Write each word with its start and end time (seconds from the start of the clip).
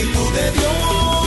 Espíritu 0.00 0.30
de 0.32 0.50
Dios. 0.52 1.19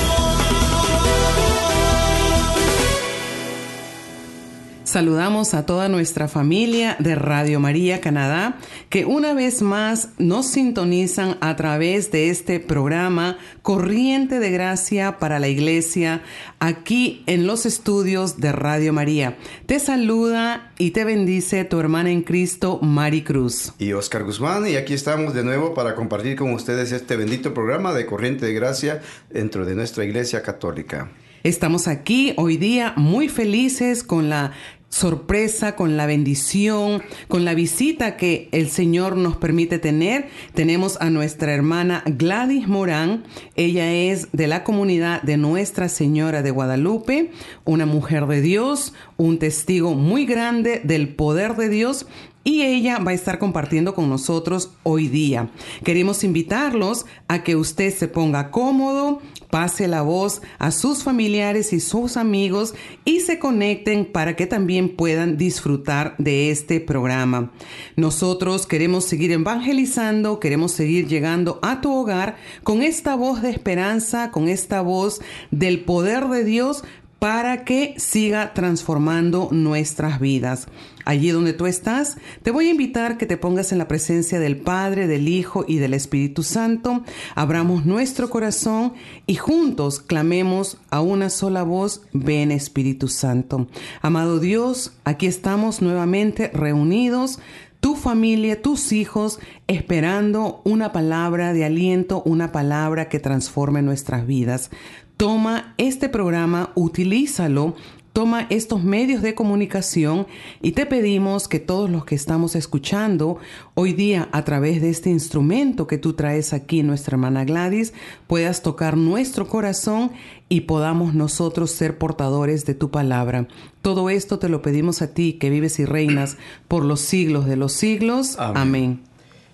Saludamos 4.93 5.55
a 5.55 5.65
toda 5.65 5.89
nuestra 5.89 6.27
familia 6.27 6.95
de 6.99 7.15
Radio 7.15 7.59
María 7.59 7.99
Canadá 7.99 8.59
que 8.89 9.05
una 9.05 9.33
vez 9.33 9.63
más 9.63 10.09
nos 10.19 10.45
sintonizan 10.45 11.35
a 11.41 11.55
través 11.55 12.11
de 12.11 12.29
este 12.29 12.59
programa 12.59 13.39
Corriente 13.63 14.39
de 14.39 14.51
Gracia 14.51 15.17
para 15.17 15.39
la 15.39 15.47
Iglesia 15.47 16.21
aquí 16.59 17.23
en 17.25 17.47
los 17.47 17.65
estudios 17.65 18.39
de 18.39 18.51
Radio 18.51 18.93
María. 18.93 19.35
Te 19.65 19.79
saluda 19.79 20.71
y 20.77 20.91
te 20.91 21.05
bendice 21.05 21.65
tu 21.65 21.79
hermana 21.79 22.11
en 22.11 22.21
Cristo, 22.21 22.77
Mari 22.83 23.23
Cruz. 23.23 23.73
Y 23.79 23.93
Oscar 23.93 24.23
Guzmán, 24.23 24.67
y 24.67 24.75
aquí 24.75 24.93
estamos 24.93 25.33
de 25.33 25.43
nuevo 25.43 25.73
para 25.73 25.95
compartir 25.95 26.35
con 26.35 26.53
ustedes 26.53 26.91
este 26.91 27.15
bendito 27.15 27.51
programa 27.55 27.95
de 27.95 28.05
Corriente 28.05 28.45
de 28.45 28.53
Gracia 28.53 29.01
dentro 29.31 29.65
de 29.65 29.73
nuestra 29.73 30.05
Iglesia 30.05 30.43
Católica. 30.43 31.09
Estamos 31.43 31.89
aquí 31.89 32.33
hoy 32.37 32.55
día 32.55 32.93
muy 32.95 33.27
felices 33.27 34.01
con 34.03 34.29
la 34.29 34.53
sorpresa, 34.93 35.75
con 35.75 35.97
la 35.97 36.05
bendición, 36.05 37.01
con 37.27 37.45
la 37.45 37.55
visita 37.55 38.15
que 38.15 38.47
el 38.51 38.69
Señor 38.69 39.17
nos 39.17 39.35
permite 39.35 39.79
tener. 39.79 40.27
Tenemos 40.53 41.01
a 41.01 41.09
nuestra 41.09 41.51
hermana 41.51 42.03
Gladys 42.05 42.67
Morán. 42.67 43.23
Ella 43.55 43.91
es 43.91 44.27
de 44.33 44.45
la 44.45 44.63
comunidad 44.63 45.23
de 45.23 45.37
Nuestra 45.37 45.89
Señora 45.89 46.43
de 46.43 46.51
Guadalupe, 46.51 47.31
una 47.65 47.87
mujer 47.87 48.27
de 48.27 48.41
Dios, 48.41 48.93
un 49.17 49.39
testigo 49.39 49.95
muy 49.95 50.27
grande 50.27 50.79
del 50.83 51.15
poder 51.15 51.55
de 51.55 51.69
Dios 51.69 52.05
y 52.43 52.63
ella 52.63 52.99
va 52.99 53.11
a 53.11 53.15
estar 53.15 53.39
compartiendo 53.39 53.93
con 53.93 54.09
nosotros 54.09 54.71
hoy 54.83 55.07
día. 55.07 55.49
Queremos 55.83 56.23
invitarlos 56.23 57.05
a 57.27 57.43
que 57.43 57.55
usted 57.55 57.93
se 57.93 58.07
ponga 58.07 58.51
cómodo, 58.51 59.21
pase 59.49 59.87
la 59.87 60.01
voz 60.01 60.41
a 60.59 60.71
sus 60.71 61.03
familiares 61.03 61.73
y 61.73 61.79
sus 61.79 62.17
amigos 62.17 62.73
y 63.05 63.21
se 63.21 63.39
conecten 63.39 64.05
para 64.05 64.35
que 64.35 64.47
también 64.47 64.95
puedan 64.95 65.37
disfrutar 65.37 66.15
de 66.17 66.49
este 66.49 66.79
programa. 66.79 67.51
Nosotros 67.95 68.67
queremos 68.67 69.05
seguir 69.05 69.31
evangelizando, 69.31 70.39
queremos 70.39 70.71
seguir 70.71 71.07
llegando 71.07 71.59
a 71.61 71.81
tu 71.81 71.93
hogar 71.93 72.35
con 72.63 72.81
esta 72.81 73.15
voz 73.15 73.41
de 73.41 73.51
esperanza, 73.51 74.31
con 74.31 74.49
esta 74.49 74.81
voz 74.81 75.21
del 75.51 75.81
poder 75.81 76.27
de 76.27 76.43
Dios 76.43 76.83
para 77.23 77.63
que 77.63 77.95
siga 77.97 78.53
transformando 78.53 79.47
nuestras 79.49 80.19
vidas. 80.19 80.67
Allí 81.05 81.29
donde 81.29 81.53
tú 81.53 81.67
estás, 81.67 82.17
te 82.41 82.51
voy 82.51 82.67
a 82.67 82.71
invitar 82.71 83.17
que 83.17 83.25
te 83.25 83.37
pongas 83.37 83.71
en 83.71 83.77
la 83.77 83.87
presencia 83.87 84.41
del 84.41 84.57
Padre, 84.57 85.07
del 85.07 85.29
Hijo 85.29 85.63
y 85.65 85.77
del 85.77 85.93
Espíritu 85.93 86.43
Santo, 86.43 87.01
abramos 87.33 87.85
nuestro 87.85 88.29
corazón 88.29 88.91
y 89.25 89.35
juntos 89.35 90.01
clamemos 90.01 90.79
a 90.89 90.99
una 90.99 91.29
sola 91.29 91.63
voz, 91.63 92.01
ven 92.11 92.51
Espíritu 92.51 93.07
Santo. 93.07 93.67
Amado 94.01 94.41
Dios, 94.41 94.91
aquí 95.05 95.25
estamos 95.25 95.81
nuevamente 95.81 96.49
reunidos 96.49 97.39
tu 97.83 97.95
familia, 97.95 98.61
tus 98.61 98.93
hijos, 98.93 99.39
esperando 99.67 100.61
una 100.63 100.93
palabra 100.93 101.51
de 101.51 101.65
aliento, 101.65 102.23
una 102.23 102.53
palabra 102.53 103.09
que 103.09 103.19
transforme 103.19 103.81
nuestras 103.81 104.25
vidas. 104.25 104.69
Toma 105.17 105.75
este 105.77 106.09
programa, 106.09 106.71
utilízalo 106.75 107.75
toma 108.13 108.45
estos 108.51 108.83
medios 108.83 109.23
de 109.23 109.33
comunicación 109.33 110.27
y 110.61 110.73
te 110.73 110.85
pedimos 110.85 111.47
que 111.47 111.59
todos 111.59 111.89
los 111.89 112.05
que 112.05 112.13
estamos 112.13 112.55
escuchando 112.55 113.39
hoy 113.73 113.93
día 113.93 114.29
a 114.31 114.45
través 114.45 114.81
de 114.81 114.91
este 114.91 115.09
instrumento 115.09 115.87
que 115.87 115.97
tú 115.97 116.13
traes 116.13 116.53
aquí, 116.53 116.83
nuestra 116.83 117.15
hermana 117.15 117.43
Gladys, 117.43 117.93
puedas 118.27 118.61
tocar 118.61 118.97
nuestro 118.97 119.47
corazón 119.47 120.11
y 120.47 120.61
podamos 120.61 121.15
nosotros 121.15 121.71
ser 121.71 121.97
portadores 121.97 122.65
de 122.65 122.75
tu 122.75 122.91
palabra. 122.91 123.47
Todo 123.81 124.11
esto 124.11 124.37
te 124.37 124.47
lo 124.47 124.61
pedimos 124.61 125.01
a 125.01 125.13
ti 125.15 125.33
que 125.33 125.49
vives 125.49 125.79
y 125.79 125.85
reinas 125.85 126.37
por 126.67 126.85
los 126.85 127.01
siglos 127.01 127.47
de 127.47 127.55
los 127.55 127.73
siglos. 127.73 128.37
Amén. 128.37 128.57
Amén. 128.57 129.12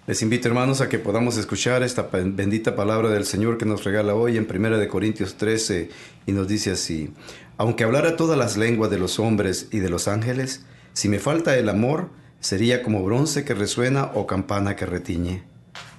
Les 0.10 0.24
invito 0.24 0.48
hermanos 0.48 0.82
a 0.82 0.90
que 0.90 0.98
podamos 0.98 1.38
escuchar 1.38 1.84
esta 1.84 2.10
bendita 2.12 2.76
palabra 2.76 3.10
del 3.12 3.26
Señor 3.26 3.60
que 3.60 3.68
nos 3.68 3.84
regala 3.84 4.16
hoy 4.16 4.38
en 4.38 4.48
1 4.50 4.88
Corintios 4.88 5.36
13 5.36 5.90
y 6.26 6.32
nos 6.32 6.48
dice 6.48 6.72
así, 6.72 7.14
aunque 7.58 7.84
hablara 7.84 8.16
todas 8.16 8.36
las 8.36 8.58
lenguas 8.58 8.90
de 8.90 8.98
los 8.98 9.20
hombres 9.20 9.68
y 9.70 9.78
de 9.78 9.90
los 9.92 10.08
ángeles, 10.08 10.66
si 10.94 11.10
me 11.10 11.20
falta 11.20 11.56
el 11.58 11.70
amor, 11.70 12.10
sería 12.40 12.82
como 12.82 13.04
bronce 13.04 13.46
que 13.46 13.54
resuena 13.54 14.10
o 14.16 14.26
campana 14.26 14.76
que 14.76 14.88
retiñe. 14.88 15.44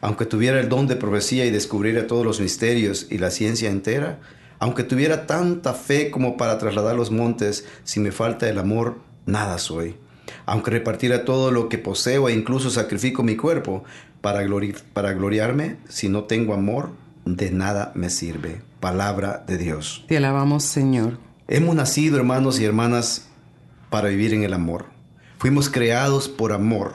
Aunque 0.00 0.26
tuviera 0.26 0.58
el 0.58 0.68
don 0.68 0.88
de 0.88 0.96
profecía 0.96 1.46
y 1.46 1.52
descubriera 1.52 2.08
todos 2.08 2.26
los 2.26 2.40
misterios 2.40 3.06
y 3.10 3.18
la 3.18 3.30
ciencia 3.30 3.70
entera, 3.70 4.18
aunque 4.58 4.82
tuviera 4.82 5.28
tanta 5.28 5.72
fe 5.72 6.10
como 6.10 6.36
para 6.36 6.58
trasladar 6.58 6.96
los 6.96 7.12
montes, 7.12 7.64
si 7.84 8.00
me 8.00 8.10
falta 8.10 8.48
el 8.48 8.58
amor, 8.58 8.98
nada 9.24 9.56
soy 9.58 9.94
aunque 10.46 10.70
repartiera 10.70 11.24
todo 11.24 11.50
lo 11.50 11.68
que 11.68 11.78
poseo 11.78 12.28
e 12.28 12.32
incluso 12.32 12.70
sacrifico 12.70 13.22
mi 13.22 13.36
cuerpo 13.36 13.84
para, 14.20 14.40
para 14.92 15.12
gloriarme, 15.12 15.76
si 15.88 16.08
no 16.08 16.24
tengo 16.24 16.54
amor, 16.54 16.90
de 17.24 17.50
nada 17.50 17.92
me 17.94 18.10
sirve. 18.10 18.62
Palabra 18.80 19.44
de 19.46 19.58
Dios. 19.58 20.04
Te 20.08 20.16
alabamos, 20.16 20.64
Señor. 20.64 21.18
Hemos 21.48 21.74
nacido, 21.74 22.16
hermanos 22.16 22.60
y 22.60 22.64
hermanas, 22.64 23.28
para 23.90 24.08
vivir 24.08 24.32
en 24.32 24.44
el 24.44 24.54
amor. 24.54 24.86
Fuimos 25.38 25.68
creados 25.68 26.28
por 26.28 26.52
amor, 26.52 26.94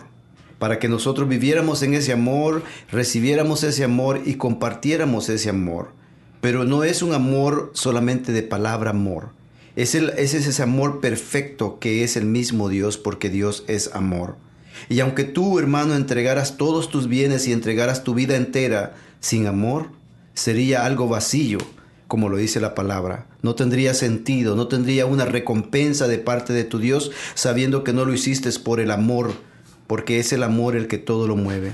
para 0.60 0.80
que 0.80 0.88
nosotros 0.88 1.28
viviéramos 1.28 1.84
en 1.84 1.94
ese 1.94 2.14
amor, 2.14 2.64
recibiéramos 2.92 3.64
ese 3.64 3.84
amor 3.84 4.22
y 4.26 4.36
compartiéramos 4.36 5.30
ese 5.30 5.50
amor. 5.50 5.92
Pero 6.42 6.64
no 6.64 6.84
es 6.84 7.02
un 7.02 7.14
amor 7.14 7.72
solamente 7.74 8.32
de 8.32 8.44
palabra 8.44 8.92
amor, 8.92 9.30
es, 9.76 9.94
el, 9.94 10.10
es 10.18 10.34
ese 10.34 10.64
amor 10.64 11.02
perfecto 11.02 11.80
que 11.80 12.04
es 12.04 12.16
el 12.16 12.26
mismo 12.26 12.70
Dios 12.70 12.98
porque 12.98 13.30
Dios 13.30 13.64
es 13.68 13.94
amor. 13.94 14.38
Y 14.90 15.00
aunque 15.00 15.24
tú, 15.24 15.60
hermano, 15.60 15.96
entregaras 15.96 16.58
todos 16.58 16.90
tus 16.90 17.08
bienes 17.08 17.48
y 17.48 17.52
entregaras 17.54 18.04
tu 18.04 18.14
vida 18.14 18.36
entera 18.36 18.96
sin 19.20 19.48
amor, 19.48 19.90
sería 20.34 20.86
algo 20.86 21.08
vacío, 21.08 21.58
como 22.08 22.30
lo 22.30 22.38
dice 22.38 22.60
la 22.60 22.76
palabra. 22.76 23.28
No 23.42 23.56
tendría 23.56 23.94
sentido, 23.94 24.56
no 24.56 24.68
tendría 24.68 25.06
una 25.06 25.26
recompensa 25.26 26.08
de 26.08 26.20
parte 26.20 26.54
de 26.54 26.64
tu 26.64 26.80
Dios 26.80 27.12
sabiendo 27.34 27.84
que 27.84 27.94
no 27.94 28.06
lo 28.06 28.14
hiciste 28.14 28.50
por 28.60 28.80
el 28.80 28.92
amor, 28.92 29.34
porque 29.88 30.20
es 30.20 30.32
el 30.34 30.44
amor 30.44 30.76
el 30.76 30.88
que 30.88 30.98
todo 30.98 31.28
lo 31.28 31.36
mueve. 31.36 31.72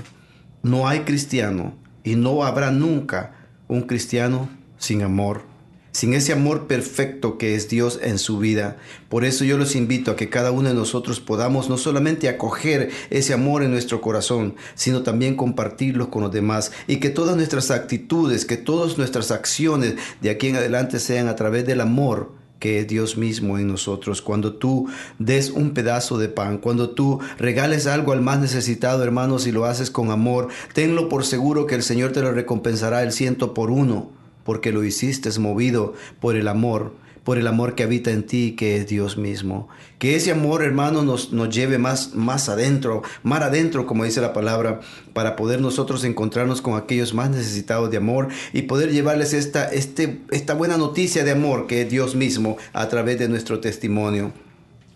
No 0.62 0.88
hay 0.88 1.00
cristiano 1.00 1.74
y 2.02 2.16
no 2.16 2.44
habrá 2.44 2.70
nunca 2.70 3.34
un 3.68 3.82
cristiano 3.82 4.48
sin 4.78 5.02
amor 5.02 5.51
sin 5.92 6.14
ese 6.14 6.32
amor 6.32 6.66
perfecto 6.66 7.38
que 7.38 7.54
es 7.54 7.68
Dios 7.68 8.00
en 8.02 8.18
su 8.18 8.38
vida. 8.38 8.78
Por 9.08 9.24
eso 9.24 9.44
yo 9.44 9.58
los 9.58 9.76
invito 9.76 10.10
a 10.10 10.16
que 10.16 10.30
cada 10.30 10.50
uno 10.50 10.70
de 10.70 10.74
nosotros 10.74 11.20
podamos 11.20 11.68
no 11.68 11.76
solamente 11.76 12.28
acoger 12.28 12.90
ese 13.10 13.34
amor 13.34 13.62
en 13.62 13.70
nuestro 13.70 14.00
corazón, 14.00 14.56
sino 14.74 15.02
también 15.02 15.36
compartirlo 15.36 16.10
con 16.10 16.22
los 16.22 16.32
demás 16.32 16.72
y 16.86 16.96
que 16.96 17.10
todas 17.10 17.36
nuestras 17.36 17.70
actitudes, 17.70 18.44
que 18.44 18.56
todas 18.56 18.98
nuestras 18.98 19.30
acciones 19.30 19.96
de 20.20 20.30
aquí 20.30 20.48
en 20.48 20.56
adelante 20.56 20.98
sean 20.98 21.28
a 21.28 21.36
través 21.36 21.66
del 21.66 21.80
amor 21.80 22.42
que 22.58 22.78
es 22.78 22.86
Dios 22.86 23.16
mismo 23.16 23.58
en 23.58 23.66
nosotros. 23.66 24.22
Cuando 24.22 24.54
tú 24.54 24.86
des 25.18 25.50
un 25.50 25.74
pedazo 25.74 26.16
de 26.16 26.28
pan, 26.28 26.58
cuando 26.58 26.90
tú 26.90 27.18
regales 27.36 27.88
algo 27.88 28.12
al 28.12 28.22
más 28.22 28.38
necesitado, 28.38 29.02
hermanos, 29.02 29.48
y 29.48 29.52
lo 29.52 29.64
haces 29.64 29.90
con 29.90 30.12
amor, 30.12 30.46
tenlo 30.72 31.08
por 31.08 31.24
seguro 31.24 31.66
que 31.66 31.74
el 31.74 31.82
Señor 31.82 32.12
te 32.12 32.22
lo 32.22 32.30
recompensará 32.30 33.02
el 33.02 33.10
ciento 33.10 33.52
por 33.52 33.72
uno, 33.72 34.12
porque 34.44 34.72
lo 34.72 34.84
hiciste 34.84 35.30
movido 35.38 35.94
por 36.20 36.36
el 36.36 36.48
amor 36.48 36.92
por 37.24 37.38
el 37.38 37.46
amor 37.46 37.74
que 37.74 37.82
habita 37.82 38.10
en 38.10 38.24
ti, 38.24 38.56
que 38.56 38.76
es 38.76 38.86
Dios 38.88 39.16
mismo. 39.16 39.68
Que 39.98 40.16
ese 40.16 40.32
amor, 40.32 40.62
hermano, 40.62 41.02
nos, 41.02 41.32
nos 41.32 41.54
lleve 41.54 41.78
más, 41.78 42.14
más 42.14 42.48
adentro, 42.48 43.02
más 43.22 43.42
adentro, 43.42 43.86
como 43.86 44.04
dice 44.04 44.20
la 44.20 44.32
palabra, 44.32 44.80
para 45.12 45.36
poder 45.36 45.60
nosotros 45.60 46.04
encontrarnos 46.04 46.60
con 46.60 46.76
aquellos 46.76 47.14
más 47.14 47.30
necesitados 47.30 47.90
de 47.90 47.98
amor 47.98 48.28
y 48.52 48.62
poder 48.62 48.90
llevarles 48.90 49.34
esta, 49.34 49.66
este, 49.66 50.20
esta 50.30 50.54
buena 50.54 50.76
noticia 50.76 51.24
de 51.24 51.30
amor 51.30 51.66
que 51.66 51.82
es 51.82 51.90
Dios 51.90 52.16
mismo 52.16 52.56
a 52.72 52.88
través 52.88 53.18
de 53.18 53.28
nuestro 53.28 53.60
testimonio. 53.60 54.32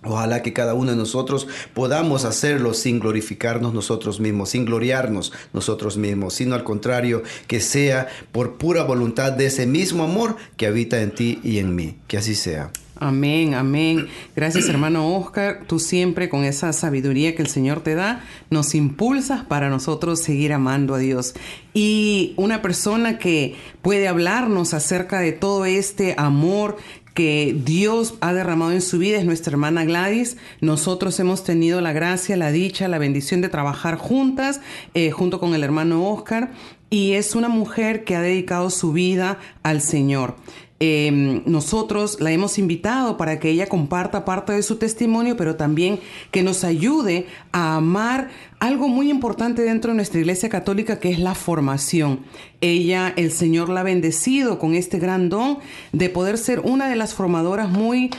Ojalá 0.06 0.42
que 0.42 0.52
cada 0.52 0.74
uno 0.74 0.92
de 0.92 0.96
nosotros 0.96 1.48
podamos 1.74 2.24
hacerlo 2.24 2.74
sin 2.74 3.00
glorificarnos 3.00 3.74
nosotros 3.74 4.20
mismos, 4.20 4.50
sin 4.50 4.64
gloriarnos 4.64 5.32
nosotros 5.52 5.96
mismos, 5.96 6.34
sino 6.34 6.54
al 6.54 6.64
contrario, 6.64 7.22
que 7.46 7.60
sea 7.60 8.08
por 8.32 8.54
pura 8.54 8.84
voluntad 8.84 9.32
de 9.32 9.46
ese 9.46 9.66
mismo 9.66 10.04
amor 10.04 10.36
que 10.56 10.66
habita 10.66 11.02
en 11.02 11.14
ti 11.14 11.40
y 11.42 11.58
en 11.58 11.74
mí. 11.74 11.96
Que 12.06 12.18
así 12.18 12.34
sea. 12.34 12.70
Amén, 12.98 13.52
amén. 13.52 14.08
Gracias 14.34 14.68
hermano 14.70 15.16
Oscar. 15.16 15.64
Tú 15.66 15.78
siempre 15.78 16.30
con 16.30 16.44
esa 16.44 16.72
sabiduría 16.72 17.34
que 17.34 17.42
el 17.42 17.48
Señor 17.48 17.80
te 17.80 17.94
da, 17.94 18.24
nos 18.48 18.74
impulsas 18.74 19.44
para 19.44 19.68
nosotros 19.68 20.20
seguir 20.20 20.54
amando 20.54 20.94
a 20.94 20.98
Dios. 20.98 21.34
Y 21.74 22.32
una 22.36 22.62
persona 22.62 23.18
que 23.18 23.54
puede 23.82 24.08
hablarnos 24.08 24.72
acerca 24.72 25.20
de 25.20 25.32
todo 25.32 25.66
este 25.66 26.14
amor 26.16 26.78
que 27.16 27.56
Dios 27.64 28.14
ha 28.20 28.34
derramado 28.34 28.72
en 28.72 28.82
su 28.82 28.98
vida 28.98 29.16
es 29.16 29.24
nuestra 29.24 29.52
hermana 29.52 29.86
Gladys. 29.86 30.36
Nosotros 30.60 31.18
hemos 31.18 31.44
tenido 31.44 31.80
la 31.80 31.94
gracia, 31.94 32.36
la 32.36 32.52
dicha, 32.52 32.88
la 32.88 32.98
bendición 32.98 33.40
de 33.40 33.48
trabajar 33.48 33.96
juntas, 33.96 34.60
eh, 34.92 35.10
junto 35.10 35.40
con 35.40 35.54
el 35.54 35.64
hermano 35.64 36.10
Oscar, 36.10 36.52
y 36.90 37.12
es 37.12 37.34
una 37.34 37.48
mujer 37.48 38.04
que 38.04 38.16
ha 38.16 38.20
dedicado 38.20 38.68
su 38.68 38.92
vida 38.92 39.38
al 39.62 39.80
Señor. 39.80 40.36
Em, 40.78 41.42
nosotros 41.46 42.20
la 42.20 42.32
hemos 42.32 42.58
invitado 42.58 43.16
para 43.16 43.40
que 43.40 43.48
ella 43.48 43.66
comparta 43.66 44.26
parte 44.26 44.52
de 44.52 44.62
su 44.62 44.76
testimonio, 44.76 45.34
pero 45.38 45.56
también 45.56 46.00
que 46.30 46.42
nos 46.42 46.64
ayude 46.64 47.26
a 47.50 47.76
amar 47.76 48.28
algo 48.58 48.88
muy 48.88 49.10
importante 49.10 49.62
dentro 49.62 49.90
de 49.90 49.96
nuestra 49.96 50.20
iglesia 50.20 50.48
católica 50.48 50.98
que 50.98 51.10
es 51.10 51.18
la 51.18 51.34
formación. 51.34 52.20
Ella, 52.60 53.12
el 53.16 53.30
Señor 53.30 53.68
la 53.68 53.80
ha 53.80 53.84
bendecido 53.84 54.58
con 54.58 54.74
este 54.74 54.98
gran 54.98 55.28
don 55.28 55.58
de 55.92 56.08
poder 56.08 56.38
ser 56.38 56.60
una 56.60 56.88
de 56.88 56.96
las 56.96 57.14
formadoras 57.14 57.68
muy 57.68 58.10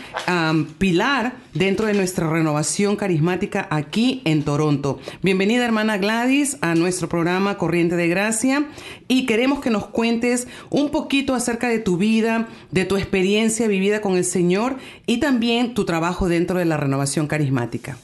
pilar 0.78 1.34
dentro 1.54 1.88
de 1.88 1.96
nuestra 1.96 2.30
renovación 2.30 2.96
carismática 2.96 3.68
aquí 3.72 4.22
en 4.26 4.44
Toronto. 4.44 5.00
Bienvenida 5.24 5.66
hermana 5.66 5.98
Gladys 5.98 6.58
a 6.62 6.76
nuestro 6.76 7.10
programa 7.10 7.58
Corriente 7.58 7.96
de 7.96 8.08
Gracia 8.08 8.68
y 9.08 9.26
queremos 9.26 9.60
que 9.60 9.72
nos 9.72 9.88
cuentes 9.88 10.48
un 10.70 10.92
poquito 10.92 11.34
acerca 11.34 11.68
de 11.68 11.80
tu 11.80 11.98
vida, 11.98 12.48
de 12.72 12.86
tu 12.86 12.96
experiencia 12.96 13.68
vivida 13.68 14.02
con 14.02 14.16
el 14.16 14.26
Señor 14.26 14.78
y 15.08 15.20
también 15.20 15.74
tu 15.74 15.86
trabajo 15.86 16.30
dentro 16.30 16.60
de 16.60 16.66
la 16.66 16.78
renovación 16.78 17.26
carismática. 17.26 17.98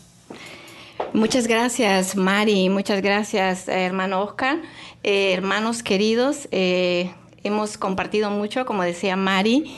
Muchas 1.14 1.46
gracias, 1.46 2.16
Mari. 2.16 2.70
Muchas 2.70 3.04
gracias, 3.04 3.68
hermano 3.68 4.24
Oscar. 4.24 4.58
Eh, 5.04 5.32
hermanos 5.34 5.84
queridos, 5.84 6.48
eh, 6.52 7.12
hemos 7.44 7.78
compartido 7.78 8.32
mucho, 8.32 8.66
como 8.66 8.82
decía 8.82 9.16
Mari, 9.16 9.76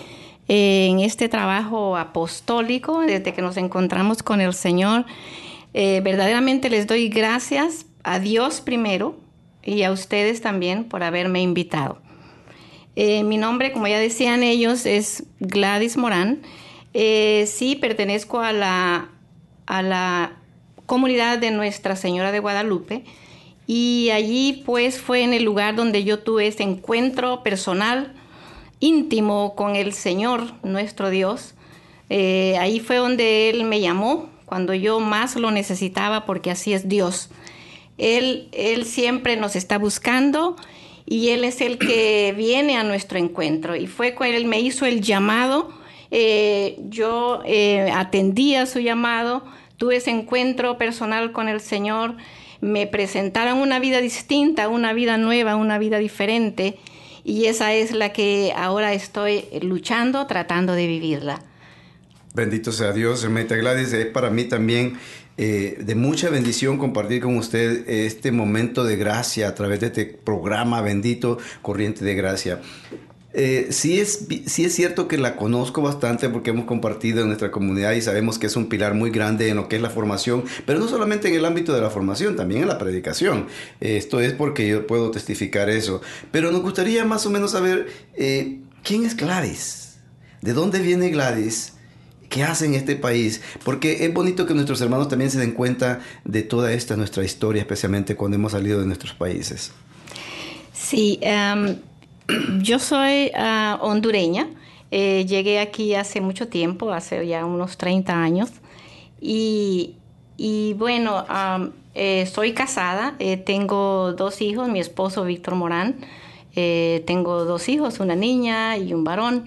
eh, 0.48 0.88
en 0.90 1.02
este 1.02 1.28
trabajo 1.28 1.98
apostólico 1.98 3.02
desde 3.02 3.34
que 3.34 3.42
nos 3.42 3.58
encontramos 3.58 4.24
con 4.24 4.40
el 4.40 4.54
Señor. 4.54 5.06
verdaderamente 5.74 6.70
les 6.70 6.88
doy 6.88 7.10
gracias 7.10 7.86
a 8.04 8.20
Dios 8.20 8.62
primero 8.62 9.18
y 9.62 9.84
a 9.84 9.92
ustedes 9.92 10.40
también 10.40 10.86
por 10.86 11.04
haberme 11.04 11.42
invitado. 11.42 11.98
mi 12.96 13.38
nombre, 13.38 13.74
como 13.74 13.88
ya 13.88 14.00
decían 14.00 14.42
ellos, 14.42 14.86
es 14.86 15.26
Gladys 15.42 15.98
Morán. 15.98 16.44
sí, 16.94 17.76
pertenezco 17.76 18.40
a 18.40 18.54
la, 18.54 19.10
a 19.66 19.81
la 19.81 20.38
comunidad 20.86 21.38
de 21.38 21.52
Nuestra 21.52 21.96
Señora 21.96 22.32
de 22.32 22.40
Guadalupe. 22.40 23.04
Y 23.68 24.10
allí 24.14 24.64
pues 24.66 25.00
fue 25.00 25.24
en 25.24 25.34
el 25.34 25.44
lugar 25.44 25.76
donde 25.76 26.04
yo 26.04 26.20
tuve 26.20 26.48
ese 26.48 26.64
encuentro 26.64 27.42
personal, 27.42 28.14
íntimo 28.80 29.56
con 29.56 29.76
el 29.76 29.94
Señor, 29.94 30.54
nuestro 30.64 31.10
Dios. 31.10 31.56
Eh, 32.10 32.58
ahí 32.60 32.80
fue 32.80 32.98
donde 32.98 33.50
Él 33.50 33.64
me 33.64 33.82
llamó, 33.82 34.30
cuando 34.46 34.74
yo 34.74 35.00
más 35.00 35.36
lo 35.36 35.50
necesitaba, 35.50 36.26
porque 36.26 36.52
así 36.52 36.74
es 36.74 36.88
Dios. 36.88 37.30
Él, 37.98 38.50
él 38.52 38.86
siempre 38.86 39.38
nos 39.38 39.56
está 39.56 39.78
buscando 39.78 40.56
y 41.06 41.30
Él 41.30 41.44
es 41.44 41.62
el 41.62 41.78
que 41.78 42.34
viene 42.38 42.78
a 42.78 42.84
nuestro 42.84 43.18
encuentro. 43.18 43.76
Y 43.76 43.88
fue 43.88 44.14
cuando 44.16 44.38
Él 44.38 44.46
me 44.46 44.60
hizo 44.60 44.86
el 44.86 45.02
llamado, 45.02 45.70
eh, 46.12 46.78
yo 46.90 47.42
eh, 47.46 47.92
atendí 47.94 48.56
a 48.56 48.66
su 48.66 48.80
llamado, 48.80 49.44
tuve 49.77 49.98
ese 49.98 50.12
encuentro 50.12 50.77
personal 50.77 51.31
con 51.31 51.48
el 51.48 51.62
Señor, 51.62 52.16
me 52.62 52.88
presentaron 52.88 53.60
una 53.60 53.80
vida 53.80 54.01
distinta, 54.01 54.69
una 54.69 54.94
vida 54.94 55.18
nueva, 55.18 55.56
una 55.56 55.77
vida 55.77 56.00
diferente, 56.00 56.77
y 57.24 57.45
esa 57.45 57.74
es 57.74 57.92
la 57.92 58.13
que 58.13 58.54
ahora 58.56 58.94
estoy 58.94 59.45
luchando, 59.62 60.27
tratando 60.27 60.74
de 60.74 60.88
vivirla. 60.88 61.42
Bendito 62.33 62.72
sea 62.72 62.92
Dios, 62.92 63.24
hermanita 63.24 63.56
Gladys, 63.56 63.94
es 63.94 64.06
para 64.07 64.30
mí 64.30 64.44
también 64.44 64.98
eh, 65.38 65.78
de 65.80 65.95
mucha 65.95 66.30
bendición 66.30 66.78
compartir 66.78 67.21
con 67.21 67.38
usted 67.38 67.89
este 67.89 68.31
momento 68.31 68.83
de 68.83 68.95
gracia 68.95 69.50
a 69.50 69.56
través 69.56 69.81
de 69.81 69.88
este 69.88 70.06
programa 70.06 70.81
bendito, 70.81 71.38
Corriente 71.62 72.06
de 72.06 72.16
Gracia. 72.16 72.62
Eh, 73.38 73.68
sí, 73.72 74.00
es, 74.00 74.28
sí 74.46 74.64
es 74.64 74.74
cierto 74.74 75.10
que 75.10 75.18
la 75.18 75.36
conozco 75.36 75.82
bastante 75.82 76.30
porque 76.30 76.52
hemos 76.52 76.64
compartido 76.64 77.20
en 77.20 77.28
nuestra 77.28 77.52
comunidad 77.52 77.92
y 77.92 78.02
sabemos 78.02 78.40
que 78.40 78.48
es 78.48 78.56
un 78.56 78.68
pilar 78.70 78.94
muy 78.94 79.10
grande 79.10 79.50
en 79.50 79.58
lo 79.58 79.68
que 79.68 79.76
es 79.76 79.82
la 79.82 79.90
formación, 79.90 80.46
pero 80.66 80.80
no 80.80 80.88
solamente 80.88 81.28
en 81.28 81.36
el 81.36 81.44
ámbito 81.44 81.74
de 81.74 81.82
la 81.82 81.90
formación, 81.90 82.38
también 82.38 82.62
en 82.62 82.70
la 82.70 82.78
predicación. 82.78 83.48
esto 83.82 84.22
es 84.22 84.32
porque 84.32 84.66
yo 84.70 84.88
puedo 84.88 85.12
testificar 85.12 85.70
eso. 85.70 86.02
Pero 86.32 86.50
nos 86.54 86.62
gustaría 86.62 87.04
más 87.04 87.26
o 87.26 87.30
menos 87.30 87.52
saber 87.52 87.88
eh, 88.14 88.62
quién 88.84 89.06
es 89.06 89.18
Gladys, 89.18 89.98
de 90.42 90.54
dónde 90.54 90.80
viene 90.80 91.10
Gladys. 91.10 91.74
¿Qué 92.30 92.44
hace 92.44 92.66
en 92.66 92.74
este 92.74 92.96
país? 92.96 93.42
Porque 93.66 94.06
es 94.06 94.14
bonito 94.14 94.46
que 94.46 94.54
nuestros 94.54 94.80
hermanos 94.80 95.10
también 95.10 95.30
se 95.30 95.40
den 95.40 95.52
cuenta 95.52 96.00
de 96.24 96.42
toda 96.42 96.72
esta 96.72 96.96
nuestra 96.96 97.26
historia, 97.26 97.62
especialmente 97.62 98.16
cuando 98.16 98.36
hemos 98.36 98.54
salido 98.54 98.80
de 98.80 98.86
nuestros 98.86 99.14
países. 99.14 99.72
Sí, 100.74 101.19
um, 101.21 101.76
yo 102.62 102.80
soy 102.80 103.32
ah, 103.36 103.78
hondureña. 103.82 104.48
Eh, 104.92 105.26
llegué 105.28 105.60
aquí 105.60 105.96
hace 105.96 106.22
mucho 106.22 106.48
tiempo, 106.48 106.92
hace 106.92 107.26
ya 107.28 107.46
unos 107.46 107.78
30 107.78 108.14
años. 108.14 108.52
Y, 109.20 109.96
bueno, 110.78 111.26
eh, 111.96 112.26
soy 112.28 112.54
casada, 112.54 113.16
eh, 113.20 113.38
tengo 113.38 114.14
dos 114.14 114.42
hijos, 114.42 114.70
mi 114.70 114.80
esposo 114.80 115.24
Víctor 115.24 115.56
Morán. 115.56 115.96
tengo 116.54 117.44
dos 117.46 117.68
hijos, 117.68 118.00
una 118.00 118.16
niña 118.16 118.78
y 118.78 118.94
un 118.94 119.04
varón. 119.04 119.46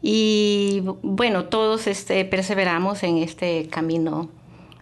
Y 0.00 0.82
bueno, 1.02 1.46
todos 1.46 1.86
este, 1.86 2.24
perseveramos 2.24 3.02
en 3.02 3.18
este 3.18 3.66
camino 3.68 4.28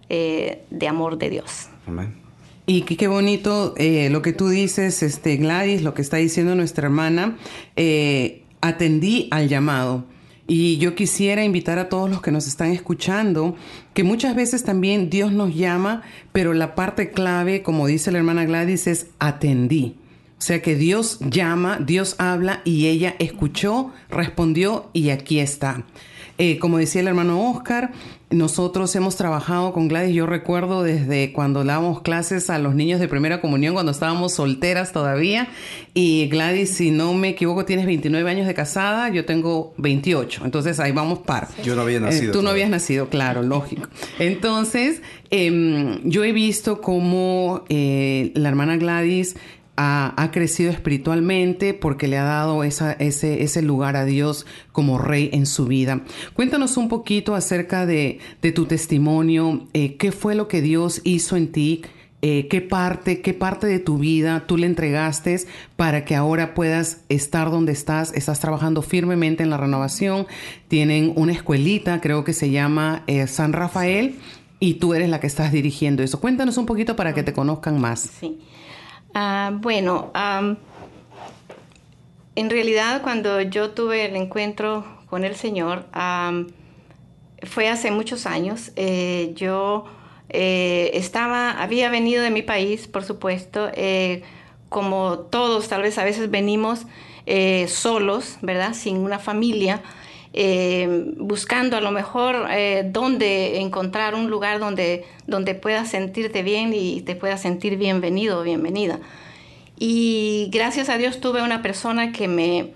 de 0.08 0.88
amor 0.88 1.18
de 1.18 1.30
Dios. 1.30 1.68
Amén. 1.86 2.25
Y 2.66 2.82
qué, 2.82 3.06
bonito 3.06 3.74
eh, 3.76 4.10
lo 4.10 4.22
que 4.22 4.32
tú 4.32 4.48
dices, 4.48 5.04
este, 5.04 5.36
Gladys, 5.36 5.82
lo 5.82 5.94
que 5.94 6.02
está 6.02 6.16
diciendo 6.16 6.56
nuestra 6.56 6.86
hermana. 6.86 7.36
Eh, 7.76 8.42
atendí 8.60 9.28
al 9.30 9.48
llamado. 9.48 10.04
Y 10.48 10.78
yo 10.78 10.94
quisiera 10.94 11.44
invitar 11.44 11.78
a 11.78 11.88
todos 11.88 12.08
los 12.08 12.22
que 12.22 12.30
nos 12.30 12.46
están 12.46 12.70
escuchando 12.70 13.56
que 13.94 14.04
muchas 14.04 14.36
veces 14.36 14.62
también 14.62 15.10
Dios 15.10 15.32
nos 15.32 15.54
llama, 15.54 16.02
pero 16.32 16.54
la 16.54 16.74
parte 16.74 17.10
clave, 17.10 17.62
como 17.62 17.86
dice 17.86 18.12
la 18.12 18.18
hermana 18.18 18.44
Gladys, 18.44 18.86
es 18.86 19.08
atendí. 19.18 19.96
O 20.38 20.42
sea 20.42 20.60
que 20.60 20.76
Dios 20.76 21.18
llama, 21.20 21.78
Dios 21.80 22.14
habla 22.18 22.60
y 22.64 22.86
ella 22.86 23.16
escuchó, 23.18 23.92
respondió 24.10 24.90
y 24.92 25.10
aquí 25.10 25.40
está. 25.40 25.84
Eh, 26.38 26.58
como 26.58 26.78
decía 26.78 27.00
el 27.00 27.08
hermano 27.08 27.50
Oscar, 27.50 27.92
nosotros 28.28 28.94
hemos 28.96 29.16
trabajado 29.16 29.72
con 29.72 29.86
Gladys, 29.88 30.14
yo 30.14 30.26
recuerdo 30.26 30.82
desde 30.82 31.32
cuando 31.32 31.62
dábamos 31.64 32.02
clases 32.02 32.50
a 32.50 32.58
los 32.58 32.74
niños 32.74 32.98
de 32.98 33.06
primera 33.06 33.40
comunión, 33.40 33.72
cuando 33.72 33.92
estábamos 33.92 34.34
solteras 34.34 34.92
todavía. 34.92 35.48
Y 35.94 36.26
Gladys, 36.28 36.74
si 36.74 36.90
no 36.90 37.14
me 37.14 37.30
equivoco, 37.30 37.64
tienes 37.64 37.86
29 37.86 38.28
años 38.28 38.46
de 38.46 38.54
casada, 38.54 39.08
yo 39.10 39.24
tengo 39.24 39.72
28. 39.78 40.42
Entonces 40.44 40.80
ahí 40.80 40.92
vamos 40.92 41.20
par. 41.20 41.48
Yo 41.62 41.76
no 41.76 41.82
había 41.82 42.00
nacido. 42.00 42.30
Eh, 42.30 42.32
tú 42.32 42.42
no 42.42 42.50
habías 42.50 42.68
nacido, 42.68 43.08
claro, 43.08 43.42
lógico. 43.42 43.88
Entonces, 44.18 45.02
em, 45.30 46.00
yo 46.02 46.24
he 46.24 46.32
visto 46.32 46.80
cómo 46.80 47.64
eh, 47.68 48.32
la 48.34 48.48
hermana 48.48 48.76
Gladys 48.76 49.36
ha, 49.76 50.30
crecido 50.32 50.70
espiritualmente 50.70 51.74
porque 51.74 52.08
le 52.08 52.18
ha 52.18 52.24
dado 52.24 52.64
ese, 52.64 53.62
lugar 53.62 53.96
a 53.96 54.04
Dios 54.04 54.46
como 54.72 54.98
rey 54.98 55.30
en 55.32 55.46
su 55.46 55.66
vida. 55.66 56.02
Cuéntanos 56.34 56.76
un 56.76 56.88
poquito 56.88 57.34
acerca 57.34 57.86
de, 57.86 58.18
tu 58.54 58.66
testimonio, 58.66 59.66
eh, 59.72 59.96
qué 59.96 60.12
fue 60.12 60.34
lo 60.34 60.48
que 60.48 60.62
Dios 60.62 61.00
hizo 61.04 61.36
en 61.36 61.52
ti, 61.52 61.82
eh, 62.22 62.48
qué 62.48 62.62
parte, 62.62 63.20
qué 63.20 63.34
parte 63.34 63.66
de 63.66 63.78
tu 63.78 63.98
vida 63.98 64.44
tú 64.46 64.56
le 64.56 64.66
entregaste 64.66 65.38
para 65.76 66.04
que 66.04 66.14
ahora 66.16 66.54
puedas 66.54 67.02
estar 67.08 67.50
donde 67.50 67.72
estás. 67.72 68.12
Estás 68.14 68.40
trabajando 68.40 68.82
firmemente 68.82 69.42
en 69.42 69.50
la 69.50 69.58
renovación. 69.58 70.26
Tienen 70.68 71.12
una 71.16 71.32
escuelita, 71.32 72.00
creo 72.00 72.24
que 72.24 72.32
se 72.32 72.50
llama 72.50 73.04
eh, 73.06 73.26
San 73.26 73.52
Rafael, 73.52 74.16
y 74.58 74.74
tú 74.74 74.94
eres 74.94 75.10
la 75.10 75.20
que 75.20 75.26
estás 75.26 75.52
dirigiendo 75.52 76.02
eso. 76.02 76.18
Cuéntanos 76.18 76.56
un 76.56 76.64
poquito 76.64 76.96
para 76.96 77.12
que 77.12 77.22
te 77.22 77.34
conozcan 77.34 77.78
más. 77.80 78.08
Sí. 78.18 78.38
Ah, 79.18 79.50
bueno, 79.50 80.12
en 82.34 82.50
realidad 82.50 83.00
cuando 83.00 83.40
yo 83.40 83.70
tuve 83.70 84.04
el 84.04 84.14
encuentro 84.14 84.84
con 85.08 85.24
el 85.24 85.36
Señor, 85.36 85.86
fue 87.42 87.70
hace 87.70 87.90
muchos 87.90 88.26
años. 88.26 88.72
Eh, 88.76 89.32
yo 89.34 89.86
eh, 90.28 90.90
estaba, 90.92 91.52
había 91.52 91.88
venido 91.88 92.22
de 92.22 92.28
mi 92.30 92.42
país, 92.42 92.88
por 92.88 93.04
supuesto, 93.04 93.70
eh, 93.72 94.22
como 94.68 95.20
todos 95.20 95.66
tal 95.68 95.80
vez 95.80 95.96
a 95.96 96.04
veces 96.04 96.30
venimos 96.30 96.84
solos, 97.68 98.36
¿verdad? 98.42 98.74
Sin 98.74 98.98
una 98.98 99.18
familia. 99.18 99.82
Buscando 101.16 101.76
a 101.76 101.80
lo 101.80 101.90
mejor 101.92 102.46
dónde 102.92 103.60
encontrar 103.60 104.14
un 104.14 104.28
lugar 104.28 104.58
donde, 104.58 105.04
donde 105.26 105.54
puedas 105.54 105.88
sentirte 105.88 106.42
bien 106.42 106.72
y 106.74 107.00
te 107.00 107.16
puedas 107.16 107.40
sentir 107.40 107.78
bienvenido 107.78 108.40
o 108.40 108.42
bienvenida. 108.42 109.00
Y 109.78 110.48
gracias 110.52 110.88
a 110.88 110.96
Dios 110.96 111.20
tuve 111.20 111.42
una 111.42 111.62
persona 111.62 112.12
que 112.12 112.28
me, 112.28 112.72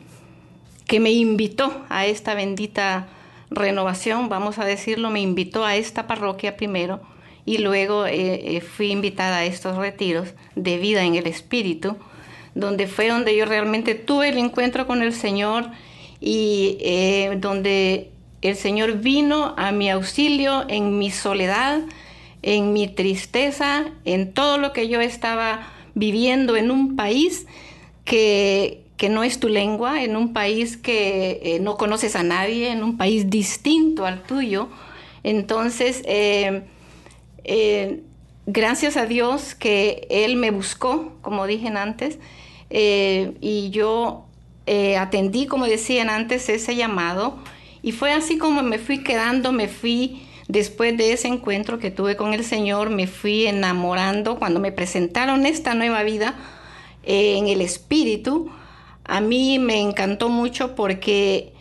que 0.87 1.01
me 1.01 1.11
invitó 1.11 1.85
a 1.89 2.07
esta 2.07 2.35
bendita 2.35 3.09
renovación, 3.51 4.29
vamos 4.29 4.59
a 4.59 4.65
decirlo, 4.65 5.11
me 5.11 5.21
invitó 5.21 5.65
a 5.65 5.77
esta 5.77 6.07
parroquia 6.07 6.57
primero 6.57 7.01
y 7.47 7.59
luego 7.59 8.07
eh, 8.07 8.57
eh, 8.57 8.61
fui 8.61 8.91
invitada 8.91 9.39
a 9.39 9.45
estos 9.45 9.77
retiros 9.77 10.35
de 10.55 10.79
vida 10.79 11.03
en 11.05 11.15
el 11.15 11.27
Espíritu, 11.27 11.97
donde 12.55 12.87
fue 12.87 13.09
donde 13.09 13.35
yo 13.35 13.47
realmente 13.47 13.95
tuve 13.95 14.29
el 14.29 14.39
encuentro 14.39 14.87
con 14.87 15.03
el 15.03 15.13
Señor 15.13 15.71
y 16.21 16.77
eh, 16.81 17.37
donde 17.39 18.11
el 18.43 18.57
Señor 18.57 18.99
vino 18.99 19.55
a 19.57 19.73
mi 19.73 19.91
auxilio 19.91 20.65
en 20.69 20.99
mi 20.99 21.11
soledad, 21.11 21.81
en 22.43 22.73
mi 22.73 22.89
tristeza, 22.89 23.87
en 24.05 24.33
todo 24.33 24.59
lo 24.59 24.73
que 24.73 24.89
yo 24.89 25.01
estaba 25.01 25.73
viviendo 25.95 26.57
en 26.57 26.71
un 26.71 26.97
país 26.97 27.47
que, 28.05 28.85
no 29.11 29.25
es 29.25 29.41
tu 29.41 29.49
lengua, 29.49 30.05
en 30.05 30.15
un 30.15 30.35
país 30.35 30.77
que 30.77 31.41
eh, 31.43 31.59
no 31.61 31.79
conoces 31.79 32.17
a 32.17 32.23
nadie, 32.23 32.71
en 32.71 32.85
un 32.85 32.99
país 32.99 33.31
distinto 33.31 34.05
al 34.05 34.23
tuyo. 34.23 34.69
Entonces, 35.23 36.03
eh, 36.05 36.63
gracias 38.47 38.99
a 38.99 39.07
Dios 39.07 39.55
que 39.55 40.07
Él 40.11 40.37
me 40.37 40.51
buscó, 40.51 41.15
como 41.23 41.47
dije 41.47 41.69
antes, 41.69 42.19
y 42.71 43.71
yo 43.71 44.27
atendí, 44.99 45.47
como 45.47 45.67
decían 45.67 46.11
antes, 46.11 46.49
ese 46.49 46.77
llamado. 46.77 47.39
Y 47.83 47.93
fue 47.93 48.13
así 48.13 48.39
como 48.39 48.63
me 48.63 48.79
fui 48.79 49.03
quedando, 49.03 49.53
me 49.53 49.69
fui 49.69 50.23
Después 50.51 50.97
de 50.97 51.13
ese 51.13 51.29
encuentro 51.29 51.79
que 51.79 51.93
tuve 51.93 52.17
con 52.17 52.35
el 52.35 52.43
Señor, 52.43 52.91
me 52.91 53.07
fui 53.07 53.47
enamorando. 53.47 54.37
Cuando 54.37 54.59
me 54.59 54.73
presentaron 54.73 55.47
esta 55.47 55.75
nueva 55.75 56.03
vida 56.03 56.35
eh, 57.05 57.37
en 57.39 57.47
el 57.47 57.61
Espíritu, 57.61 58.51
a 59.05 59.21
mí 59.21 59.61
me 59.61 59.81
encantó 59.81 60.29
mucho 60.29 60.75
porque 60.75 61.53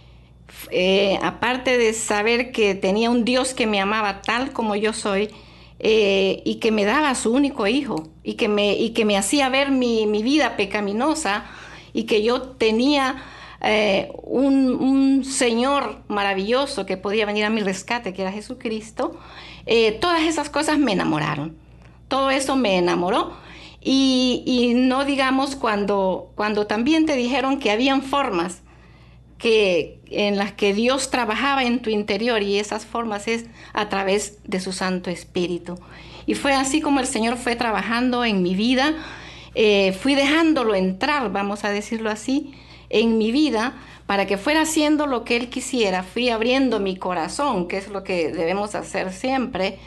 eh, 0.72 1.20
aparte 1.22 1.78
de 1.78 1.94
saber 1.94 2.52
que 2.52 2.74
tenía 2.74 3.12
un 3.12 3.26
Dios 3.26 3.54
que 3.54 3.68
me 3.68 3.80
amaba 3.80 4.24
tal 4.24 4.54
como 4.54 4.76
yo 4.76 4.92
soy, 4.92 5.30
eh, 5.78 6.42
y 6.44 6.56
que 6.56 6.72
me 6.72 6.84
daba 6.84 7.14
su 7.14 7.32
único 7.32 7.68
hijo 7.68 8.10
y 8.24 8.34
que 8.34 8.50
me, 8.50 8.74
y 8.74 8.90
que 8.90 9.06
me 9.06 9.18
hacía 9.18 9.50
ver 9.50 9.70
mi, 9.70 10.08
mi 10.08 10.24
vida 10.24 10.58
pecaminosa 10.58 11.46
y 11.94 12.04
que 12.04 12.24
yo 12.24 12.42
tenía 12.42 13.24
eh, 13.62 14.12
un, 14.24 15.24
Señor 15.26 16.02
maravilloso 16.08 16.86
que 16.86 16.98
podía 16.98 17.26
venir 17.26 17.46
a 17.46 17.50
mi 17.50 17.62
rescate, 17.62 18.14
que 18.14 18.22
era 18.22 18.32
Jesucristo, 18.32 19.18
eh, 19.66 19.92
todas 20.00 20.22
esas 20.22 20.50
cosas 20.50 20.80
me 20.80 20.94
enamoraron. 20.94 21.58
Todo 22.08 22.32
eso 22.32 22.56
me 22.56 22.78
enamoró. 22.78 23.34
Y, 23.82 24.74
no 24.76 25.06
digamos 25.06 25.56
cuando, 25.56 26.32
cuando 26.36 26.68
también 26.68 27.06
te 27.06 27.16
dijeron 27.16 27.60
que 27.60 27.72
habían 27.72 28.02
formas 28.02 28.62
que, 29.38 30.00
en 30.10 30.38
las 30.38 30.52
que 30.52 30.74
Dios 30.74 31.12
trabajaba 31.12 31.64
en 31.64 31.82
tu 31.82 31.90
interior 31.90 32.42
y 32.44 32.60
esas 32.60 32.86
formas 32.86 33.28
es 33.28 33.46
a 33.74 33.88
través 33.88 34.40
de 34.44 34.60
su 34.60 34.74
Santo 34.74 35.10
Espíritu. 35.10 35.80
Y 36.26 36.36
fue 36.36 36.54
así 36.54 36.82
como 36.82 37.00
el 37.00 37.08
Señor 37.08 37.38
fue 37.38 37.56
trabajando 37.56 38.26
en 38.26 38.44
mi 38.44 38.54
vida, 38.54 38.96
eh, 39.62 39.92
fui 39.92 40.16
dejándolo 40.16 40.74
entrar, 40.74 41.34
vamos 41.34 41.66
a 41.66 41.70
decirlo 41.70 42.10
así, 42.10 42.54
en 42.90 43.18
mi 43.18 43.34
vida 43.34 43.74
para 44.06 44.26
que 44.26 44.38
fuera 44.38 44.62
haciendo 44.62 45.06
lo 45.06 45.26
que 45.26 45.36
Él 45.36 45.50
quisiera. 45.50 46.02
Fui 46.04 46.30
abriendo 46.30 46.80
mi 46.80 46.96
corazón, 46.96 47.68
que 47.68 47.76
es 47.78 47.90
lo 47.90 48.06
que 48.06 48.32
debemos 48.32 48.74
hacer 48.74 49.12
siempre, 49.12 49.78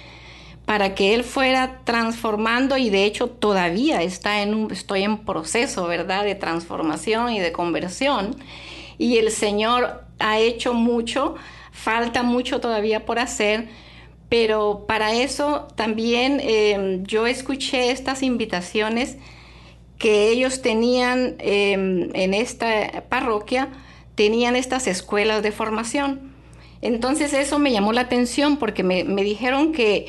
para 0.67 0.95
que 0.95 1.15
Él 1.15 1.25
fuera 1.25 1.81
transformando 1.85 2.77
y 2.77 2.91
de 2.91 3.07
hecho 3.07 3.29
todavía 3.29 4.03
está 4.03 4.43
en 4.43 4.53
un, 4.53 4.71
estoy 4.71 5.05
en 5.05 5.17
proceso, 5.25 5.87
¿verdad?, 5.87 6.25
de 6.25 6.35
transformación 6.35 7.33
y 7.33 7.41
de 7.41 7.53
conversión. 7.53 8.37
Y 8.99 9.17
el 9.17 9.31
Señor 9.31 10.05
ha 10.19 10.39
hecho 10.39 10.75
mucho, 10.75 11.37
falta 11.71 12.23
mucho 12.23 12.61
todavía 12.61 13.07
por 13.07 13.19
hacer, 13.19 13.69
pero 14.29 14.85
para 14.87 15.15
eso 15.15 15.67
también 15.77 16.41
eh, 16.43 17.01
yo 17.05 17.27
escuché 17.27 17.91
estas 17.91 18.23
invitaciones 18.23 19.17
que 20.03 20.31
ellos 20.31 20.63
tenían 20.63 21.37
em, 21.39 22.11
en 22.15 22.35
esta 22.35 23.05
parroquia, 23.09 23.69
tenían 24.17 24.57
estas 24.57 24.89
escuelas 24.89 25.45
de 25.45 25.53
formación. 25.53 26.33
Entonces 26.81 27.33
eso 27.33 27.61
me 27.61 27.71
llamó 27.71 27.93
la 27.93 28.01
atención 28.01 28.57
porque 28.57 28.83
me, 28.83 29.05
dijeron 29.05 29.71
que, 29.71 30.07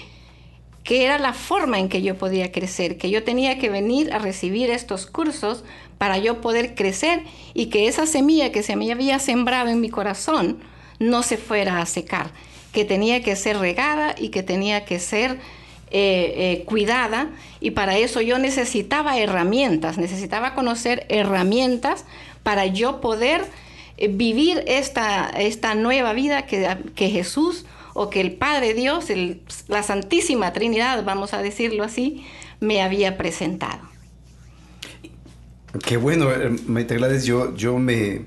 que 0.83 1.05
era 1.05 1.19
la 1.19 1.33
forma 1.33 1.77
en 1.77 1.89
que 1.89 2.01
yo 2.01 2.17
podía 2.17 2.51
crecer, 2.51 2.97
que 2.97 3.11
yo 3.11 3.23
tenía 3.23 3.59
que 3.59 3.69
venir 3.69 4.11
a 4.13 4.17
recibir 4.17 4.71
estos 4.71 5.05
cursos 5.05 5.63
para 5.99 6.17
yo 6.17 6.41
poder 6.41 6.73
crecer 6.73 7.21
y 7.53 7.67
que 7.67 7.87
esa 7.87 8.07
semilla 8.07 8.51
que 8.51 8.63
se 8.63 8.75
me 8.75 8.91
había 8.91 9.19
sembrado 9.19 9.69
en 9.69 9.79
mi 9.79 9.91
corazón 9.91 10.63
no 10.97 11.21
se 11.21 11.37
fuera 11.37 11.77
a 11.77 11.85
secar, 11.85 12.31
que 12.71 12.83
tenía 12.83 13.21
que 13.21 13.35
ser 13.35 13.59
regada 13.59 14.15
y 14.17 14.29
que 14.29 14.41
tenía 14.41 14.85
que 14.85 14.97
ser 14.97 15.37
eh, 15.95 16.33
eh, 16.37 16.63
cuidada 16.65 17.29
y 17.59 17.69
para 17.69 17.99
eso 17.99 18.19
yo 18.19 18.39
necesitaba 18.39 19.19
herramientas, 19.19 19.99
necesitaba 19.99 20.55
conocer 20.55 21.05
herramientas 21.07 22.05
para 22.41 22.65
yo 22.65 22.99
poder 22.99 23.45
eh, 23.97 24.07
vivir 24.07 24.63
esta, 24.65 25.29
esta 25.29 25.75
nueva 25.75 26.13
vida 26.13 26.47
que, 26.47 26.77
que, 26.95 27.09
Jesús 27.09 27.65
o 27.93 28.09
que 28.09 28.21
el 28.21 28.31
Padre 28.31 28.73
Dios, 28.73 29.05
la 29.67 29.83
Santísima 29.83 30.51
Trinidad, 30.51 31.03
vamos 31.05 31.35
a 31.35 31.43
decirlo 31.43 31.83
así, 31.83 32.25
me 32.59 32.81
había 32.81 33.15
presentado. 33.15 33.87
Qué 35.85 35.97
bueno, 35.97 36.27
Maite 36.65 36.95
Gladys, 36.95 37.23
yo, 37.23 37.55
yo 37.55 37.77
me, 37.77 38.21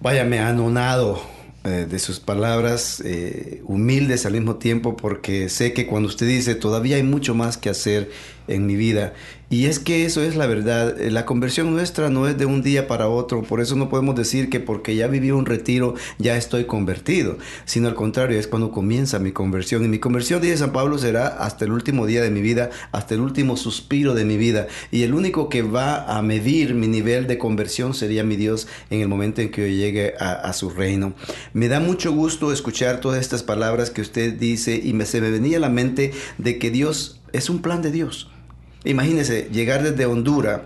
vaya, 0.00 0.24
me 0.24 0.38
anonado 0.38 1.35
eh, 1.66 1.86
de 1.86 1.98
sus 1.98 2.20
palabras 2.20 3.02
eh, 3.04 3.60
humildes 3.64 4.24
al 4.24 4.34
mismo 4.34 4.56
tiempo 4.56 4.96
porque 4.96 5.48
sé 5.48 5.72
que 5.72 5.86
cuando 5.86 6.08
usted 6.08 6.26
dice 6.26 6.54
todavía 6.54 6.96
hay 6.96 7.02
mucho 7.02 7.34
más 7.34 7.58
que 7.58 7.68
hacer 7.68 8.10
en 8.48 8.66
mi 8.66 8.76
vida 8.76 9.12
y 9.48 9.66
es 9.66 9.78
que 9.78 10.04
eso 10.04 10.22
es 10.22 10.34
la 10.34 10.46
verdad. 10.46 11.00
Eh, 11.00 11.10
la 11.12 11.24
conversión 11.24 11.72
nuestra 11.72 12.10
no 12.10 12.26
es 12.26 12.36
de 12.36 12.46
un 12.46 12.62
día 12.62 12.88
para 12.88 13.08
otro. 13.08 13.42
Por 13.42 13.60
eso 13.60 13.76
no 13.76 13.88
podemos 13.88 14.16
decir 14.16 14.50
que 14.50 14.58
porque 14.58 14.96
ya 14.96 15.06
viví 15.06 15.30
un 15.30 15.46
retiro 15.46 15.94
ya 16.18 16.36
estoy 16.36 16.64
convertido. 16.64 17.38
Sino 17.64 17.86
al 17.86 17.94
contrario, 17.94 18.40
es 18.40 18.48
cuando 18.48 18.72
comienza 18.72 19.20
mi 19.20 19.30
conversión. 19.30 19.84
Y 19.84 19.88
mi 19.88 20.00
conversión, 20.00 20.42
dice 20.42 20.56
San 20.56 20.72
Pablo, 20.72 20.98
será 20.98 21.28
hasta 21.28 21.64
el 21.64 21.70
último 21.70 22.06
día 22.06 22.22
de 22.22 22.30
mi 22.30 22.40
vida, 22.40 22.70
hasta 22.90 23.14
el 23.14 23.20
último 23.20 23.56
suspiro 23.56 24.14
de 24.14 24.24
mi 24.24 24.36
vida. 24.36 24.66
Y 24.90 25.04
el 25.04 25.14
único 25.14 25.48
que 25.48 25.62
va 25.62 26.16
a 26.16 26.22
medir 26.22 26.74
mi 26.74 26.88
nivel 26.88 27.28
de 27.28 27.38
conversión 27.38 27.94
sería 27.94 28.24
mi 28.24 28.34
Dios 28.34 28.66
en 28.90 29.00
el 29.00 29.08
momento 29.08 29.42
en 29.42 29.52
que 29.52 29.62
yo 29.62 29.68
llegue 29.68 30.14
a, 30.18 30.52
su 30.56 30.70
reino. 30.70 31.12
Me 31.52 31.68
da 31.68 31.80
mucho 31.80 32.12
gusto 32.12 32.50
escuchar 32.50 33.00
todas 33.00 33.20
estas 33.20 33.42
palabras 33.42 33.90
que 33.90 34.00
usted 34.00 34.32
dice 34.34 34.80
y 34.82 34.92
me, 34.92 35.04
se 35.04 35.20
me 35.20 35.30
venía 35.30 35.58
a 35.58 35.60
la 35.60 35.68
mente 35.68 36.12
de 36.38 36.58
que 36.58 36.70
Dios 36.70 37.20
es 37.32 37.50
un 37.50 37.60
plan 37.60 37.82
de 37.82 37.90
Dios. 37.90 38.28
Imagínese 38.86 39.48
llegar 39.52 39.82
desde 39.82 40.06
Honduras 40.06 40.60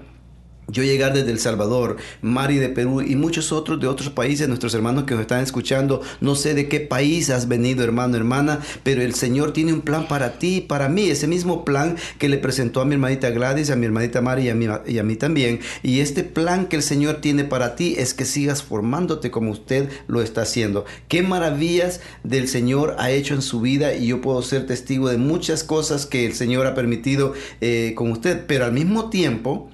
yo 0.71 0.83
llegar 0.83 1.13
desde 1.13 1.31
El 1.31 1.39
Salvador, 1.39 1.97
Mari 2.23 2.57
de 2.57 2.69
Perú 2.69 3.03
y 3.03 3.17
muchos 3.17 3.53
otros 3.53 3.81
de 3.81 3.87
otros 3.87 4.11
países, 4.11 4.49
nuestros 4.49 4.75
hermanos 4.75 5.05
que 5.05 5.15
nos 5.15 5.23
están 5.23 5.43
escuchando, 5.43 6.01
no 6.21 6.35
sé 6.35 6.55
de 6.55 6.69
qué 6.69 6.81
país 6.81 7.31
has 7.31 7.49
venido, 7.49 7.85
hermano, 7.85 8.17
hermana, 8.17 8.61
pero 8.83 9.03
el 9.03 9.15
Señor 9.15 9.53
tiene 9.53 9.73
un 9.73 9.81
plan 9.81 10.09
para 10.09 10.39
ti, 10.39 10.61
para 10.61 10.89
mí, 10.89 11.11
ese 11.11 11.27
mismo 11.27 11.65
plan 11.65 11.97
que 12.19 12.29
le 12.29 12.39
presentó 12.39 12.81
a 12.81 12.85
mi 12.85 12.95
hermanita 12.95 13.31
Gladys, 13.31 13.71
a 13.71 13.77
mi 13.77 13.87
hermanita 13.87 14.21
Mari 14.21 14.45
y 14.45 14.49
a 14.51 14.55
mí, 14.55 14.67
y 14.87 14.99
a 14.99 15.03
mí 15.03 15.17
también. 15.17 15.61
Y 15.83 16.01
este 16.01 16.25
plan 16.25 16.67
que 16.67 16.77
el 16.77 16.83
Señor 16.83 17.17
tiene 17.17 17.45
para 17.45 17.77
ti 17.77 17.95
es 17.99 18.15
que 18.15 18.25
sigas 18.25 18.63
formándote 18.63 19.31
como 19.31 19.51
usted 19.51 19.89
lo 20.07 20.23
está 20.23 20.43
haciendo. 20.43 20.85
Qué 21.09 21.23
maravillas 21.23 22.01
del 22.25 22.49
Señor 22.49 22.97
ha 22.99 23.11
hecho 23.11 23.35
en 23.35 23.43
su 23.43 23.61
vida 23.61 23.95
y 23.95 24.09
yo 24.09 24.21
puedo 24.21 24.43
ser 24.43 24.67
testigo 24.67 25.09
de 25.09 25.19
muchas 25.19 25.65
cosas 25.65 26.07
que 26.07 26.27
el 26.27 26.35
Señor 26.35 26.67
ha 26.67 26.75
permitido 26.75 27.35
eh, 27.61 27.95
con 27.97 28.11
usted, 28.11 28.45
pero 28.47 28.65
al 28.65 28.73
mismo 28.73 29.11
tiempo, 29.11 29.71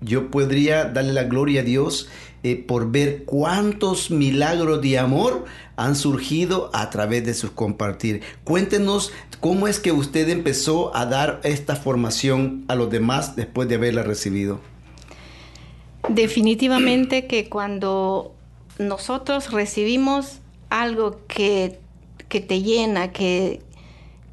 yo 0.00 0.30
podría 0.30 0.84
darle 0.84 1.12
la 1.12 1.24
gloria 1.24 1.60
a 1.60 1.64
Dios 1.64 2.08
eh, 2.42 2.56
por 2.56 2.90
ver 2.90 3.24
cuántos 3.24 4.10
milagros 4.10 4.80
de 4.82 4.98
amor 4.98 5.46
han 5.76 5.96
surgido 5.96 6.70
a 6.72 6.90
través 6.90 7.24
de 7.24 7.34
su 7.34 7.54
compartir. 7.54 8.22
Cuéntenos 8.44 9.12
cómo 9.40 9.68
es 9.68 9.80
que 9.80 9.92
usted 9.92 10.28
empezó 10.28 10.94
a 10.94 11.06
dar 11.06 11.40
esta 11.44 11.76
formación 11.76 12.64
a 12.68 12.74
los 12.74 12.90
demás 12.90 13.36
después 13.36 13.68
de 13.68 13.76
haberla 13.76 14.02
recibido. 14.02 14.60
Definitivamente 16.08 17.26
que 17.26 17.48
cuando 17.48 18.32
nosotros 18.78 19.50
recibimos 19.50 20.40
algo 20.70 21.20
que, 21.26 21.80
que 22.28 22.40
te 22.40 22.62
llena, 22.62 23.12
que, 23.12 23.60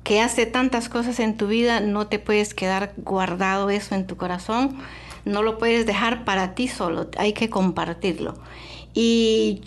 que 0.03 0.21
hace 0.21 0.45
tantas 0.45 0.87
cosas 0.87 1.19
en 1.19 1.35
tu 1.35 1.47
vida, 1.47 1.79
no 1.79 2.07
te 2.07 2.19
puedes 2.19 2.53
quedar 2.53 2.93
guardado 2.97 3.69
eso 3.69 3.95
en 3.95 4.05
tu 4.05 4.17
corazón 4.17 4.77
no 5.25 5.43
lo 5.43 5.57
puedes 5.57 5.85
dejar 5.85 6.25
para 6.25 6.55
ti 6.55 6.67
solo, 6.67 7.09
hay 7.17 7.33
que 7.33 7.49
compartirlo. 7.49 8.35
Y, 8.93 9.61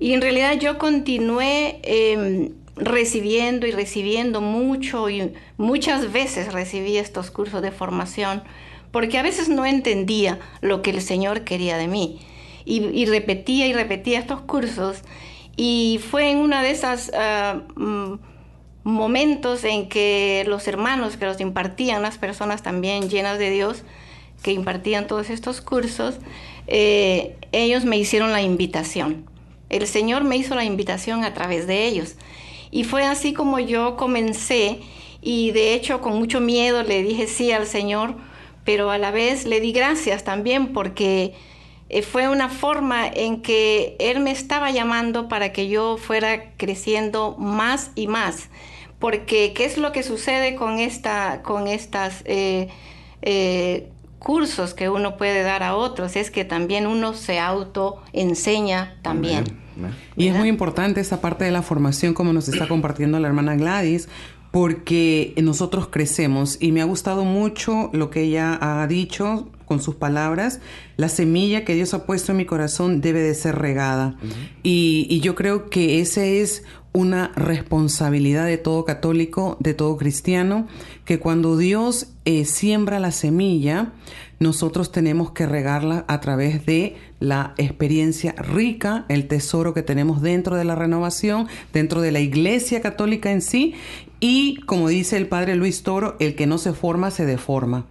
en 0.00 0.20
realidad 0.20 0.58
yo 0.58 0.78
continué 0.78 1.80
em, 1.82 2.50
recibiendo 2.76 3.66
y 3.66 3.72
recibiendo 3.72 4.40
mucho 4.40 5.10
y 5.10 5.32
muchas 5.56 6.12
veces 6.12 6.52
recibí 6.52 6.96
estos 6.96 7.32
cursos 7.32 7.62
de 7.62 7.72
formación 7.72 8.42
porque 8.92 9.18
a 9.18 9.22
veces 9.22 9.48
no 9.48 9.66
entendía 9.66 10.38
lo 10.60 10.82
que 10.82 10.90
el 10.90 11.02
Señor 11.02 11.42
quería 11.42 11.76
de 11.76 11.88
mí. 11.88 12.20
Y, 12.64 13.06
repetía 13.06 13.66
y 13.66 13.72
repetía 13.72 14.18
estos 14.18 14.42
cursos 14.42 14.98
y 15.56 16.00
fue 16.10 16.30
en 16.30 16.38
una 16.38 16.62
de 16.62 16.70
esas... 16.70 17.10
Ah, 17.14 17.62
mm, 17.76 18.14
momentos 18.88 19.64
en 19.64 19.88
que 19.88 20.44
los 20.48 20.66
hermanos 20.66 21.16
que 21.16 21.26
los 21.26 21.40
impartían, 21.40 22.02
las 22.02 22.16
personas 22.16 22.62
también 22.62 23.10
llenas 23.10 23.38
de 23.38 23.50
Dios, 23.50 23.82
que 24.42 24.52
impartían 24.52 25.06
todos 25.06 25.30
estos 25.30 25.60
cursos, 25.60 26.16
eh, 26.66 27.36
ellos 27.52 27.84
me 27.84 27.98
hicieron 27.98 28.32
la 28.32 28.42
invitación. 28.42 29.24
El 29.70 29.86
Señor 29.86 30.24
me 30.24 30.36
hizo 30.36 30.54
la 30.54 30.64
invitación 30.64 31.24
a 31.24 31.34
través 31.34 31.66
de 31.66 31.86
ellos. 31.86 32.16
Y 32.70 32.84
fue 32.84 33.04
así 33.04 33.32
como 33.32 33.58
yo 33.58 33.96
comencé 33.96 34.80
y 35.20 35.50
de 35.52 35.74
hecho 35.74 36.00
con 36.00 36.18
mucho 36.18 36.40
miedo 36.40 36.82
le 36.82 37.02
dije 37.02 37.26
sí 37.26 37.50
al 37.52 37.66
Señor, 37.66 38.14
pero 38.64 38.90
a 38.90 38.98
la 38.98 39.10
vez 39.10 39.46
le 39.46 39.60
di 39.60 39.72
gracias 39.72 40.24
también 40.24 40.72
porque 40.72 41.34
eh, 41.88 42.02
fue 42.02 42.28
una 42.28 42.50
forma 42.50 43.06
en 43.06 43.40
que 43.40 43.96
Él 43.98 44.20
me 44.20 44.30
estaba 44.30 44.70
llamando 44.70 45.28
para 45.28 45.52
que 45.52 45.68
yo 45.68 45.96
fuera 45.96 46.52
creciendo 46.56 47.34
más 47.38 47.90
y 47.94 48.06
más. 48.06 48.50
Porque, 48.98 49.52
¿qué 49.54 49.64
es 49.64 49.78
lo 49.78 49.92
que 49.92 50.02
sucede 50.02 50.56
con, 50.56 50.78
esta, 50.78 51.42
con 51.42 51.68
estas 51.68 52.22
eh, 52.26 52.68
cursos 54.18 54.74
que 54.74 54.88
uno 54.88 55.16
puede 55.16 55.42
dar 55.42 55.62
a 55.62 55.74
otros, 55.74 56.16
es 56.16 56.30
que 56.30 56.44
también 56.44 56.86
uno 56.86 57.14
se 57.14 57.38
auto 57.38 58.02
enseña 58.12 58.96
también. 59.02 59.44
Y 60.16 60.26
es 60.26 60.36
muy 60.36 60.48
importante 60.48 61.00
esa 61.00 61.20
parte 61.20 61.44
de 61.44 61.52
la 61.52 61.62
formación, 61.62 62.14
como 62.14 62.32
nos 62.32 62.48
está 62.48 62.66
compartiendo 62.66 63.18
la 63.20 63.28
hermana 63.28 63.54
Gladys, 63.54 64.08
porque 64.50 65.34
nosotros 65.42 65.88
crecemos 65.88 66.56
y 66.60 66.72
me 66.72 66.80
ha 66.80 66.84
gustado 66.84 67.24
mucho 67.24 67.90
lo 67.92 68.10
que 68.10 68.22
ella 68.22 68.58
ha 68.60 68.86
dicho 68.86 69.48
con 69.66 69.80
sus 69.80 69.94
palabras. 69.94 70.60
La 70.96 71.08
semilla 71.08 71.64
que 71.64 71.74
Dios 71.74 71.92
ha 71.94 72.06
puesto 72.06 72.32
en 72.32 72.38
mi 72.38 72.46
corazón 72.46 73.00
debe 73.00 73.20
de 73.20 73.34
ser 73.34 73.56
regada. 73.56 74.16
y, 74.62 75.06
y, 75.10 75.20
yo 75.20 75.34
creo 75.34 75.68
que 75.68 76.00
ese 76.00 76.40
es 76.40 76.64
una 76.92 77.30
responsabilidad 77.36 78.46
de 78.46 78.56
todo 78.56 78.84
católico, 78.84 79.58
de 79.60 79.74
todo 79.74 79.96
cristiano, 79.96 80.66
que 81.04 81.20
cuando 81.20 81.56
Dios 81.56 82.08
eh, 82.28 82.44
siembra 82.44 83.00
la 83.00 83.10
semilla, 83.10 83.92
nosotros 84.38 84.92
tenemos 84.92 85.30
que 85.30 85.46
regarla 85.46 86.04
a 86.08 86.20
través 86.20 86.66
de 86.66 86.94
la 87.20 87.54
experiencia 87.56 88.32
rica, 88.32 89.06
el 89.08 89.28
tesoro 89.28 89.72
que 89.72 89.82
tenemos 89.82 90.20
dentro 90.20 90.54
de 90.54 90.66
la 90.66 90.74
renovación, 90.74 91.48
dentro 91.72 92.02
de 92.02 92.12
la 92.12 92.20
iglesia 92.20 92.82
católica 92.82 93.32
en 93.32 93.40
sí, 93.40 93.76
y 94.20 94.56
como 94.66 94.88
dice 94.88 95.16
el 95.16 95.26
padre 95.26 95.56
Luis 95.56 95.82
Toro, 95.82 96.16
el 96.20 96.34
que 96.34 96.46
no 96.46 96.58
se 96.58 96.74
forma 96.74 97.10
se 97.10 97.24
deforma. 97.24 97.86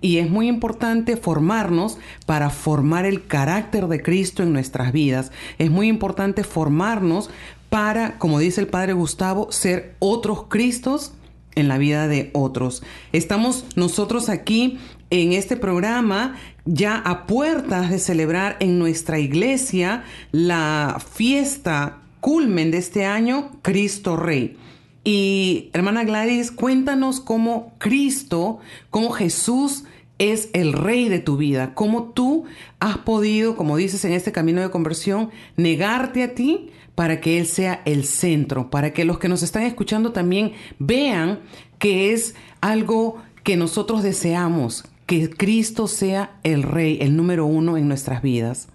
Y 0.00 0.16
es 0.16 0.30
muy 0.30 0.48
importante 0.48 1.18
formarnos 1.18 1.98
para 2.24 2.48
formar 2.48 3.04
el 3.04 3.26
carácter 3.26 3.88
de 3.88 4.02
Cristo 4.02 4.42
en 4.42 4.54
nuestras 4.54 4.90
vidas. 4.92 5.32
Es 5.58 5.70
muy 5.70 5.88
importante 5.88 6.44
formarnos 6.44 7.28
para, 7.68 8.18
como 8.18 8.38
dice 8.38 8.62
el 8.62 8.68
Padre 8.68 8.94
Gustavo, 8.94 9.52
ser 9.52 9.96
otros 9.98 10.44
Cristos 10.48 11.12
en 11.54 11.68
la 11.68 11.78
vida 11.78 12.08
de 12.08 12.30
otros. 12.32 12.82
Estamos 13.12 13.64
nosotros 13.76 14.28
aquí 14.28 14.78
en 15.10 15.32
este 15.32 15.56
programa 15.56 16.36
ya 16.64 16.96
a 16.96 17.26
puertas 17.26 17.90
de 17.90 17.98
celebrar 17.98 18.56
en 18.60 18.78
nuestra 18.78 19.18
iglesia 19.18 20.04
la 20.30 21.02
fiesta 21.14 21.98
culmen 22.20 22.70
de 22.70 22.78
este 22.78 23.04
año, 23.04 23.50
Cristo 23.62 24.16
Rey. 24.16 24.56
Y 25.04 25.70
hermana 25.72 26.04
Gladys, 26.04 26.52
cuéntanos 26.52 27.20
cómo 27.20 27.74
Cristo, 27.78 28.60
cómo 28.90 29.10
Jesús 29.10 29.84
es 30.18 30.50
el 30.52 30.72
rey 30.72 31.08
de 31.08 31.18
tu 31.18 31.36
vida, 31.36 31.74
cómo 31.74 32.12
tú 32.12 32.44
has 32.80 32.98
podido, 32.98 33.56
como 33.56 33.76
dices 33.76 34.04
en 34.04 34.12
este 34.12 34.32
camino 34.32 34.60
de 34.60 34.70
conversión, 34.70 35.30
negarte 35.56 36.22
a 36.22 36.34
ti 36.34 36.70
para 36.94 37.20
que 37.20 37.38
Él 37.38 37.46
sea 37.46 37.82
el 37.84 38.04
centro, 38.04 38.70
para 38.70 38.92
que 38.92 39.04
los 39.04 39.18
que 39.18 39.28
nos 39.28 39.42
están 39.42 39.62
escuchando 39.62 40.12
también 40.12 40.52
vean 40.78 41.40
que 41.78 42.12
es 42.12 42.34
algo 42.60 43.22
que 43.42 43.56
nosotros 43.56 44.02
deseamos, 44.02 44.84
que 45.06 45.30
Cristo 45.30 45.88
sea 45.88 46.38
el 46.42 46.62
Rey, 46.62 46.98
el 47.00 47.16
número 47.16 47.46
uno 47.46 47.76
en 47.76 47.88
nuestras 47.88 48.22
vidas. 48.22 48.68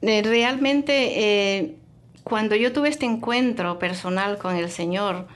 Eh, 0.00 0.22
realmente, 0.22 1.58
eh, 1.58 1.76
cuando 2.24 2.56
yo 2.56 2.72
tuve 2.72 2.88
este 2.88 3.06
encuentro 3.06 3.78
personal 3.78 4.38
con 4.38 4.56
el 4.56 4.70
Señor, 4.70 5.28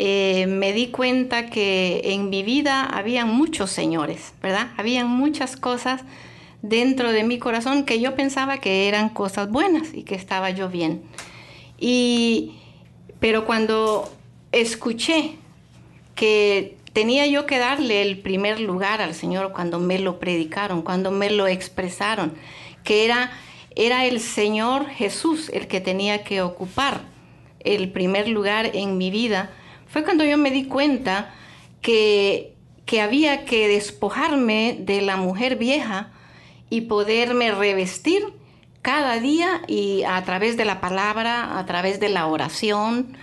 eh, 0.00 0.46
me 0.46 0.72
di 0.72 0.88
cuenta 0.88 1.50
que 1.50 2.00
en 2.04 2.30
mi 2.30 2.44
vida 2.44 2.84
había 2.84 3.26
muchos 3.26 3.70
señores, 3.72 4.32
¿verdad? 4.40 4.68
Habían 4.76 5.08
muchas 5.08 5.56
cosas 5.56 6.02
dentro 6.62 7.10
de 7.10 7.24
mi 7.24 7.40
corazón 7.40 7.84
que 7.84 8.00
yo 8.00 8.14
pensaba 8.14 8.58
que 8.58 8.86
eran 8.86 9.08
cosas 9.08 9.50
buenas 9.50 9.92
y 9.92 10.04
que 10.04 10.14
estaba 10.14 10.50
yo 10.50 10.68
bien. 10.68 11.02
Y, 11.78 12.52
pero 13.18 13.44
cuando 13.44 14.08
escuché 14.52 15.32
que 16.14 16.76
tenía 16.92 17.26
yo 17.26 17.44
que 17.46 17.58
darle 17.58 18.02
el 18.02 18.18
primer 18.18 18.60
lugar 18.60 19.00
al 19.00 19.14
Señor 19.14 19.52
cuando 19.52 19.80
me 19.80 19.98
lo 19.98 20.20
predicaron, 20.20 20.82
cuando 20.82 21.10
me 21.10 21.28
lo 21.28 21.48
expresaron, 21.48 22.34
que 22.84 23.04
era, 23.04 23.32
era 23.74 24.06
el 24.06 24.20
Señor 24.20 24.86
Jesús 24.86 25.50
el 25.52 25.66
que 25.66 25.80
tenía 25.80 26.22
que 26.22 26.40
ocupar 26.40 27.00
el 27.60 27.90
primer 27.90 28.28
lugar 28.28 28.70
en 28.74 28.96
mi 28.96 29.10
vida, 29.10 29.50
fue 29.88 30.04
cuando 30.04 30.24
yo 30.24 30.36
me 30.38 30.50
di 30.50 30.64
cuenta 30.64 31.34
que, 31.80 32.54
que 32.86 33.00
había 33.00 33.44
que 33.44 33.68
despojarme 33.68 34.76
de 34.80 35.02
la 35.02 35.16
mujer 35.16 35.56
vieja 35.56 36.10
y 36.70 36.82
poderme 36.82 37.50
revestir 37.52 38.24
cada 38.82 39.18
día 39.18 39.62
y 39.66 40.02
a 40.04 40.22
través 40.24 40.56
de 40.56 40.64
la 40.64 40.80
palabra, 40.80 41.58
a 41.58 41.66
través 41.66 42.00
de 42.00 42.08
la 42.08 42.26
oración, 42.26 43.16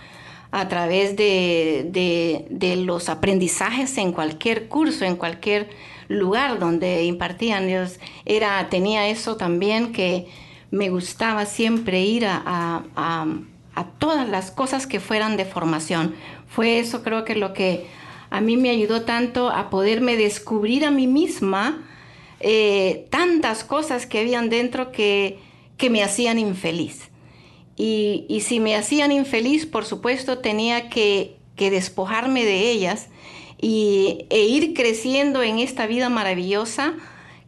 a 0.50 0.68
través 0.68 1.16
de, 1.16 2.76
los 2.84 3.08
aprendizajes 3.08 3.98
en 3.98 4.12
cualquier 4.12 4.68
curso, 4.68 5.04
en 5.04 5.16
cualquier 5.16 5.68
lugar 6.08 6.58
donde 6.58 7.04
impartían. 7.04 7.66
Dios 7.66 7.98
era, 8.24 8.68
tenía 8.68 9.08
eso 9.08 9.36
también 9.36 9.92
que 9.92 10.28
me 10.70 10.88
gustaba 10.88 11.46
siempre 11.46 12.00
ir 12.02 12.26
a, 12.26 12.84
a 13.76 13.84
todas 13.98 14.28
las 14.28 14.50
cosas 14.50 14.86
que 14.86 15.00
fueran 15.00 15.36
de 15.36 15.44
formación. 15.44 16.14
Fue 16.48 16.78
eso 16.78 17.02
creo 17.02 17.24
que 17.24 17.34
lo 17.34 17.52
que 17.52 17.86
a 18.30 18.40
mí 18.40 18.56
me 18.56 18.70
ayudó 18.70 19.02
tanto 19.02 19.50
a 19.50 19.70
poderme 19.70 20.16
descubrir 20.16 20.84
a 20.84 20.90
mí 20.90 21.06
misma 21.06 21.82
eh, 22.40 23.06
tantas 23.10 23.64
cosas 23.64 24.06
que 24.06 24.20
habían 24.20 24.50
dentro 24.50 24.92
que, 24.92 25.38
que 25.76 25.90
me 25.90 26.02
hacían 26.02 26.38
infeliz. 26.38 27.10
Y, 27.76 28.24
y, 28.28 28.40
si 28.40 28.58
me 28.58 28.74
hacían 28.74 29.12
infeliz, 29.12 29.66
por 29.66 29.84
supuesto, 29.84 30.38
tenía 30.38 30.88
que, 30.88 31.36
que 31.56 31.70
despojarme 31.70 32.44
de 32.44 32.70
ellas 32.70 33.08
y, 33.60 34.26
e 34.30 34.46
ir 34.46 34.74
creciendo 34.74 35.42
en 35.42 35.58
esta 35.58 35.86
vida 35.86 36.08
maravillosa 36.08 36.94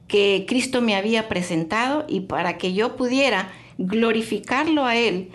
que 0.06 0.44
Cristo 0.48 0.80
me 0.80 0.96
había 0.96 1.28
presentado 1.28 2.04
y 2.08 2.20
para 2.20 2.58
que 2.58 2.72
yo 2.72 2.96
pudiera 2.96 3.52
glorificarlo 3.78 4.84
a 4.84 4.96
Él 4.96 5.30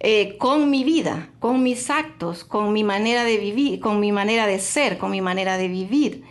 eh, 0.00 0.36
con 0.38 0.70
mi 0.70 0.84
vida, 0.84 1.30
con 1.40 1.62
mis 1.62 1.90
actos, 1.90 2.44
con 2.44 2.72
mi 2.72 2.84
manera 2.84 3.24
de 3.24 3.36
vivir, 3.38 3.80
con 3.80 3.98
mi 3.98 4.12
manera 4.12 4.46
de 4.46 4.60
ser, 4.60 4.98
con 4.98 5.10
mi 5.10 5.20
manera 5.20 5.58
de 5.58 5.68
vivir. 5.68 6.22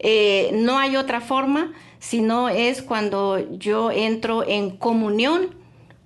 Eh, 0.00 0.50
no 0.54 0.78
hay 0.78 0.96
otra 0.96 1.20
forma, 1.20 1.72
sino 2.00 2.48
es 2.48 2.82
cuando 2.82 3.38
yo 3.58 3.92
entro 3.92 4.42
en 4.46 4.70
comunión 4.76 5.54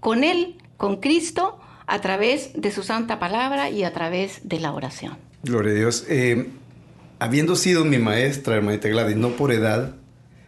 con 0.00 0.24
Él, 0.24 0.56
con 0.76 0.96
Cristo, 0.96 1.58
a 1.86 2.00
través 2.00 2.50
de 2.54 2.70
su 2.70 2.82
santa 2.82 3.18
palabra 3.18 3.70
y 3.70 3.84
a 3.84 3.92
través 3.92 4.40
de 4.46 4.60
la 4.60 4.72
oración. 4.72 5.16
Gloria 5.42 5.72
a 5.72 5.76
Dios. 5.76 6.04
Eh, 6.08 6.48
habiendo 7.18 7.56
sido 7.56 7.84
mi 7.84 7.98
maestra, 7.98 8.56
hermanita 8.56 8.88
Gladys, 8.88 9.16
no 9.16 9.30
por 9.30 9.52
edad, 9.52 9.94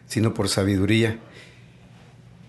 sino 0.05 0.33
por 0.33 0.49
sabiduría. 0.49 1.17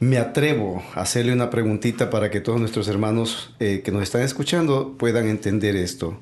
Me 0.01 0.17
atrevo 0.17 0.83
a 0.95 1.03
hacerle 1.03 1.35
una 1.35 1.51
preguntita 1.51 2.09
para 2.09 2.31
que 2.31 2.41
todos 2.41 2.59
nuestros 2.59 2.89
hermanos 2.89 3.55
eh, 3.61 3.83
que 3.85 3.93
nos 3.93 4.03
están 4.03 4.23
escuchando 4.23 4.97
puedan 4.97 5.29
entender 5.29 5.77
esto. 5.77 6.19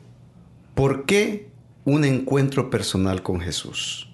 ¿Por 0.74 1.06
qué 1.06 1.46
un 1.84 2.04
encuentro 2.04 2.70
personal 2.70 3.22
con 3.22 3.40
Jesús? 3.40 4.08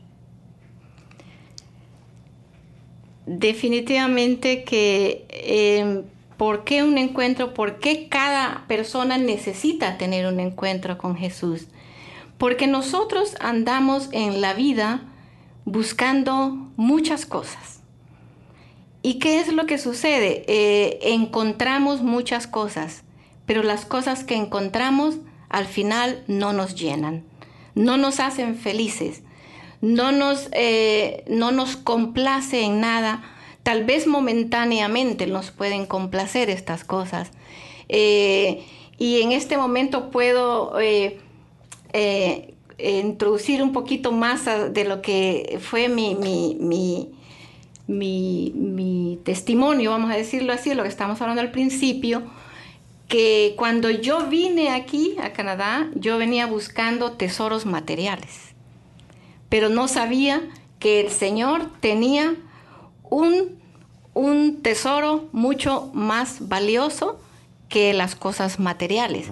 Definitivamente 3.24 4.64
que 4.64 5.26
em, 5.30 6.02
¿por 6.36 6.64
qué 6.64 6.82
un 6.82 6.98
encuentro? 6.98 7.54
¿Por 7.54 7.78
qué 7.78 8.10
cada 8.10 8.66
persona 8.68 9.16
necesita 9.16 9.96
tener 9.96 10.26
un 10.26 10.40
encuentro 10.40 10.98
con 10.98 11.16
Jesús? 11.16 11.68
Porque 12.36 12.66
nosotros 12.66 13.34
andamos 13.40 14.10
en 14.12 14.42
la 14.42 14.52
vida 14.52 15.00
buscando 15.64 16.70
muchas 16.76 17.24
cosas. 17.24 17.73
¿Y 19.06 19.18
qué 19.18 19.38
es 19.38 19.52
lo 19.52 19.66
que 19.66 19.76
sucede? 19.76 20.44
Eh, 20.48 20.98
encontramos 21.12 22.00
muchas 22.00 22.46
cosas, 22.46 23.04
pero 23.44 23.62
las 23.62 23.84
cosas 23.84 24.24
que 24.24 24.34
encontramos 24.34 25.16
al 25.50 25.66
final 25.66 26.24
no 26.26 26.54
nos 26.54 26.74
llenan, 26.74 27.22
no 27.74 27.98
nos 27.98 28.18
hacen 28.18 28.56
felices, 28.56 29.22
no 29.82 30.10
nos, 30.10 30.48
eh, 30.52 31.22
no 31.28 31.52
nos 31.52 31.76
complace 31.76 32.62
en 32.62 32.80
nada. 32.80 33.22
Tal 33.62 33.84
vez 33.84 34.06
momentáneamente 34.06 35.26
nos 35.26 35.50
pueden 35.50 35.84
complacer 35.84 36.48
estas 36.48 36.82
cosas. 36.82 37.30
Eh, 37.90 38.64
y 38.96 39.20
en 39.20 39.32
este 39.32 39.58
momento 39.58 40.10
puedo 40.10 40.72
introducir 42.78 43.62
un 43.62 43.74
poquito 43.74 44.12
más 44.12 44.46
de 44.46 44.84
lo 44.84 45.02
que 45.02 45.58
fue 45.60 45.90
mi, 45.90 46.14
mi, 46.14 46.56
mi, 46.58 47.13
testimonio, 49.24 49.90
vamos 49.90 50.10
a 50.10 50.16
decirlo 50.16 50.52
así, 50.52 50.70
de 50.70 50.76
lo 50.76 50.82
que 50.82 50.88
estamos 50.88 51.20
hablando 51.20 51.42
al 51.42 51.50
principio, 51.50 52.22
que 53.08 53.54
cuando 53.56 53.90
yo 53.90 54.26
vine 54.28 54.70
aquí 54.70 55.16
a 55.22 55.32
Canadá, 55.32 55.88
yo 55.94 56.18
venía 56.18 56.46
buscando 56.46 57.12
tesoros 57.12 57.66
materiales, 57.66 58.54
pero 59.48 59.68
no 59.68 59.88
sabía 59.88 60.42
que 60.78 61.00
el 61.00 61.10
Señor 61.10 61.70
tenía 61.80 62.34
un, 63.02 63.58
un 64.14 64.62
tesoro 64.62 65.28
mucho 65.32 65.90
más 65.94 66.48
valioso 66.48 67.20
que 67.68 67.92
las 67.92 68.14
cosas 68.14 68.58
materiales. 68.60 69.28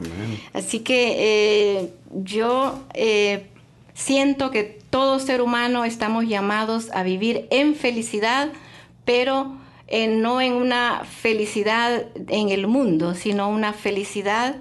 Así 0.52 0.80
que 0.80 1.14
eh, 1.18 1.94
yo 2.12 2.80
eh, 2.94 3.51
siento 3.94 4.50
que 4.50 4.78
todo 4.90 5.18
ser 5.18 5.42
humano 5.42 5.84
estamos 5.84 6.26
llamados 6.26 6.90
a 6.92 7.02
vivir 7.02 7.46
en 7.50 7.74
felicidad, 7.74 8.50
pero 9.04 9.56
eh, 9.88 10.08
no 10.08 10.40
en 10.40 10.54
una 10.54 11.04
felicidad 11.04 12.06
en 12.28 12.48
el 12.50 12.66
mundo, 12.66 13.14
sino 13.14 13.48
una 13.48 13.72
felicidad 13.72 14.56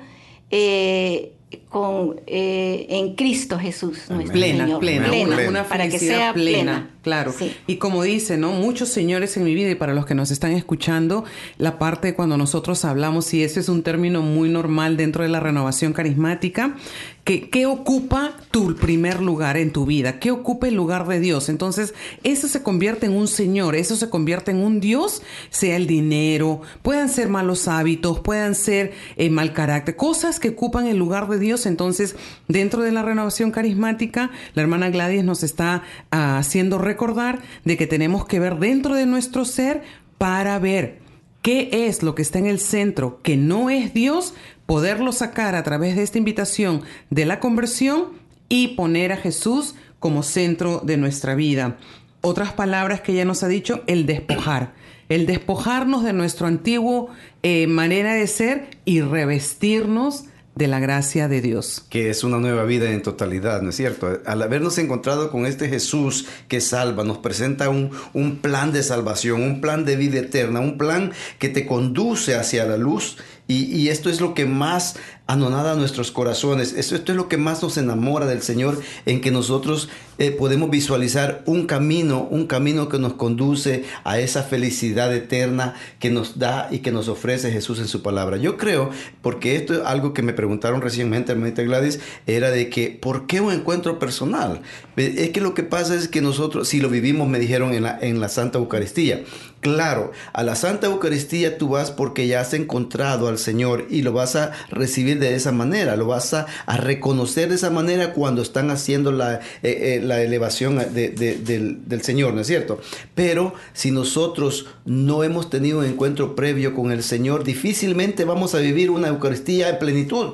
con, 1.70 2.20
en 2.28 3.16
Cristo 3.16 3.58
Jesús, 3.58 4.10
nuestro 4.10 4.34
plena, 4.34 4.66
Señor. 4.66 4.80
Plena, 4.80 5.08
plena, 5.08 5.50
una, 5.50 5.64
para 5.64 5.88
que 5.88 6.00
sea 6.00 6.34
plena. 6.34 6.90
Claro. 7.02 7.34
Y 7.66 7.78
como 7.78 8.04
dice, 8.04 8.38
¿no? 8.38 8.52
Muchos 8.52 8.90
señores 8.90 9.36
en 9.36 9.44
mi 9.44 9.56
vida 9.56 9.72
y 9.72 9.76
para 9.76 9.94
los 9.94 10.06
que 10.06 10.14
nos 10.14 10.30
están 10.30 10.52
escuchando, 10.52 11.26
la 11.58 11.80
parte 11.80 12.14
cuando 12.14 12.38
nosotros 12.38 12.86
hablamos, 12.86 13.34
y 13.34 13.44
ese 13.44 13.60
es 13.60 13.70
un 13.70 13.82
término 13.82 14.22
muy 14.22 14.50
normal 14.50 14.98
dentro 14.98 15.24
de 15.24 15.30
la 15.30 15.40
renovación 15.40 15.94
carismática, 15.94 16.76
que 17.24 17.50
¿qué 17.50 17.66
ocupa 17.66 18.34
tu 18.52 18.76
primer 18.76 19.22
lugar 19.22 19.58
en 19.58 19.72
tu 19.72 19.86
vida? 19.86 20.20
¿Qué 20.20 20.32
ocupa 20.32 20.68
el 20.68 20.76
lugar 20.76 21.08
de 21.08 21.20
Dios? 21.20 21.50
Entonces, 21.50 21.94
eso 22.24 22.48
se 22.48 22.64
convierte 22.64 23.06
en 23.08 23.14
un 23.14 23.28
Señor, 23.28 23.76
eso 23.76 23.96
se 23.96 24.10
convierte 24.10 24.52
en 24.52 24.58
un 24.58 24.80
Dios, 24.80 25.22
sea 25.50 25.78
el 25.78 25.88
dinero, 25.88 26.62
puedan 26.82 27.10
ser 27.10 27.30
malos 27.30 27.68
hábitos, 27.68 28.20
puedan 28.20 28.54
ser 28.56 28.94
eh, 29.18 29.30
mal 29.30 29.54
carácter, 29.54 29.96
cosas 29.96 30.40
que 30.40 30.50
ocupan 30.50 30.88
el 30.88 30.98
lugar 30.98 31.28
de 31.30 31.40
Dios. 31.40 31.66
Entonces, 31.66 32.16
dentro 32.48 32.84
de 32.84 32.92
la 32.92 33.02
renovación 33.02 33.52
carismática, 33.52 34.32
la 34.54 34.62
hermana 34.62 34.90
Gladys 34.90 35.24
nos 35.24 35.44
está 35.44 35.84
ah, 36.12 36.38
haciendo 36.38 36.78
recordar 36.92 37.40
de 37.64 37.78
que 37.78 37.88
tenemos 37.88 38.26
que 38.26 38.40
ver 38.40 38.58
dentro 38.60 38.96
de 38.96 39.06
nuestro 39.06 39.46
ser 39.46 39.82
para 40.18 40.60
ver 40.60 41.00
qué 41.42 41.88
es 41.88 42.04
lo 42.04 42.16
que 42.16 42.22
está 42.22 42.38
en 42.40 42.46
el 42.46 42.60
centro, 42.60 43.22
que 43.24 43.38
no 43.38 43.70
es 43.70 43.94
Dios, 43.94 44.34
poderlo 44.66 45.12
sacar 45.12 45.56
a 45.56 45.64
través 45.64 45.96
de 45.96 46.04
esta 46.04 46.18
invitación 46.18 46.84
de 47.10 47.26
la 47.26 47.40
conversión 47.40 48.10
y 48.50 48.70
poner 48.70 49.14
a 49.14 49.18
Jesús 49.18 49.76
como 50.00 50.22
centro 50.22 50.82
de 50.84 50.98
nuestra 50.98 51.36
vida. 51.36 51.78
Otras 52.22 52.54
palabras 52.54 53.02
que 53.02 53.14
ella 53.14 53.26
nos 53.26 53.44
ha 53.44 53.48
dicho, 53.48 53.84
el 53.88 54.06
despojar. 54.06 54.74
El 55.10 55.26
despojarnos 55.26 56.04
de 56.04 56.14
nuestro 56.14 56.48
antiguo 56.48 57.10
eh, 57.44 57.68
manera 57.68 58.14
de 58.14 58.28
ser 58.28 58.78
y 58.86 59.02
revestirnos 59.02 60.26
de 60.56 60.68
la 60.68 60.80
gracia 60.80 61.28
de 61.28 61.42
Dios. 61.42 61.86
Que 61.90 62.10
es 62.10 62.24
una 62.24 62.38
nueva 62.38 62.64
vida 62.64 62.92
en 62.92 63.02
totalidad, 63.02 63.62
¿no 63.62 63.70
es 63.70 63.76
cierto? 63.76 64.20
Al 64.26 64.42
habernos 64.42 64.78
encontrado 64.78 65.32
con 65.32 65.46
este 65.46 65.70
Jesús 65.70 66.26
que 66.48 66.62
salva, 66.62 67.04
nos 67.04 67.20
presenta 67.20 67.70
un, 67.70 67.92
un, 68.14 68.38
plan 68.38 68.72
de 68.72 68.84
salvación, 68.84 69.42
un 69.42 69.62
plan 69.62 69.86
de 69.86 69.96
vida 69.96 70.20
eterna, 70.20 70.60
un 70.60 70.78
plan 70.78 71.14
que 71.40 71.50
te 71.50 71.66
conduce 71.66 72.36
hacia 72.36 72.66
la 72.66 72.78
luz. 72.78 73.18
Y, 73.48 73.66
y 73.66 73.90
esto 73.90 74.10
es 74.10 74.22
lo 74.22 74.34
que 74.34 74.46
más 74.46 74.96
anonada 75.32 75.76
nuestros 75.76 76.12
corazones. 76.12 76.74
Esto, 76.74 76.96
esto, 76.96 77.14
es 77.14 77.16
lo 77.16 77.30
que 77.30 77.38
más 77.38 77.62
nos 77.64 77.78
enamora 77.78 78.26
del 78.26 78.42
Señor, 78.42 78.82
en 79.06 79.22
que 79.22 79.32
nosotros 79.32 79.88
eh, 80.18 80.32
podemos 80.32 80.70
visualizar 80.70 81.42
un 81.46 81.66
camino, 81.66 82.28
un 82.30 82.48
camino 82.48 82.90
que 82.90 83.00
nos 83.00 83.14
conduce 83.14 83.86
a 84.04 84.20
esa 84.20 84.44
felicidad 84.44 85.14
eterna 85.16 85.76
que 86.00 86.10
nos 86.10 86.38
da 86.38 86.68
y 86.70 86.80
que 86.80 86.92
nos 86.92 87.08
ofrece 87.08 87.52
Jesús 87.52 87.80
en 87.80 87.88
su 87.88 88.02
palabra. 88.02 88.38
Yo 88.38 88.58
creo, 88.58 88.90
porque 89.22 89.56
esto 89.56 89.74
es 89.74 89.82
algo 89.86 90.14
que 90.14 90.22
me 90.22 90.34
preguntaron 90.34 90.82
recientemente, 90.82 91.32
hermanita 91.32 91.64
Gladys, 91.64 92.00
era 92.28 92.52
de 92.52 92.70
que, 92.70 92.90
¿por 92.90 93.26
qué 93.26 93.40
un 93.40 93.54
encuentro 93.54 94.00
personal? 94.00 94.62
Es 94.98 95.30
que 95.30 95.40
lo 95.40 95.54
que 95.54 95.64
pasa 95.64 95.96
es 95.96 96.10
que 96.10 96.22
nosotros, 96.22 96.68
si 96.68 96.82
lo 96.82 96.90
vivimos, 96.90 97.30
me 97.30 97.40
dijeron 97.40 97.74
en 97.74 97.84
la, 97.84 97.98
en 98.02 98.20
la 98.20 98.28
Santa 98.28 98.60
Eucaristía, 98.60 99.24
Claro, 99.62 100.12
a 100.34 100.42
la 100.42 100.56
Santa 100.56 100.88
Eucaristía 100.88 101.60
tú 101.60 101.70
vas 101.70 101.92
porque 101.92 102.26
ya 102.26 102.42
has 102.42 102.56
encontrado 102.56 103.28
al 103.28 103.38
Señor 103.38 103.86
y 103.92 104.02
lo 104.02 104.12
vas 104.12 104.36
a 104.36 104.54
recibir 104.72 105.20
de 105.30 105.36
esa 105.36 105.52
manera, 105.52 105.96
lo 105.96 106.08
vas 106.08 106.34
a, 106.34 106.48
reconocer 106.68 107.50
de 107.50 107.56
esa 107.56 107.70
manera 107.70 108.14
cuando 108.14 108.42
están 108.42 108.72
haciendo 108.72 109.12
la, 109.12 109.36
eh, 109.36 109.40
eh, 109.64 110.02
la 110.04 110.22
elevación 110.22 110.78
del, 110.94 111.80
del 111.86 112.02
Señor, 112.02 112.34
¿no 112.34 112.42
es 112.42 112.48
cierto? 112.48 112.80
Pero 113.16 113.54
si 113.74 113.92
nosotros 113.92 114.68
no 114.86 115.24
hemos 115.24 115.50
tenido 115.50 115.80
un 115.80 115.86
encuentro 115.86 116.36
previo 116.36 116.74
con 116.74 116.92
el 116.92 117.04
Señor, 117.04 117.44
difícilmente 117.44 118.26
vamos 118.26 118.56
a 118.56 118.60
vivir 118.60 118.90
una 118.90 119.10
Eucaristía 119.10 119.70
en 119.70 119.80
plenitud. 119.80 120.34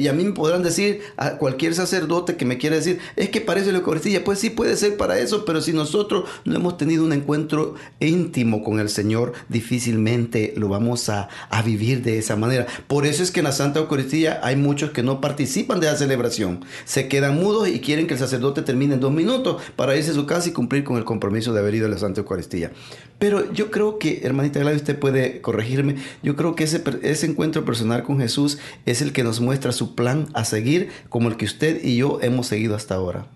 Y 0.00 0.08
a 0.08 0.14
mí 0.14 0.24
me 0.24 0.32
podrán 0.32 0.62
decir, 0.62 1.02
a 1.18 1.32
cualquier 1.36 1.74
sacerdote 1.74 2.36
que 2.36 2.46
me 2.46 2.56
quiera 2.56 2.76
decir, 2.76 2.98
es 3.16 3.28
que 3.28 3.42
parece 3.42 3.70
la 3.70 3.78
Eucaristía. 3.78 4.24
Pues 4.24 4.38
sí 4.38 4.48
puede 4.48 4.76
ser 4.76 4.96
para 4.96 5.18
eso, 5.18 5.44
pero 5.44 5.60
si 5.60 5.74
nosotros 5.74 6.24
no 6.46 6.56
hemos 6.56 6.78
tenido 6.78 7.04
un 7.04 7.12
encuentro 7.12 7.74
íntimo 8.00 8.64
con 8.64 8.80
el 8.80 8.88
Señor, 8.88 9.34
difícilmente 9.50 10.54
lo 10.56 10.68
vamos 10.68 11.10
a, 11.10 11.28
a 11.50 11.60
vivir 11.60 12.02
de 12.02 12.18
esa 12.18 12.34
manera. 12.34 12.66
Por 12.86 13.04
eso 13.04 13.22
es 13.22 13.30
que 13.30 13.40
en 13.40 13.44
la 13.44 13.52
Santa 13.52 13.80
Eucaristía 13.80 14.40
hay 14.42 14.56
muchos 14.56 14.90
que 14.90 15.02
no 15.02 15.20
participan 15.20 15.80
de 15.80 15.88
la 15.88 15.96
celebración. 15.96 16.64
Se 16.86 17.06
quedan 17.06 17.36
mudos 17.36 17.68
y 17.68 17.80
quieren 17.80 18.06
que 18.06 18.14
el 18.14 18.20
sacerdote 18.20 18.62
termine 18.62 18.94
en 18.94 19.00
dos 19.00 19.12
minutos 19.12 19.60
para 19.76 19.96
irse 19.96 20.12
a 20.12 20.14
su 20.14 20.24
casa 20.24 20.48
y 20.48 20.52
cumplir 20.52 20.82
con 20.82 20.96
el 20.96 21.04
compromiso 21.04 21.52
de 21.52 21.60
haber 21.60 21.74
ido 21.74 21.86
a 21.86 21.90
la 21.90 21.98
Santa 21.98 22.20
Eucaristía. 22.20 22.72
Pero 23.20 23.52
yo 23.52 23.70
creo 23.70 23.98
que, 23.98 24.22
hermanita 24.22 24.60
Gladys, 24.60 24.80
usted 24.80 24.98
puede 24.98 25.42
corregirme, 25.42 25.96
yo 26.22 26.36
creo 26.36 26.54
que 26.54 26.64
ese, 26.64 27.26
encuentro 27.26 27.66
personal 27.66 28.02
con 28.02 28.18
Jesús 28.18 28.58
es 28.86 29.02
el 29.02 29.12
que 29.12 29.22
nos 29.22 29.40
muestra 29.40 29.72
su 29.72 29.94
plan 29.94 30.28
a 30.32 30.46
seguir 30.46 30.88
como 31.10 31.28
el 31.28 31.36
que 31.36 31.44
usted 31.44 31.84
y 31.84 31.98
yo 31.98 32.18
hemos 32.22 32.46
seguido 32.46 32.74
hasta 32.74 32.94
ahora. 32.94 33.26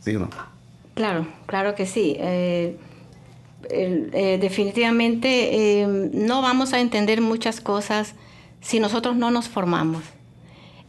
¿Sí 0.00 0.14
o 0.14 0.18
no? 0.18 0.28
Claro, 0.92 1.26
claro 1.46 1.74
que 1.74 1.86
sí. 1.86 2.14
Eh, 2.18 2.76
eh, 3.70 4.38
definitivamente 4.38 5.80
eh, 5.80 5.86
no 5.86 6.42
vamos 6.42 6.74
a 6.74 6.80
entender 6.80 7.22
muchas 7.22 7.62
cosas 7.62 8.14
si 8.60 8.80
nosotros 8.80 9.16
no 9.16 9.30
nos 9.30 9.48
formamos. 9.48 10.02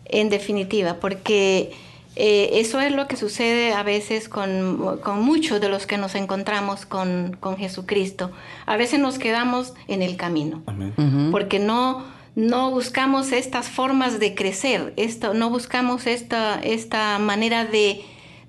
En 0.03 0.29
definitiva, 0.29 0.97
porque 0.99 1.71
Eh, 2.21 2.59
eso 2.59 2.81
es 2.81 2.91
lo 2.91 3.07
que 3.07 3.15
sucede 3.15 3.71
a 3.71 3.81
veces 3.81 4.27
con, 4.27 4.99
con 5.01 5.21
muchos 5.21 5.61
de 5.61 5.69
los 5.69 5.87
que 5.87 5.97
nos 5.97 6.15
encontramos 6.15 6.85
con, 6.85 7.37
con, 7.39 7.55
Jesucristo. 7.55 8.29
A 8.65 8.75
veces 8.75 8.99
nos 8.99 9.17
quedamos 9.17 9.73
en 9.87 10.01
el 10.01 10.17
camino, 10.17 10.61
porque 11.31 11.59
no, 11.59 12.03
no 12.35 12.71
buscamos 12.71 13.31
estas 13.31 13.69
formas 13.69 14.19
de 14.19 14.35
crecer, 14.35 14.93
esto, 14.97 15.33
no 15.33 15.49
buscamos 15.49 16.07
esta, 16.07 16.59
esta 16.59 17.19
manera 17.19 17.63
de, 17.63 18.01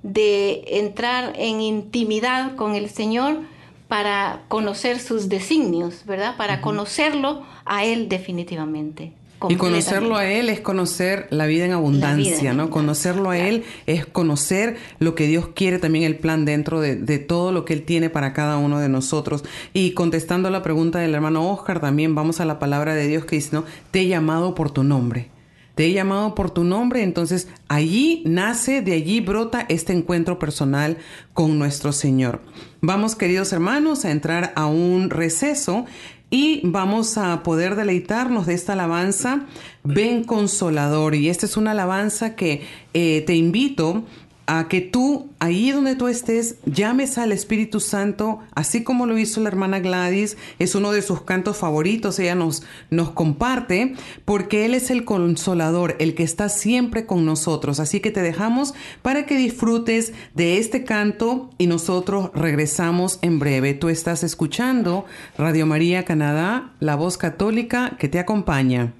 de 0.03 0.65
entrar 0.67 1.35
en 1.37 1.61
intimidad 1.61 2.57
con 2.57 2.75
el 2.75 2.91
Señor 2.91 3.39
para 3.87 4.43
conocer 4.49 4.99
sus 4.99 5.29
designios, 5.29 6.05
¿verdad? 6.07 6.37
Para 6.37 6.61
conocerlo 6.61 7.45
a 7.65 7.85
Él 7.85 8.09
definitivamente. 8.09 9.13
Y 9.49 9.57
conocerlo 9.57 10.17
a 10.17 10.27
Él 10.27 10.49
es 10.51 10.61
conocer 10.61 11.27
la 11.31 11.47
vida 11.47 11.65
en 11.65 11.73
abundancia, 11.73 12.53
¿no? 12.53 12.69
Conocerlo 12.69 13.31
a 13.31 13.39
Él 13.39 13.65
es 13.87 14.05
conocer 14.05 14.77
lo 14.99 15.15
que 15.15 15.27
Dios 15.27 15.49
quiere, 15.55 15.79
también 15.79 16.05
el 16.05 16.17
plan 16.17 16.45
dentro 16.45 16.81
de, 16.81 17.19
todo 17.19 17.53
lo 17.53 17.65
que 17.65 17.73
Él 17.73 17.83
tiene 17.83 18.11
para 18.11 18.33
cada 18.33 18.59
uno 18.59 18.81
de 18.81 18.89
nosotros. 18.89 19.45
Y 19.73 19.93
contestando 19.93 20.49
a 20.49 20.51
la 20.51 20.63
pregunta 20.63 20.99
del 20.99 21.15
hermano 21.15 21.51
Oscar, 21.51 21.81
también 21.81 22.15
vamos 22.15 22.41
a 22.41 22.45
la 22.45 22.59
palabra 22.59 22.95
de 22.95 23.07
Dios 23.09 23.25
que 23.25 23.37
dice, 23.37 23.51
¿no? 23.53 23.65
Te 23.91 24.01
he 24.01 24.07
llamado 24.09 24.55
por 24.55 24.71
tu 24.71 24.85
nombre. 24.85 25.31
Te 25.75 25.87
he 25.87 25.93
llamado 25.93 26.35
por 26.35 26.51
tu 26.51 26.65
nombre, 26.65 27.03
entonces 27.03 27.49
allí 27.69 28.23
nace, 28.27 28.83
de 28.83 28.93
allí 28.93 29.21
brota 29.21 29.65
este 29.69 29.95
encuentro 29.95 30.39
personal 30.39 30.99
con 31.33 31.59
nuestro 31.59 31.93
Señor. 31.93 32.43
Vamos, 32.83 33.17
queridos 33.17 33.53
hermanos, 33.53 34.05
a 34.05 34.11
entrar 34.11 34.53
a 34.57 34.67
un 34.67 35.09
receso 35.09 35.87
y 36.31 36.61
vamos 36.63 37.19
a 37.19 37.43
poder 37.43 37.75
deleitarnos 37.75 38.47
de 38.47 38.55
esta 38.55 38.75
alabanza, 38.75 39.47
Ven 39.83 40.25
Consolador. 40.25 41.17
Y 41.17 41.29
esta 41.29 41.47
es 41.47 41.57
una 41.57 41.73
alabanza 41.73 42.37
que 42.37 42.63
eh, 42.95 43.25
te 43.27 43.35
invito 43.35 44.05
a 44.53 44.67
que 44.67 44.81
tú, 44.81 45.31
ahí 45.39 45.71
donde 45.71 45.95
tú 45.95 46.09
estés, 46.09 46.57
llames 46.67 47.19
al 47.19 47.31
Espíritu 47.31 47.79
Santo, 47.79 48.41
así 48.53 48.83
como 48.83 49.07
lo 49.07 49.17
hizo 49.17 49.41
la 49.41 49.47
hermana 49.47 49.79
Gladys, 49.79 50.37
es 50.59 50.75
uno 50.75 50.91
de 50.91 51.03
sus 51.03 51.23
cantos 51.23 51.57
favoritos, 51.57 52.19
ella 52.19 52.35
nos, 52.35 52.65
nos 52.91 53.11
comparte, 53.11 53.95
porque 54.25 54.65
Él 54.65 54.75
es 54.75 54.91
el 54.91 55.05
consolador, 55.05 55.95
el 56.01 56.17
que 56.17 56.25
está 56.25 56.49
siempre 56.49 57.07
con 57.07 57.25
nosotros. 57.25 57.79
Así 57.79 58.01
que 58.01 58.11
te 58.11 58.23
dejamos 58.23 58.75
para 59.03 59.25
que 59.25 59.37
disfrutes 59.37 60.13
de 60.35 60.59
este 60.59 60.83
canto 60.83 61.51
y 61.57 61.69
nosotros 61.69 62.33
regresamos 62.35 63.21
en 63.23 63.39
breve. 63.39 63.75
Tú 63.75 63.89
estás 63.89 64.25
escuchando 64.25 65.05
Radio 65.39 65.65
María 65.65 66.05
Canadá, 66.05 66.73
la 66.81 66.97
voz 66.97 67.19
católica 67.19 67.97
que 68.01 68.09
te 68.09 68.19
acompaña. 68.19 68.95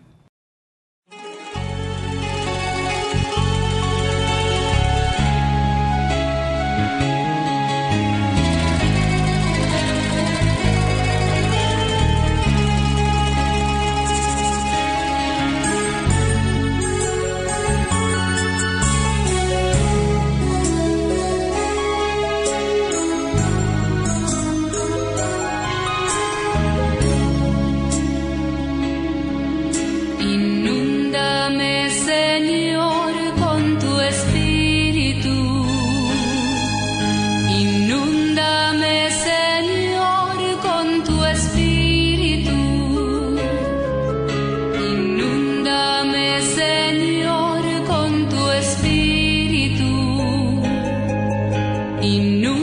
y 52.03 52.19
nunca 52.19 52.60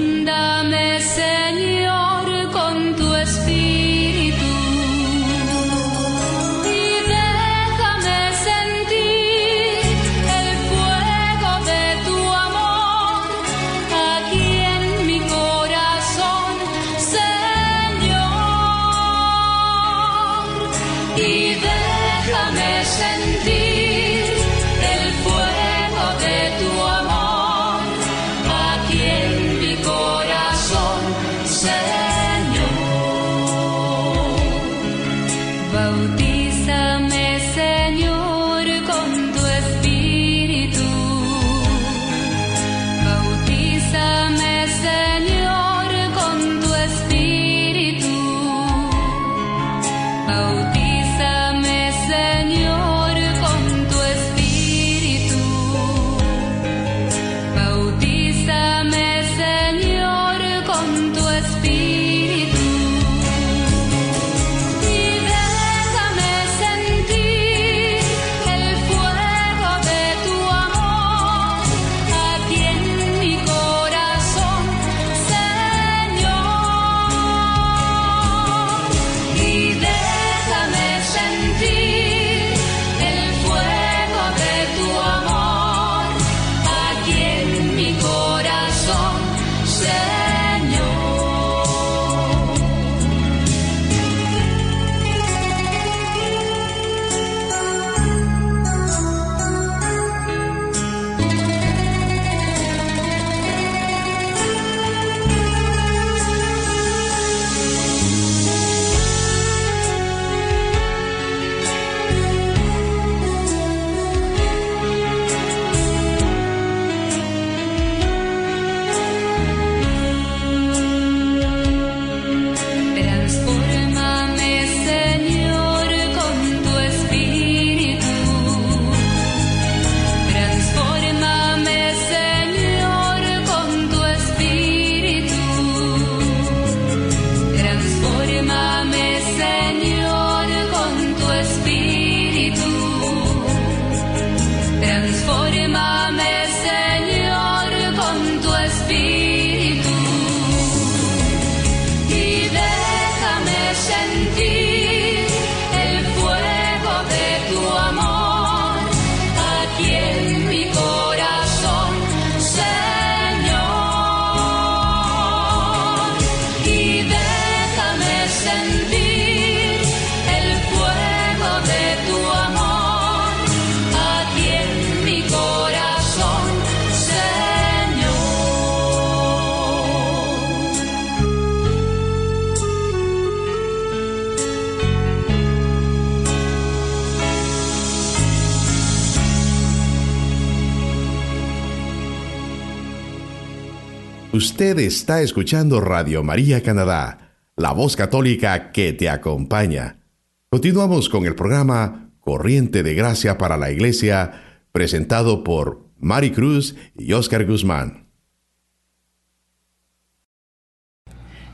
Está 194.80 195.24
escuchando 195.24 195.82
Radio 195.82 196.22
María 196.22 196.62
Canadá, 196.62 197.34
la 197.56 197.72
voz 197.72 197.96
católica 197.96 198.72
que 198.72 198.94
te 198.94 199.10
acompaña. 199.10 200.02
Continuamos 200.50 201.10
con 201.10 201.26
el 201.26 201.34
programa 201.34 202.12
Corriente 202.20 202.84
de 202.84 202.94
Gracia 202.94 203.40
para 203.40 203.58
la 203.58 203.72
Iglesia, 203.72 204.62
presentado 204.72 205.44
por 205.44 205.88
Mari 205.98 206.30
Cruz 206.30 206.76
y 206.96 207.14
Oscar 207.14 207.48
Guzmán. 207.48 208.07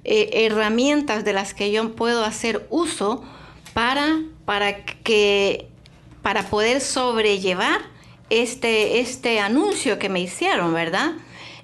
eh, 0.04 0.30
herramientas 0.32 1.26
de 1.26 1.34
las 1.34 1.52
que 1.52 1.70
yo 1.70 1.94
puedo 1.94 2.24
hacer 2.24 2.66
uso 2.70 3.22
para, 3.74 4.22
para, 4.46 4.86
que, 4.86 5.66
para 6.22 6.48
poder 6.48 6.80
sobrellevar 6.80 7.82
este, 8.30 9.00
este 9.00 9.40
anuncio 9.40 9.98
que 9.98 10.08
me 10.08 10.20
hicieron, 10.20 10.72
¿verdad? 10.72 11.12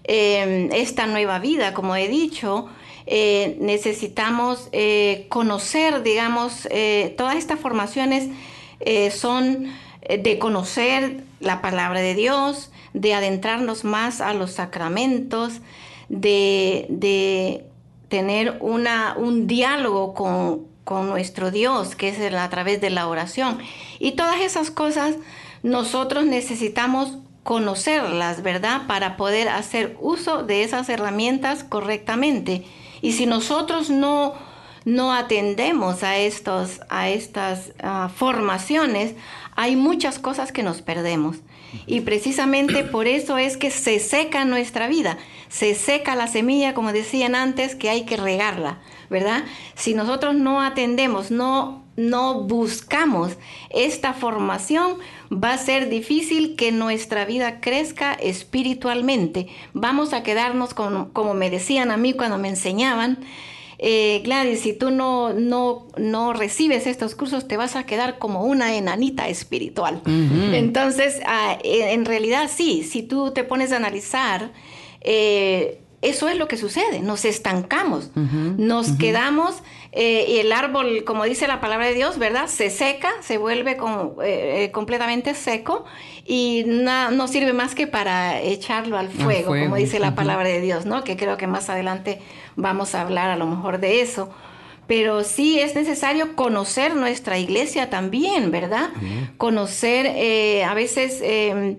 Eh, 0.04 0.68
esta 0.74 1.06
nueva 1.06 1.38
vida, 1.38 1.72
como 1.72 1.96
he 1.96 2.08
dicho, 2.08 2.68
eh, 3.06 3.56
necesitamos 3.60 4.68
eh, 4.72 5.26
conocer, 5.28 6.02
digamos, 6.02 6.68
eh, 6.70 7.14
todas 7.16 7.36
estas 7.36 7.58
formaciones 7.58 8.28
son 9.12 9.68
de 10.08 10.38
conocer 10.40 11.22
la 11.38 11.62
palabra 11.62 12.00
de 12.00 12.16
Dios, 12.16 12.72
de 12.94 13.14
adentrarnos 13.14 13.84
más 13.84 14.20
a 14.20 14.34
los 14.34 14.50
sacramentos, 14.50 15.60
de, 16.08 17.64
tener 18.08 18.56
una, 18.58 19.14
un 19.16 19.46
diálogo 19.46 20.14
con, 20.14 20.66
con 20.82 21.08
nuestro 21.08 21.52
Dios, 21.52 21.94
que 21.94 22.08
es 22.08 22.34
a 22.34 22.50
través 22.50 22.80
de 22.80 22.90
la 22.90 23.06
oración. 23.06 23.58
Y 24.00 24.12
todas 24.12 24.40
esas 24.40 24.72
cosas 24.72 25.14
nosotros 25.62 26.24
necesitamos 26.24 27.18
conocerlas, 27.44 28.42
¿verdad? 28.42 28.88
Para 28.88 29.16
poder 29.16 29.48
hacer 29.48 29.96
uso 30.00 30.42
de 30.42 30.64
esas 30.64 30.88
herramientas 30.88 31.62
correctamente. 31.64 32.64
Y 33.02 33.12
si 33.12 33.26
nosotros 33.26 33.90
no, 33.90 34.34
no 34.86 35.12
atendemos 35.12 36.02
a, 36.02 36.16
estos, 36.16 36.80
a 36.88 37.10
estas 37.10 37.72
ah, 37.82 38.10
formaciones, 38.14 39.14
hay 39.54 39.76
muchas 39.76 40.18
cosas 40.18 40.52
que 40.52 40.62
nos 40.62 40.80
perdemos. 40.80 41.38
Y 41.86 42.00
precisamente 42.00 42.84
por 42.92 43.06
eso 43.06 43.38
es 43.38 43.56
que 43.56 43.70
se 43.70 43.98
seca 43.98 44.44
nuestra 44.44 44.88
vida, 44.88 45.18
se 45.48 45.74
seca 45.74 46.14
la 46.14 46.28
semilla, 46.28 46.74
como 46.74 46.92
decían 46.92 47.34
antes, 47.34 47.74
que 47.74 47.90
hay 47.90 48.04
que 48.04 48.16
regarla, 48.16 48.78
¿verdad? 49.10 49.44
Si 49.74 49.94
nosotros 49.94 50.34
no 50.34 50.62
atendemos, 50.62 51.30
no, 51.30 51.84
no 51.96 52.42
buscamos 52.42 53.36
esta 53.70 54.14
formación, 54.14 54.96
va 55.32 55.54
a 55.54 55.58
ser 55.58 55.88
difícil 55.88 56.56
que 56.56 56.72
nuestra 56.72 57.24
vida 57.24 57.60
crezca 57.60 58.12
espiritualmente. 58.14 59.48
Vamos 59.72 60.12
a 60.12 60.22
quedarnos 60.22 60.74
con, 60.74 61.10
como 61.10 61.34
me 61.34 61.50
decían 61.50 61.90
a 61.90 61.96
mí 61.96 62.12
cuando 62.12 62.38
me 62.38 62.48
enseñaban, 62.48 63.18
eh, 63.84 64.20
Gladys, 64.24 64.60
si 64.60 64.74
tú 64.74 64.92
no, 64.92 65.32
no, 65.32 65.88
no 65.96 66.32
recibes 66.32 66.86
estos 66.86 67.16
cursos, 67.16 67.48
te 67.48 67.56
vas 67.56 67.74
a 67.74 67.84
quedar 67.84 68.18
como 68.18 68.44
una 68.44 68.76
enanita 68.76 69.28
espiritual. 69.28 70.02
Entonces, 70.06 71.20
ah, 71.26 71.58
en 71.64 72.04
realidad 72.04 72.48
sí, 72.54 72.84
si 72.84 73.02
tú 73.02 73.32
te 73.32 73.42
pones 73.42 73.72
a 73.72 73.76
analizar, 73.78 74.52
eh, 75.00 75.80
eso 76.00 76.28
es 76.28 76.36
lo 76.36 76.46
que 76.46 76.56
sucede, 76.56 77.00
nos 77.00 77.24
estancamos, 77.24 78.10
nos 78.14 78.92
quedamos 78.92 79.62
eh, 79.94 80.24
y 80.26 80.38
el 80.38 80.52
árbol, 80.52 81.04
como 81.04 81.24
dice 81.24 81.46
la 81.46 81.60
palabra 81.60 81.86
de 81.86 81.92
Dios, 81.92 82.18
¿verdad? 82.18 82.46
Se 82.46 82.70
seca, 82.70 83.10
se 83.20 83.36
vuelve 83.36 83.76
eh, 84.24 84.70
completamente 84.72 85.34
seco 85.34 85.84
y 86.24 86.64
no 86.66 87.28
sirve 87.28 87.52
más 87.52 87.74
que 87.74 87.86
para 87.86 88.40
echarlo 88.40 88.96
al 88.96 89.10
fuego, 89.10 89.48
como 89.50 89.76
dice 89.76 89.98
la 89.98 90.14
palabra 90.14 90.48
de 90.48 90.62
Dios, 90.62 90.86
¿no? 90.86 91.04
Que 91.04 91.18
creo 91.18 91.36
que 91.36 91.46
más 91.46 91.68
adelante 91.68 92.20
vamos 92.56 92.94
a 92.94 93.02
hablar 93.02 93.30
a 93.30 93.36
lo 93.36 93.46
mejor 93.46 93.80
de 93.80 94.00
eso. 94.00 94.30
Pero 94.86 95.24
sí 95.24 95.60
es 95.60 95.74
necesario 95.74 96.36
conocer 96.36 96.96
nuestra 96.96 97.38
iglesia 97.38 97.90
también, 97.90 98.50
¿verdad? 98.50 98.90
Conocer, 99.36 100.06
eh, 100.06 100.64
a 100.64 100.72
veces 100.72 101.20
em, 101.22 101.76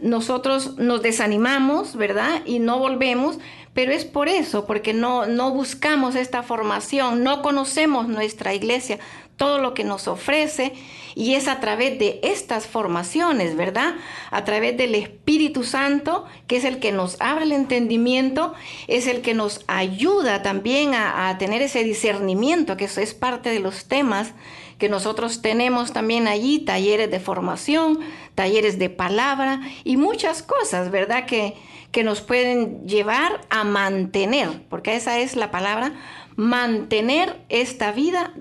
nosotros 0.00 0.78
nos 0.78 1.02
desanimamos, 1.02 1.96
¿verdad? 1.96 2.42
Y 2.46 2.60
no 2.60 2.78
volvemos, 2.78 3.38
pero 3.74 3.92
es 3.92 4.04
por 4.04 4.28
eso, 4.28 4.66
porque 4.66 4.92
no, 4.92 5.26
no 5.26 5.50
buscamos 5.50 6.14
esta 6.14 6.42
formación, 6.42 7.22
no 7.22 7.42
conocemos 7.42 8.08
nuestra 8.08 8.54
iglesia, 8.54 8.98
todo 9.36 9.58
lo 9.58 9.74
que 9.74 9.82
nos 9.82 10.08
ofrece, 10.08 10.72
y 11.14 11.34
es 11.34 11.48
a 11.48 11.60
través 11.60 11.98
de 11.98 12.20
estas 12.22 12.66
formaciones, 12.66 13.56
¿verdad? 13.56 13.94
A 14.30 14.44
través 14.44 14.76
del 14.76 14.94
Espíritu 14.94 15.64
Santo, 15.64 16.26
que 16.46 16.56
es 16.56 16.64
el 16.64 16.78
que 16.78 16.92
nos 16.92 17.16
abre 17.20 17.44
el 17.44 17.52
entendimiento, 17.52 18.54
es 18.88 19.06
el 19.06 19.20
que 19.20 19.34
nos 19.34 19.64
ayuda 19.66 20.42
también 20.42 20.94
a, 20.94 21.36
tener 21.38 21.62
ese 21.62 21.82
discernimiento, 21.82 22.76
que 22.76 22.84
eso 22.84 23.00
es 23.00 23.14
parte 23.14 23.50
de 23.50 23.60
los 23.60 23.86
temas 23.86 24.32
que 24.78 24.88
nosotros 24.88 25.42
tenemos 25.42 25.92
también 25.92 26.28
allí, 26.28 26.58
talleres 26.60 27.10
de 27.10 27.20
formación, 27.20 28.00
talleres 28.34 28.78
de 28.78 28.90
palabra 28.90 29.60
y 29.84 29.96
muchas 29.96 30.42
cosas, 30.42 30.90
¿verdad? 30.90 31.26
Que, 31.26 31.54
que 31.92 32.02
nos 32.02 32.20
pueden 32.22 32.86
llevar 32.86 33.42
a 33.50 33.64
mantener, 33.64 34.48
porque 34.68 34.96
esa 34.96 35.20
es 35.20 35.36
la 35.36 35.50
palabra, 35.50 35.92
mantener 36.36 37.36
esta 37.48 37.92
vida 37.92 38.34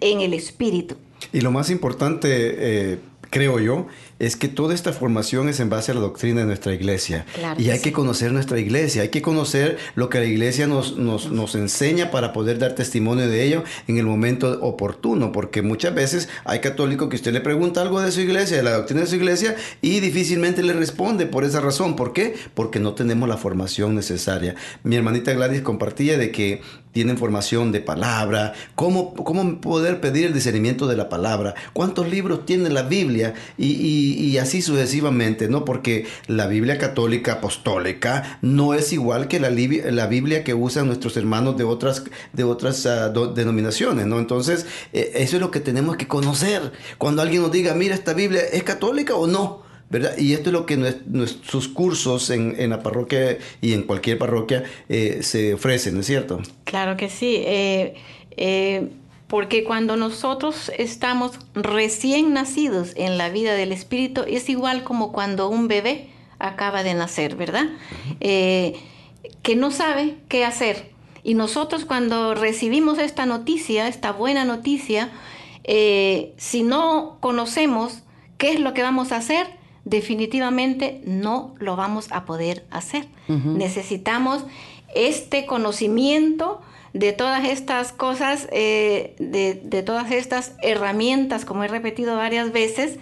en 0.00 0.20
el 0.20 0.34
espíritu. 0.34 0.96
Y 1.32 1.42
lo 1.42 1.50
más 1.50 1.70
importante, 1.70 2.28
eh, 2.30 2.98
creo 3.30 3.60
yo, 3.60 3.86
es 4.18 4.36
que 4.36 4.48
toda 4.48 4.74
esta 4.74 4.92
formación 4.92 5.48
es 5.48 5.60
en 5.60 5.70
base 5.70 5.92
a 5.92 5.94
la 5.94 6.00
doctrina 6.00 6.40
de 6.40 6.46
nuestra 6.46 6.74
iglesia. 6.74 7.24
Claro 7.34 7.60
y 7.60 7.70
hay 7.70 7.78
sí. 7.78 7.84
que 7.84 7.92
conocer 7.92 8.32
nuestra 8.32 8.58
iglesia, 8.58 9.02
hay 9.02 9.08
que 9.08 9.22
conocer 9.22 9.78
lo 9.94 10.08
que 10.08 10.18
la 10.18 10.24
iglesia 10.24 10.66
nos, 10.66 10.96
nos, 10.96 11.30
nos 11.30 11.54
enseña 11.54 12.10
para 12.10 12.32
poder 12.32 12.58
dar 12.58 12.74
testimonio 12.74 13.28
de 13.28 13.44
ello 13.44 13.64
en 13.86 13.98
el 13.98 14.06
momento 14.06 14.58
oportuno, 14.60 15.32
porque 15.32 15.62
muchas 15.62 15.94
veces 15.94 16.28
hay 16.44 16.60
católicos 16.60 17.08
que 17.08 17.16
usted 17.16 17.32
le 17.32 17.40
pregunta 17.40 17.82
algo 17.82 18.00
de 18.00 18.12
su 18.12 18.20
iglesia, 18.20 18.56
de 18.56 18.62
la 18.62 18.72
doctrina 18.72 19.02
de 19.02 19.06
su 19.06 19.16
iglesia, 19.16 19.56
y 19.82 20.00
difícilmente 20.00 20.62
le 20.62 20.72
responde 20.72 21.26
por 21.26 21.44
esa 21.44 21.60
razón. 21.60 21.96
¿Por 21.96 22.12
qué? 22.12 22.34
Porque 22.54 22.80
no 22.80 22.94
tenemos 22.94 23.28
la 23.28 23.36
formación 23.36 23.94
necesaria. 23.94 24.54
Mi 24.82 24.96
hermanita 24.96 25.32
Gladys 25.32 25.62
compartía 25.62 26.18
de 26.18 26.32
que 26.32 26.60
tienen 26.98 27.16
formación 27.16 27.70
de 27.70 27.80
palabra, 27.80 28.54
cómo, 28.74 29.14
cómo 29.14 29.60
poder 29.60 30.00
pedir 30.00 30.26
el 30.26 30.34
discernimiento 30.34 30.88
de 30.88 30.96
la 30.96 31.08
palabra, 31.08 31.54
cuántos 31.72 32.08
libros 32.10 32.44
tiene 32.44 32.70
la 32.70 32.82
Biblia 32.82 33.34
y, 33.56 34.36
así 34.38 34.62
sucesivamente, 34.62 35.48
¿no? 35.48 35.64
Porque 35.64 36.08
la 36.26 36.48
Biblia 36.48 36.76
católica 36.76 37.34
apostólica 37.34 38.40
no 38.42 38.74
es 38.74 38.92
igual 38.92 39.28
que 39.28 39.38
la, 39.38 39.48
la 39.48 40.06
Biblia 40.08 40.42
que 40.42 40.54
usan 40.54 40.88
nuestros 40.88 41.16
hermanos 41.16 41.56
de 41.56 41.62
otras, 41.62 42.02
de 42.32 42.42
otras 42.42 42.84
ah, 42.86 43.10
denominaciones, 43.10 44.06
¿no? 44.06 44.18
Entonces, 44.18 44.66
eh, 44.92 45.12
eso 45.14 45.36
es 45.36 45.40
lo 45.40 45.52
que 45.52 45.60
tenemos 45.60 45.96
que 45.96 46.08
conocer. 46.08 46.72
Cuando 46.98 47.22
alguien 47.22 47.42
nos 47.42 47.52
diga, 47.52 47.74
mira, 47.74 47.94
esta 47.94 48.12
Biblia 48.12 48.42
es 48.52 48.64
católica 48.64 49.14
o 49.14 49.28
no. 49.28 49.67
¿Verdad? 49.90 50.16
Y 50.18 50.32
esto 50.34 50.50
es 50.50 50.52
lo 50.52 50.66
que 50.66 50.76
nues- 50.78 51.04
nuestros 51.06 51.68
cursos 51.68 52.30
en, 52.30 52.54
en 52.58 52.70
la 52.70 52.82
parroquia 52.82 53.38
y 53.60 53.72
en 53.72 53.82
cualquier 53.84 54.18
parroquia 54.18 54.64
eh, 54.88 55.20
se 55.22 55.54
ofrecen, 55.54 55.94
¿no 55.94 56.00
es 56.00 56.06
cierto? 56.06 56.40
Claro 56.64 56.96
que 56.96 57.08
sí, 57.08 57.36
eh, 57.44 57.94
eh, 58.36 58.88
porque 59.28 59.64
cuando 59.64 59.96
nosotros 59.96 60.70
estamos 60.78 61.32
recién 61.54 62.32
nacidos 62.32 62.92
en 62.96 63.18
la 63.18 63.28
vida 63.30 63.54
del 63.54 63.72
Espíritu, 63.72 64.24
es 64.26 64.48
igual 64.48 64.84
como 64.84 65.12
cuando 65.12 65.48
un 65.48 65.68
bebé 65.68 66.08
acaba 66.38 66.82
de 66.82 66.94
nacer, 66.94 67.36
¿verdad? 67.36 67.66
Que 68.20 69.56
no 69.56 69.70
sabe 69.70 70.16
qué 70.28 70.44
hacer. 70.44 70.90
Y 71.24 71.34
nosotros 71.34 71.84
cuando 71.84 72.34
recibimos 72.34 72.98
esta 72.98 73.26
noticia, 73.26 73.88
esta 73.88 74.12
buena 74.12 74.44
noticia, 74.44 75.10
si 75.66 76.62
no 76.62 77.18
conocemos 77.20 77.98
qué 78.38 78.52
es 78.52 78.60
lo 78.60 78.72
que 78.72 78.82
vamos 78.82 79.12
a 79.12 79.16
hacer, 79.16 79.46
definitivamente 79.88 81.00
no 81.04 81.54
lo 81.58 81.76
vamos 81.76 82.06
a 82.10 82.24
poder 82.24 82.64
hacer. 82.70 83.06
Necesitamos 83.28 84.44
este 84.94 85.46
conocimiento 85.46 86.60
de 86.92 87.12
todas 87.12 87.44
estas 87.44 87.92
cosas, 87.92 88.48
eh, 88.50 89.14
de, 89.18 89.54
de 89.54 89.82
todas 89.82 90.10
estas 90.10 90.52
herramientas, 90.62 91.44
como 91.44 91.62
he 91.64 91.68
repetido 91.68 92.16
varias 92.16 92.52
veces, 92.52 92.98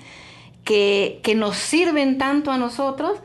que, 0.65 1.21
que 1.23 1.35
nos 1.35 1.57
sirven 1.57 2.19
tanto 2.19 2.51
a 2.51 2.59
nosotros 2.59 3.19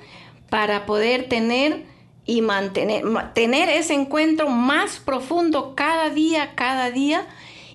para 0.49 0.85
poder 0.85 1.27
tener 1.27 1.85
y 2.25 2.41
mantener 2.41 3.03
ma- 3.03 3.33
tener 3.33 3.67
ese 3.69 3.95
encuentro 3.95 4.47
más 4.49 4.99
profundo 4.99 5.73
cada 5.75 6.11
día, 6.11 6.53
cada 6.55 6.91
día 6.91 7.25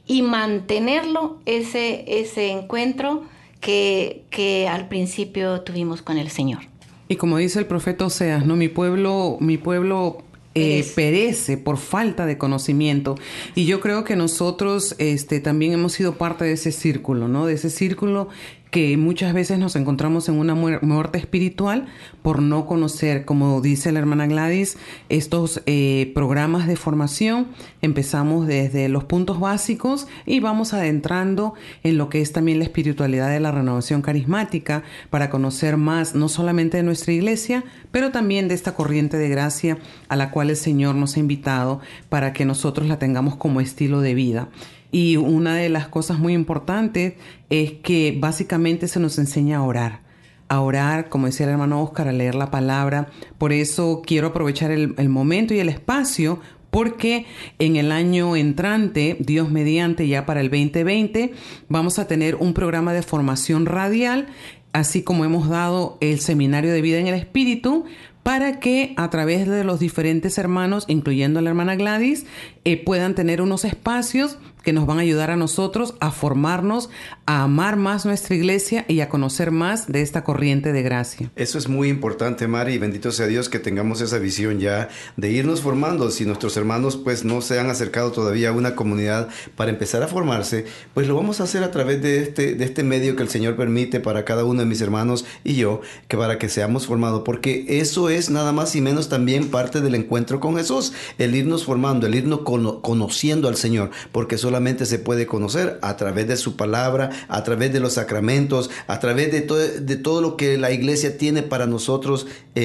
y 0.06 0.22
mantenerlo 0.22 1.38
ese, 1.46 2.04
ese 2.20 2.50
encuentro 2.52 3.24
que, 3.66 4.22
que 4.30 4.68
al 4.68 4.86
principio 4.86 5.60
tuvimos 5.62 6.00
con 6.00 6.18
el 6.18 6.30
Señor. 6.30 6.60
Y 7.08 7.16
como 7.16 7.36
dice 7.36 7.58
el 7.58 7.66
profeta 7.66 8.06
Oseas, 8.06 8.46
¿no? 8.46 8.54
Mi 8.54 8.68
pueblo, 8.68 9.38
mi 9.40 9.58
pueblo 9.58 10.18
eh, 10.54 10.84
Perece. 10.84 10.94
perece 10.94 11.58
por 11.58 11.76
falta 11.76 12.26
de 12.26 12.38
conocimiento. 12.38 13.16
Y 13.56 13.66
yo 13.66 13.80
creo 13.80 14.04
que 14.04 14.14
nosotros 14.14 14.94
este, 14.98 15.40
también 15.40 15.72
hemos 15.72 15.94
sido 15.94 16.14
parte 16.14 16.44
de 16.44 16.52
ese 16.52 16.70
círculo, 16.70 17.26
¿no? 17.26 17.44
De 17.44 17.54
ese 17.54 17.68
círculo 17.68 18.28
que 18.70 18.96
muchas 18.96 19.32
veces 19.32 19.58
nos 19.58 19.76
encontramos 19.76 20.28
en 20.28 20.34
una 20.38 20.54
muer- 20.54 20.82
muerte 20.82 21.18
espiritual 21.18 21.86
por 22.22 22.42
no 22.42 22.66
conocer, 22.66 23.24
como 23.24 23.60
dice 23.60 23.92
la 23.92 24.00
hermana 24.00 24.26
Gladys, 24.26 24.76
estos 25.08 25.62
eh, 25.66 26.10
programas 26.14 26.66
de 26.66 26.76
formación. 26.76 27.46
Empezamos 27.80 28.46
desde 28.46 28.88
los 28.88 29.04
puntos 29.04 29.40
básicos 29.40 30.08
y 30.26 30.40
vamos 30.40 30.74
adentrando 30.74 31.54
en 31.84 31.96
lo 31.96 32.08
que 32.08 32.20
es 32.20 32.32
también 32.32 32.58
la 32.58 32.64
espiritualidad 32.64 33.30
de 33.30 33.40
la 33.40 33.52
renovación 33.52 34.02
carismática 34.02 34.82
para 35.10 35.30
conocer 35.30 35.76
más 35.76 36.14
no 36.14 36.28
solamente 36.28 36.76
de 36.76 36.82
nuestra 36.82 37.12
iglesia, 37.12 37.64
pero 37.92 38.10
también 38.10 38.48
de 38.48 38.54
esta 38.54 38.74
corriente 38.74 39.16
de 39.16 39.28
gracia 39.28 39.78
a 40.08 40.16
la 40.16 40.30
cual 40.30 40.50
el 40.50 40.56
Señor 40.56 40.96
nos 40.96 41.16
ha 41.16 41.20
invitado 41.20 41.80
para 42.08 42.32
que 42.32 42.44
nosotros 42.44 42.88
la 42.88 42.98
tengamos 42.98 43.36
como 43.36 43.60
estilo 43.60 44.00
de 44.00 44.14
vida. 44.14 44.48
Y 44.90 45.16
una 45.16 45.56
de 45.56 45.68
las 45.68 45.88
cosas 45.88 46.18
muy 46.18 46.32
importantes 46.32 47.14
es 47.50 47.72
que 47.72 48.16
básicamente 48.18 48.88
se 48.88 49.00
nos 49.00 49.18
enseña 49.18 49.58
a 49.58 49.62
orar. 49.62 50.00
A 50.48 50.60
orar, 50.60 51.08
como 51.08 51.26
decía 51.26 51.46
el 51.46 51.52
hermano 51.52 51.82
Oscar, 51.82 52.08
a 52.08 52.12
leer 52.12 52.34
la 52.34 52.50
palabra. 52.50 53.08
Por 53.38 53.52
eso 53.52 54.02
quiero 54.06 54.28
aprovechar 54.28 54.70
el, 54.70 54.94
el 54.96 55.08
momento 55.08 55.54
y 55.54 55.58
el 55.58 55.68
espacio 55.68 56.40
porque 56.70 57.24
en 57.58 57.76
el 57.76 57.90
año 57.90 58.36
entrante, 58.36 59.16
Dios 59.18 59.50
mediante, 59.50 60.08
ya 60.08 60.26
para 60.26 60.42
el 60.42 60.50
2020, 60.50 61.32
vamos 61.70 61.98
a 61.98 62.06
tener 62.06 62.34
un 62.34 62.52
programa 62.52 62.92
de 62.92 63.00
formación 63.00 63.64
radial, 63.64 64.26
así 64.74 65.02
como 65.02 65.24
hemos 65.24 65.48
dado 65.48 65.96
el 66.02 66.20
seminario 66.20 66.70
de 66.70 66.82
vida 66.82 66.98
en 66.98 67.06
el 67.06 67.14
Espíritu, 67.14 67.86
para 68.22 68.58
que 68.58 68.92
a 68.96 69.08
través 69.08 69.46
de 69.46 69.64
los 69.64 69.80
diferentes 69.80 70.36
hermanos, 70.36 70.84
incluyendo 70.88 71.38
a 71.38 71.42
la 71.42 71.50
hermana 71.50 71.76
Gladys, 71.76 72.26
eh, 72.64 72.76
puedan 72.76 73.14
tener 73.14 73.40
unos 73.40 73.64
espacios 73.64 74.36
que 74.66 74.72
nos 74.72 74.84
van 74.84 74.98
a 74.98 75.02
ayudar 75.02 75.30
a 75.30 75.36
nosotros 75.36 75.94
a 76.00 76.10
formarnos, 76.10 76.90
a 77.24 77.44
amar 77.44 77.76
más 77.76 78.04
nuestra 78.04 78.34
iglesia 78.34 78.84
y 78.88 78.98
a 78.98 79.08
conocer 79.08 79.52
más 79.52 79.86
de 79.86 80.02
esta 80.02 80.24
corriente 80.24 80.72
de 80.72 80.82
gracia. 80.82 81.30
Eso 81.36 81.56
es 81.56 81.68
muy 81.68 81.88
importante, 81.88 82.48
Mari, 82.48 82.74
y 82.74 82.78
bendito 82.78 83.12
sea 83.12 83.28
Dios 83.28 83.48
que 83.48 83.60
tengamos 83.60 84.00
esa 84.00 84.18
visión 84.18 84.58
ya 84.58 84.88
de 85.16 85.30
irnos 85.30 85.60
formando. 85.60 86.10
Si 86.10 86.24
nuestros 86.24 86.56
hermanos 86.56 86.96
pues 86.96 87.24
no 87.24 87.42
se 87.42 87.60
han 87.60 87.70
acercado 87.70 88.10
todavía 88.10 88.48
a 88.48 88.52
una 88.52 88.74
comunidad 88.74 89.28
para 89.54 89.70
empezar 89.70 90.02
a 90.02 90.08
formarse, 90.08 90.64
pues 90.94 91.06
lo 91.06 91.14
vamos 91.14 91.40
a 91.40 91.44
hacer 91.44 91.62
a 91.62 91.70
través 91.70 92.02
de 92.02 92.22
este, 92.24 92.56
de 92.56 92.64
este 92.64 92.82
medio 92.82 93.14
que 93.14 93.22
el 93.22 93.28
Señor 93.28 93.54
permite 93.54 94.00
para 94.00 94.24
cada 94.24 94.44
uno 94.44 94.58
de 94.62 94.66
mis 94.66 94.80
hermanos 94.80 95.24
y 95.44 95.54
yo, 95.54 95.80
que 96.08 96.16
para 96.16 96.38
que 96.40 96.48
seamos 96.48 96.88
formados, 96.88 97.22
porque 97.24 97.66
eso 97.68 98.10
es 98.10 98.30
nada 98.30 98.50
más 98.50 98.74
y 98.74 98.80
menos 98.80 99.08
también 99.08 99.46
parte 99.46 99.80
del 99.80 99.94
encuentro 99.94 100.40
con 100.40 100.56
Jesús, 100.56 100.92
el 101.18 101.36
irnos 101.36 101.64
formando, 101.64 102.08
el 102.08 102.16
irnos 102.16 102.40
cono- 102.40 102.82
conociendo 102.82 103.46
al 103.46 103.54
Señor, 103.54 103.92
porque 104.10 104.38
solamente 104.38 104.55
se 104.86 104.98
puede 104.98 105.26
conocer 105.26 105.78
a 105.82 105.96
través 105.96 106.28
de 106.28 106.36
su 106.36 106.56
palabra, 106.56 107.10
a 107.28 107.44
través 107.44 107.72
de 107.72 107.80
los 107.80 107.94
sacramentos, 107.94 108.70
a 108.86 108.98
través 109.00 109.30
de, 109.32 109.42
todo 109.42 109.58
de 109.58 109.96
todo 109.96 110.20
lo 110.20 110.36
que 110.36 110.56
la 110.58 110.70
iglesia 110.70 111.18
tiene 111.18 111.42
para 111.42 111.66
nosotros, 111.66 112.26
eh, 112.54 112.62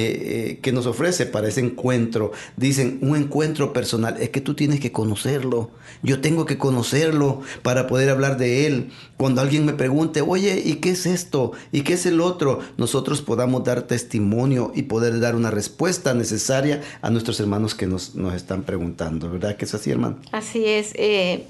eh, 0.52 0.60
que 0.62 0.72
nos 0.72 0.86
ofrece 0.86 1.26
para 1.26 1.48
ese 1.48 1.62
encuentro. 1.62 2.32
Dicen, 2.58 3.00
un 3.02 3.16
encuentro 3.16 3.74
personal, 3.74 4.18
es 4.20 4.30
que 4.30 4.42
tú 4.42 4.54
tienes 4.54 4.80
que 4.80 4.92
conocerlo, 4.92 5.72
yo 6.04 6.22
tengo 6.22 6.46
que 6.46 6.58
conocerlo 6.58 7.42
para 7.62 7.88
poder 7.88 8.10
hablar 8.10 8.38
de 8.38 8.68
él. 8.68 8.92
Cuando 9.22 9.40
alguien 9.42 9.66
me 9.66 9.74
pregunte, 9.74 10.22
oye, 10.22 10.60
¿y 10.66 10.78
qué 10.82 10.90
es 10.90 11.06
esto? 11.06 11.52
¿Y 11.72 11.82
qué 11.82 11.94
es 11.94 12.08
el 12.08 12.20
otro? 12.22 12.60
Nosotros 12.78 13.22
podamos 13.22 13.64
dar 13.64 13.84
testimonio 13.84 14.72
y 14.74 14.82
poder 14.84 15.20
dar 15.20 15.36
una 15.36 15.52
respuesta 15.52 16.16
necesaria 16.16 16.82
a 17.04 17.12
nuestros 17.12 17.40
hermanos 17.40 17.76
que 17.76 17.86
nos, 17.86 18.16
nos 18.16 18.34
están 18.34 18.64
preguntando, 18.64 19.30
¿verdad? 19.30 19.58
Que 19.58 19.66
es 19.66 19.74
así, 19.76 19.92
hermano. 19.92 20.18
Así 20.32 20.66
es. 20.66 20.94
eh, 20.96 21.44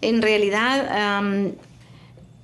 en 0.00 0.22
realidad, 0.22 0.88
am, 1.18 1.52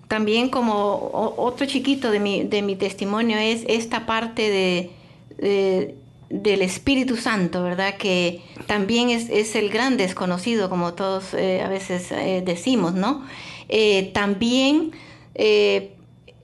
también 0.09 0.51
como 0.51 1.11
otro 1.39 1.65
chiquito 1.67 2.11
de 2.11 2.21
mi, 2.21 2.43
de 2.45 2.61
mi 2.61 2.77
testimonio 2.77 3.39
es 3.39 3.63
esta 3.67 4.05
parte 4.05 4.51
de- 4.51 5.95
del 6.31 6.63
Espíritu 6.63 7.17
Santo, 7.17 7.63
¿verdad? 7.63 7.97
Que 7.97 8.43
también 8.67 9.09
es, 9.11 9.31
es 9.31 9.55
el 9.57 9.69
gran 9.71 9.97
desconocido, 9.97 10.69
como 10.69 10.93
todos 10.95 11.33
eh, 11.33 11.63
a 11.63 11.69
veces 11.69 12.11
eh, 12.13 12.43
decimos, 12.45 12.95
¿no? 12.95 13.23
Eh, 13.69 14.11
también 14.13 14.93
eh, 15.35 15.93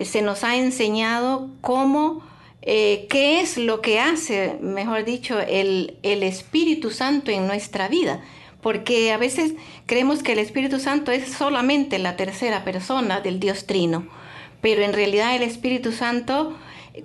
se 0.00 0.22
nos 0.22 0.44
ha 0.44 0.56
enseñado 0.56 1.50
cómo, 1.60 2.22
eh, 2.62 3.06
qué 3.08 3.40
es 3.40 3.58
lo 3.58 3.80
que 3.80 4.00
hace, 4.00 4.56
mejor 4.60 5.04
dicho, 5.04 5.38
el, 5.40 5.96
el 6.02 6.22
Espíritu 6.22 6.90
Santo 6.90 7.30
en 7.30 7.46
nuestra 7.46 7.88
vida. 7.88 8.22
Porque 8.62 9.12
a 9.12 9.16
veces 9.16 9.54
creemos 9.86 10.22
que 10.22 10.32
el 10.32 10.38
Espíritu 10.38 10.78
Santo 10.78 11.12
es 11.12 11.32
solamente 11.32 11.98
la 11.98 12.16
tercera 12.16 12.62
persona 12.62 13.20
del 13.20 13.40
Dios 13.40 13.66
Trino, 13.66 14.06
pero 14.60 14.82
en 14.82 14.92
realidad 14.92 15.34
el 15.34 15.42
Espíritu 15.42 15.92
Santo, 15.92 16.54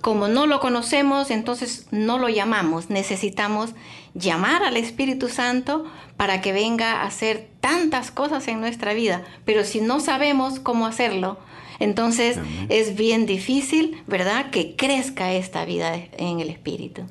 como 0.00 0.28
no 0.28 0.46
lo 0.46 0.60
conocemos, 0.60 1.30
entonces 1.30 1.86
no 1.90 2.18
lo 2.18 2.28
llamamos. 2.28 2.90
Necesitamos 2.90 3.70
llamar 4.14 4.62
al 4.62 4.76
Espíritu 4.76 5.28
Santo 5.28 5.84
para 6.16 6.40
que 6.40 6.52
venga 6.52 7.02
a 7.02 7.06
hacer 7.06 7.48
tantas 7.60 8.10
cosas 8.10 8.48
en 8.48 8.60
nuestra 8.60 8.94
vida, 8.94 9.24
pero 9.44 9.64
si 9.64 9.80
no 9.80 10.00
sabemos 10.00 10.60
cómo 10.60 10.86
hacerlo, 10.86 11.38
entonces 11.78 12.38
es 12.68 12.96
bien 12.96 13.26
difícil, 13.26 14.02
¿verdad?, 14.06 14.50
que 14.50 14.76
crezca 14.76 15.32
esta 15.32 15.64
vida 15.64 15.94
en 16.16 16.40
el 16.40 16.48
Espíritu. 16.48 17.02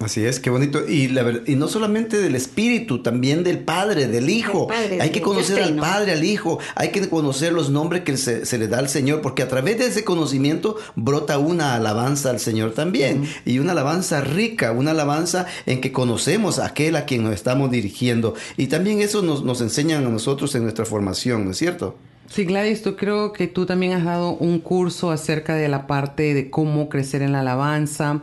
Así 0.00 0.24
es, 0.24 0.40
qué 0.40 0.50
bonito. 0.50 0.86
Y, 0.86 1.08
la, 1.08 1.40
y 1.46 1.54
no 1.56 1.68
solamente 1.68 2.18
del 2.18 2.34
Espíritu, 2.34 3.00
también 3.02 3.44
del 3.44 3.60
Padre, 3.60 4.08
del 4.08 4.28
Hijo. 4.28 4.66
Padre, 4.66 5.00
hay 5.00 5.10
que 5.10 5.22
conocer 5.22 5.62
al. 5.62 5.76
Padre, 5.76 6.12
al 6.12 6.24
Hijo. 6.24 6.58
Hay 6.74 6.90
que 6.90 7.08
conocer 7.08 7.52
los 7.52 7.70
nombres 7.70 8.02
que 8.02 8.16
se, 8.16 8.44
se 8.44 8.58
le 8.58 8.68
da 8.68 8.78
al 8.78 8.88
Señor, 8.88 9.22
porque 9.22 9.42
a 9.42 9.48
través 9.48 9.78
de 9.78 9.86
ese 9.86 10.04
conocimiento 10.04 10.76
brota 10.96 11.38
una 11.38 11.74
alabanza 11.74 12.30
al 12.30 12.40
Señor 12.40 12.72
también. 12.72 13.26
Y 13.44 13.60
una 13.60 13.72
alabanza 13.72 14.20
rica, 14.20 14.72
una 14.72 14.90
alabanza 14.90 15.46
en 15.64 15.80
que 15.80 15.92
conocemos 15.92 16.58
a 16.58 16.66
aquel 16.66 16.96
a 16.96 17.06
quien 17.06 17.22
nos 17.22 17.32
estamos 17.32 17.70
dirigiendo. 17.70 18.34
Y 18.56 18.66
también 18.66 19.00
eso 19.00 19.22
nos, 19.22 19.42
nos 19.42 19.60
enseñan 19.60 20.04
a 20.04 20.10
nosotros 20.10 20.54
en 20.54 20.64
nuestra 20.64 20.84
formación, 20.84 21.44
¿no 21.44 21.52
es 21.52 21.56
cierto? 21.58 21.96
Sí, 22.28 22.44
Gladys, 22.44 22.82
tú 22.82 22.96
creo 22.96 23.32
que 23.32 23.46
tú 23.46 23.66
también 23.66 23.92
has 23.92 24.04
dado 24.04 24.32
un 24.32 24.58
curso 24.58 25.10
acerca 25.10 25.54
de 25.54 25.68
la 25.68 25.86
parte 25.86 26.34
de 26.34 26.50
cómo 26.50 26.88
crecer 26.88 27.22
en 27.22 27.32
la 27.32 27.40
alabanza, 27.40 28.22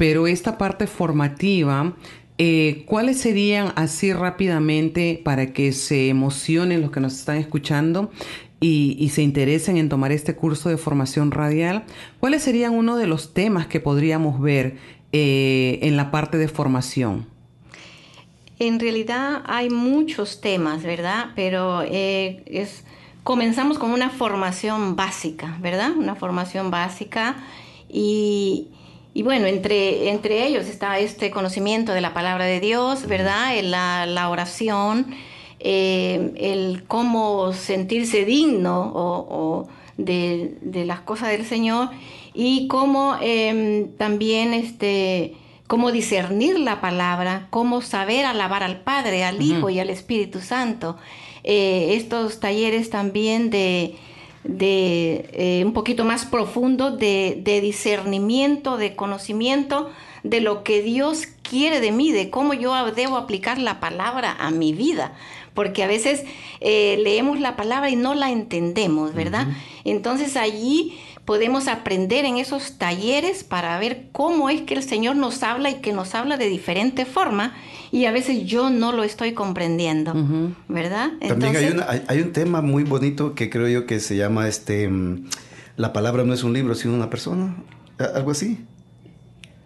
pero 0.00 0.26
esta 0.26 0.56
parte 0.56 0.86
formativa, 0.86 1.92
eh, 2.38 2.84
¿cuáles 2.86 3.20
serían 3.20 3.74
así 3.76 4.14
rápidamente 4.14 5.20
para 5.22 5.52
que 5.52 5.72
se 5.72 6.08
emocionen 6.08 6.80
los 6.80 6.90
que 6.90 7.00
nos 7.00 7.12
están 7.12 7.36
escuchando 7.36 8.10
y, 8.60 9.10
se 9.12 9.20
interesen 9.20 9.76
en 9.76 9.90
tomar 9.90 10.10
este 10.10 10.34
curso 10.34 10.70
de 10.70 10.78
formación 10.78 11.32
radial? 11.32 11.84
¿Cuáles 12.18 12.42
serían 12.42 12.72
uno 12.72 12.96
de 12.96 13.06
los 13.06 13.34
temas 13.34 13.66
que 13.66 13.78
podríamos 13.78 14.40
ver 14.40 14.78
eh, 15.12 15.80
en 15.82 15.98
la 15.98 16.10
parte 16.10 16.38
de 16.38 16.48
formación? 16.48 17.26
En 18.58 18.80
realidad 18.80 19.42
hay 19.44 19.68
muchos 19.68 20.40
temas, 20.40 20.82
¿verdad? 20.82 21.32
Pero 21.36 21.82
eh, 21.82 22.66
comenzamos 23.22 23.78
con 23.78 23.90
una 23.90 24.08
formación 24.08 24.96
básica, 24.96 25.58
¿verdad? 25.60 25.90
Una 25.94 26.14
formación 26.14 26.70
básica 26.70 27.36
y, 27.86 28.68
y 29.12 29.22
bueno, 29.22 29.46
entre, 29.46 30.10
entre 30.10 30.46
ellos 30.46 30.66
está 30.66 30.98
este 30.98 31.30
conocimiento 31.30 31.92
de 31.92 32.00
la 32.00 32.14
palabra 32.14 32.44
de 32.44 32.60
Dios, 32.60 33.06
¿verdad? 33.06 33.52
La, 33.62 34.06
la 34.06 34.28
oración, 34.28 35.14
eh, 35.58 36.32
el 36.36 36.84
cómo 36.86 37.52
sentirse 37.52 38.24
digno 38.24 38.92
o, 38.94 39.26
o 39.28 39.68
de, 39.96 40.56
de 40.60 40.84
las 40.84 41.00
cosas 41.00 41.30
del 41.30 41.44
Señor 41.44 41.90
y 42.34 42.68
cómo 42.68 43.16
em, 43.20 43.92
también 43.96 44.54
este 44.54 45.34
cómo 45.66 45.92
discernir 45.92 46.58
la 46.58 46.80
palabra, 46.80 47.46
cómo 47.50 47.80
saber 47.80 48.26
alabar 48.26 48.64
al 48.64 48.80
Padre, 48.80 49.22
al 49.22 49.40
Hijo 49.40 49.70
y 49.70 49.78
al 49.78 49.88
Espíritu 49.88 50.40
Santo. 50.40 50.96
Eh, 51.44 51.94
estos 51.94 52.40
talleres 52.40 52.90
también 52.90 53.50
de, 53.50 53.94
de 54.44 55.28
eh, 55.32 55.62
un 55.64 55.72
poquito 55.72 56.04
más 56.04 56.24
profundo 56.24 56.90
de, 56.90 57.40
de 57.42 57.60
discernimiento, 57.60 58.76
de 58.76 58.96
conocimiento 58.96 59.90
de 60.22 60.40
lo 60.40 60.64
que 60.64 60.82
Dios 60.82 61.26
quiere 61.42 61.80
de 61.80 61.92
mí, 61.92 62.12
de 62.12 62.30
cómo 62.30 62.54
yo 62.54 62.90
debo 62.92 63.16
aplicar 63.16 63.58
la 63.58 63.80
palabra 63.80 64.36
a 64.38 64.50
mi 64.50 64.72
vida. 64.72 65.12
Porque 65.54 65.82
a 65.82 65.88
veces 65.88 66.24
eh, 66.60 66.98
leemos 67.02 67.40
la 67.40 67.56
palabra 67.56 67.90
y 67.90 67.96
no 67.96 68.14
la 68.14 68.30
entendemos, 68.30 69.14
¿verdad? 69.14 69.48
Entonces 69.84 70.36
allí 70.36 70.98
podemos 71.24 71.68
aprender 71.68 72.24
en 72.24 72.38
esos 72.38 72.78
talleres 72.78 73.44
para 73.44 73.78
ver 73.78 74.06
cómo 74.12 74.48
es 74.48 74.62
que 74.62 74.74
el 74.74 74.82
Señor 74.82 75.16
nos 75.16 75.42
habla 75.42 75.70
y 75.70 75.74
que 75.76 75.92
nos 75.92 76.14
habla 76.14 76.36
de 76.36 76.48
diferente 76.48 77.04
forma 77.04 77.54
y 77.92 78.04
a 78.06 78.12
veces 78.12 78.44
yo 78.44 78.70
no 78.70 78.92
lo 78.92 79.02
estoy 79.02 79.32
comprendiendo, 79.32 80.12
¿verdad? 80.68 81.10
También 81.28 81.56
hay, 81.56 81.64
una- 81.74 81.90
hay, 81.90 82.02
hay 82.08 82.20
un 82.20 82.32
tema 82.32 82.60
muy 82.62 82.84
bonito 82.84 83.34
que 83.34 83.50
creo 83.50 83.68
yo 83.68 83.86
que 83.86 84.00
se 84.00 84.16
llama 84.16 84.46
este 84.48 84.88
mm, 84.88 85.24
La 85.76 85.92
palabra 85.92 86.24
no 86.24 86.32
es 86.34 86.42
un 86.44 86.52
libro, 86.52 86.74
sino 86.74 86.94
una 86.94 87.08
persona. 87.10 87.56
Algo 88.14 88.30
así. 88.32 88.58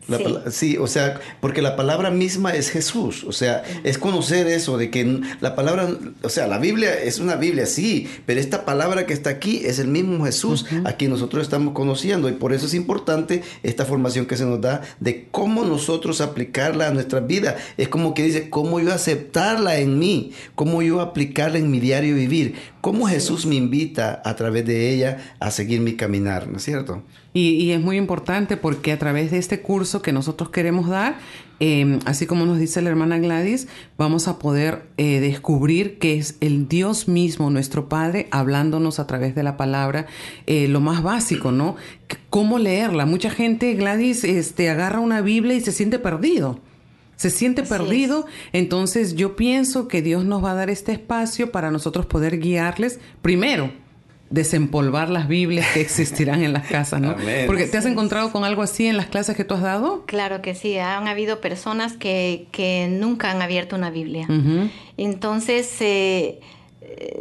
La 0.08 0.50
Sí. 0.50 0.76
o 0.76 0.86
sea, 0.86 1.20
porque 1.40 1.62
la 1.62 1.76
palabra 1.76 2.10
misma 2.10 2.52
es 2.52 2.70
Jesús, 2.70 3.24
o 3.24 3.32
sea, 3.32 3.62
es 3.84 3.96
conocer 3.96 4.46
eso 4.46 4.76
de 4.76 4.90
que 4.90 5.20
la 5.40 5.54
palabra, 5.54 5.88
o 6.22 6.28
sea, 6.28 6.46
la 6.46 6.58
Biblia 6.58 6.92
es 6.94 7.18
una 7.18 7.36
Biblia, 7.36 7.64
sí, 7.64 8.08
pero 8.26 8.38
esta 8.38 8.64
palabra 8.64 9.06
que 9.06 9.14
está 9.14 9.30
aquí 9.30 9.62
es 9.64 9.78
el 9.78 9.88
mismo 9.88 10.24
Jesús 10.26 10.66
a 10.84 10.92
quien 10.92 11.10
nosotros 11.10 11.42
estamos 11.42 11.72
conociendo 11.72 12.28
y 12.28 12.32
por 12.32 12.52
eso 12.52 12.66
es 12.66 12.74
importante 12.74 13.42
esta 13.62 13.86
formación 13.86 14.26
que 14.26 14.36
se 14.36 14.44
nos 14.44 14.60
da 14.60 14.82
de 15.00 15.28
cómo 15.30 15.64
nosotros 15.64 16.20
aplicarla 16.20 16.88
a 16.88 16.90
nuestra 16.90 17.20
vida. 17.20 17.56
Es 17.76 17.88
como 17.88 18.12
que 18.12 18.24
dice, 18.24 18.50
cómo 18.50 18.80
yo 18.80 18.92
aceptarla 18.92 19.78
en 19.78 19.98
mí, 19.98 20.32
cómo 20.54 20.82
yo 20.82 21.00
aplicarla 21.00 21.58
en 21.58 21.70
mi 21.70 21.80
diario 21.80 22.14
vivir, 22.14 22.56
cómo 22.80 23.06
Jesús 23.06 23.46
me 23.46 23.54
invita 23.54 24.20
a 24.24 24.36
través 24.36 24.66
de 24.66 24.90
ella 24.90 25.34
a 25.40 25.50
seguir 25.50 25.80
mi 25.80 25.96
caminar, 25.96 26.48
¿no 26.48 26.58
es 26.58 26.64
cierto? 26.64 27.02
Y, 27.36 27.50
y 27.56 27.72
es 27.72 27.80
muy 27.80 27.96
importante 27.96 28.56
porque 28.56 28.92
a 28.92 28.98
través 28.98 29.32
de 29.32 29.38
este 29.38 29.60
curso 29.60 30.00
que 30.02 30.12
nosotros 30.12 30.50
queremos 30.50 30.88
dar, 30.88 31.18
eh, 31.60 31.98
así 32.04 32.26
como 32.26 32.46
nos 32.46 32.58
dice 32.58 32.82
la 32.82 32.90
hermana 32.90 33.18
Gladys, 33.18 33.68
vamos 33.96 34.28
a 34.28 34.38
poder 34.38 34.84
eh, 34.96 35.20
descubrir 35.20 35.98
que 35.98 36.16
es 36.16 36.36
el 36.40 36.68
Dios 36.68 37.08
mismo, 37.08 37.50
nuestro 37.50 37.88
Padre, 37.88 38.28
hablándonos 38.30 38.98
a 38.98 39.06
través 39.06 39.34
de 39.34 39.42
la 39.42 39.56
palabra, 39.56 40.06
eh, 40.46 40.68
lo 40.68 40.80
más 40.80 41.02
básico, 41.02 41.52
¿no? 41.52 41.76
¿Cómo 42.30 42.58
leerla? 42.58 43.06
Mucha 43.06 43.30
gente, 43.30 43.74
Gladys, 43.74 44.24
este, 44.24 44.68
agarra 44.68 45.00
una 45.00 45.20
Biblia 45.20 45.54
y 45.56 45.60
se 45.60 45.72
siente 45.72 45.98
perdido. 45.98 46.60
Se 47.16 47.30
siente 47.30 47.62
Así 47.62 47.70
perdido, 47.70 48.26
entonces 48.52 49.14
yo 49.14 49.36
pienso 49.36 49.86
que 49.86 50.02
Dios 50.02 50.24
nos 50.24 50.42
va 50.42 50.50
a 50.50 50.54
dar 50.54 50.70
este 50.70 50.92
espacio 50.92 51.52
para 51.52 51.70
nosotros 51.70 52.06
poder 52.06 52.40
guiarles 52.40 52.98
primero 53.22 53.83
desempolvar 54.30 55.10
las 55.10 55.28
Biblias 55.28 55.66
que 55.72 55.80
existirán 55.82 56.42
en 56.42 56.52
las 56.52 56.66
casas, 56.66 57.00
¿no? 57.00 57.10
Amén. 57.10 57.46
Porque 57.46 57.66
te 57.66 57.76
has 57.76 57.86
encontrado 57.86 58.32
con 58.32 58.44
algo 58.44 58.62
así 58.62 58.86
en 58.86 58.96
las 58.96 59.06
clases 59.06 59.36
que 59.36 59.44
tú 59.44 59.54
has 59.54 59.62
dado. 59.62 60.04
Claro 60.06 60.42
que 60.42 60.54
sí, 60.54 60.78
han 60.78 61.08
habido 61.08 61.40
personas 61.40 61.94
que, 61.94 62.46
que 62.50 62.88
nunca 62.90 63.30
han 63.30 63.42
abierto 63.42 63.76
una 63.76 63.90
Biblia. 63.90 64.26
Entonces 64.96 65.70
eh, 65.80 66.40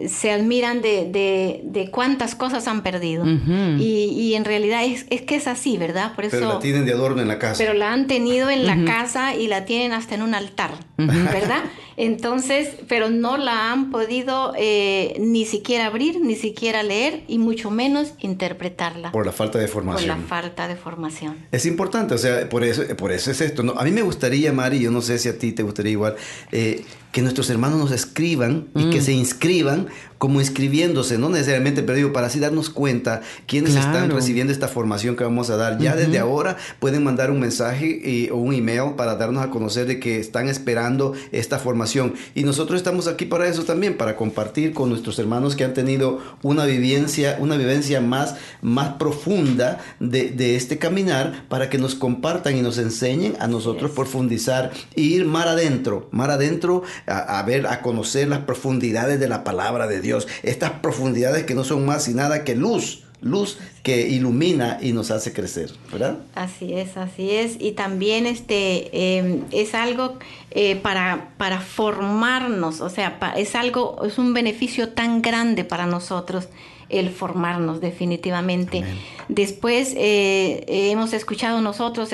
se 0.08 0.32
admiran 0.32 0.82
de, 0.82 1.06
de- 1.12 1.62
de 1.64 1.90
cuántas 1.92 2.36
cosas 2.36 2.68
han 2.68 2.84
perdido. 2.84 3.26
Y, 3.26 4.10
y 4.16 4.36
en 4.36 4.46
realidad 4.46 4.84
es, 4.84 5.06
es 5.10 5.22
que 5.22 5.36
es 5.36 5.48
así, 5.48 5.78
¿verdad? 5.78 6.14
Por 6.16 6.26
eso, 6.26 6.38
Pero 6.38 6.54
la 6.54 6.60
tienen 6.60 6.86
de 6.86 6.94
adorno 6.94 7.22
en 7.22 7.28
la 7.28 7.40
casa. 7.40 7.56
pero 7.58 7.74
la 7.74 7.92
han 7.94 8.08
tenido 8.08 8.50
en 8.50 8.66
la 8.66 8.84
casa 8.86 9.36
y 9.36 9.48
la 9.48 9.66
tienen 9.66 9.92
hasta 9.94 10.16
en 10.16 10.22
un 10.22 10.36
altar, 10.36 10.72
¿verdad? 10.98 11.64
Entonces, 11.98 12.70
pero 12.88 13.10
no 13.10 13.38
la 13.38 13.72
han 13.72 13.92
podido 13.92 14.54
eh, 14.58 15.16
ni 15.20 15.46
siquiera 15.46 15.86
abrir, 15.88 16.20
ni 16.22 16.36
siquiera 16.36 16.82
leer 16.84 17.22
y 17.28 17.38
mucho 17.38 17.70
menos 17.72 18.14
interpretarla 18.20 19.12
por 19.12 19.26
la 19.26 19.32
falta 19.32 19.60
de 19.60 19.66
por 19.66 19.74
formación. 19.74 20.08
la 20.22 20.28
falta 20.28 20.68
de 20.68 20.76
formación. 20.76 21.38
Es 21.52 21.66
importante, 21.66 22.16
o 22.16 22.18
sea, 22.18 22.50
por 22.50 22.64
eso, 22.64 22.84
por 22.98 23.12
eso 23.12 23.32
es 23.32 23.42
esto. 23.42 23.64
¿no? 23.64 23.74
A 23.74 23.84
mí 23.84 23.92
me 23.92 24.02
gustaría, 24.02 24.52
Mari, 24.52 24.80
yo 24.80 24.92
no 24.92 25.02
sé 25.02 25.20
si 25.20 25.30
a 25.30 25.38
ti 25.38 25.52
te 25.52 25.64
gustaría 25.64 25.92
igual, 25.92 26.16
eh, 26.52 26.84
que 27.14 27.22
nuestros 27.22 27.50
hermanos 27.50 27.80
nos 27.80 27.92
escriban 27.92 28.68
y 28.76 28.90
que 28.90 29.00
se 29.00 29.14
inscriban 29.14 29.88
como 30.18 30.40
inscribiéndose, 30.40 31.18
no 31.18 31.28
necesariamente, 31.30 31.84
pero 31.84 31.98
digo, 31.98 32.14
para 32.14 32.28
así 32.28 32.40
darnos 32.40 32.70
cuenta 32.70 33.22
quiénes 33.46 33.76
están 33.76 34.10
recibiendo 34.10 34.54
esta 34.54 34.70
formación 34.70 35.16
que 35.18 35.24
vamos 35.26 35.50
a 35.50 35.58
dar. 35.58 35.78
Ya 35.80 35.96
desde 35.98 36.18
ahora 36.18 36.56
pueden 36.80 37.04
mandar 37.04 37.30
un 37.30 37.42
mensaje 37.42 37.88
y- 38.04 38.30
o 38.32 38.38
un 38.38 38.54
email 38.54 38.94
para 38.96 39.16
darnos 39.16 39.44
a 39.44 39.50
conocer 39.50 39.86
de 39.86 40.00
que 40.00 40.20
están 40.20 40.48
esperando 40.48 41.14
esta 41.34 41.60
formación. 41.60 42.14
Y 42.36 42.44
nosotros 42.44 42.78
estamos 42.78 43.08
aquí 43.08 43.26
para 43.26 43.48
eso 43.50 43.64
también, 43.64 43.98
para 43.98 44.16
compartir 44.16 44.74
con 44.74 44.90
nuestros 44.90 45.20
hermanos 45.20 45.56
que 45.58 45.66
han 45.66 45.74
tenido 45.74 46.20
una 46.42 46.66
vivencia, 46.66 47.38
una 47.42 47.58
vivencia 47.58 48.00
más, 48.00 48.36
más 48.62 48.94
profunda 48.94 49.80
de, 50.00 50.30
de 50.32 50.56
este 50.56 50.78
caminar, 50.80 51.46
para 51.50 51.70
que 51.70 51.78
nos 51.78 51.96
compartan 51.96 52.56
y 52.58 52.62
nos 52.62 52.78
enseñen 52.78 53.36
a 53.40 53.48
nosotros 53.48 53.92
Yes. 53.92 53.96
profundizar 53.96 54.72
e 54.96 55.02
ir 55.02 55.26
mar 55.26 55.48
adentro, 55.50 56.08
mar 56.12 56.32
adentro 56.32 56.84
a, 57.08 57.44
ver, 57.44 57.68
a 57.68 57.82
conocer 57.82 58.28
las 58.28 58.40
profundidades 58.40 59.20
de 59.20 59.28
la 59.28 59.44
palabra 59.44 59.88
de 59.88 60.02
Dios. 60.02 60.28
Estas 60.44 60.72
profundidades 60.72 61.44
que 61.46 61.56
no 61.56 61.64
son 61.64 61.86
más 61.86 62.08
y 62.08 62.14
nada 62.14 62.44
que 62.44 62.56
luz, 62.56 63.04
luz 63.22 63.58
que 63.84 64.08
ilumina 64.10 64.80
y 64.82 64.92
nos 64.92 65.10
hace 65.12 65.32
crecer, 65.34 65.72
¿verdad? 65.92 66.18
Así 66.36 66.74
es, 66.74 66.98
así 66.98 67.32
es. 67.32 67.56
Y 67.60 67.72
también 67.72 68.26
este 68.26 68.90
eh, 68.92 69.42
es 69.52 69.74
algo 69.76 70.18
eh, 70.52 70.76
para, 70.76 71.30
para 71.38 71.62
formarnos, 71.62 72.82
o 72.82 72.90
sea, 72.90 73.20
pa- 73.20 73.32
es 73.34 73.56
algo, 73.56 74.04
es 74.06 74.18
un 74.18 74.34
beneficio 74.34 74.90
tan 74.90 75.22
grande 75.22 75.64
para 75.64 75.86
nosotros 75.86 76.48
el 76.94 77.10
formarnos 77.10 77.82
definitivamente. 77.82 78.84
Después 79.28 79.94
eh, 79.94 80.64
eh, 80.68 80.92
hemos 80.92 81.14
escuchado 81.14 81.62
nosotros 81.62 82.10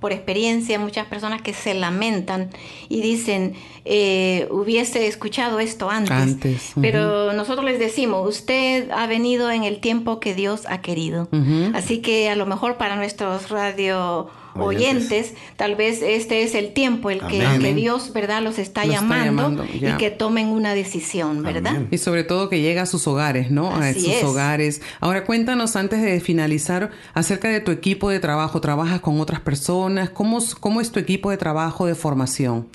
por 0.00 0.12
experiencia 0.12 0.78
muchas 0.78 1.06
personas 1.06 1.42
que 1.42 1.52
se 1.52 1.74
lamentan 1.74 2.50
y 2.88 3.00
dicen, 3.00 3.54
eh, 3.84 4.48
hubiese 4.50 5.06
escuchado 5.06 5.60
esto 5.60 5.90
antes. 5.90 6.10
Antes. 6.10 6.72
Pero 6.80 7.32
nosotros 7.32 7.64
les 7.64 7.78
decimos, 7.78 8.28
usted 8.28 8.90
ha 8.90 9.06
venido 9.06 9.50
en 9.50 9.64
el 9.64 9.80
tiempo 9.80 10.20
que 10.20 10.34
Dios 10.34 10.62
ha 10.68 10.80
querido. 10.80 11.28
Así 11.74 11.98
que 11.98 12.30
a 12.30 12.36
lo 12.36 12.46
mejor 12.46 12.76
para 12.76 12.96
nuestros 12.96 13.50
radio 13.50 14.28
oyentes, 14.64 15.34
tal 15.56 15.74
vez 15.76 16.02
este 16.02 16.42
es 16.42 16.54
el 16.54 16.72
tiempo 16.72 17.10
el 17.10 17.20
que, 17.26 17.74
Dios, 17.74 18.12
¿verdad?, 18.12 18.42
los 18.42 18.58
está 18.58 18.84
llamando, 18.84 19.64
y 19.72 19.80
que 19.98 20.10
tomen 20.10 20.48
una 20.48 20.74
decisión, 20.74 21.42
¿verdad? 21.42 21.76
Amén. 21.76 21.88
Y 21.90 21.98
sobre 21.98 22.24
todo 22.24 22.48
que 22.48 22.60
llega 22.60 22.82
a 22.82 22.86
sus 22.86 23.06
hogares, 23.06 23.50
¿no? 23.50 23.74
a 23.74 23.92
sus 23.92 24.08
es. 24.08 24.24
hogares. 24.24 24.82
Ahora 25.00 25.24
cuéntanos 25.24 25.76
antes 25.76 26.02
de 26.02 26.20
finalizar 26.20 26.90
acerca 27.14 27.48
de 27.48 27.60
tu 27.60 27.70
equipo 27.70 28.10
de 28.10 28.20
trabajo. 28.20 28.60
¿Trabajas 28.60 29.00
con 29.00 29.20
otras 29.20 29.40
personas? 29.40 30.10
¿Cómo, 30.10 30.38
es- 30.38 30.54
cómo 30.54 30.80
es 30.80 30.90
tu 30.92 30.98
equipo 31.00 31.30
de 31.30 31.36
trabajo 31.36 31.86
de 31.86 31.94
formación? 31.94 32.68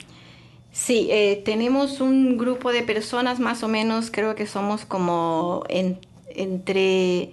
Sí, 0.73 1.07
eh, 1.11 1.41
tenemos 1.43 1.99
un 1.99 2.37
grupo 2.37 2.71
de 2.71 2.81
personas, 2.83 3.39
más 3.39 3.61
o 3.63 3.67
menos, 3.67 4.09
creo 4.09 4.35
que 4.35 4.47
somos 4.47 4.85
como 4.85 5.63
en- 5.69 5.97
entre, 6.33 7.31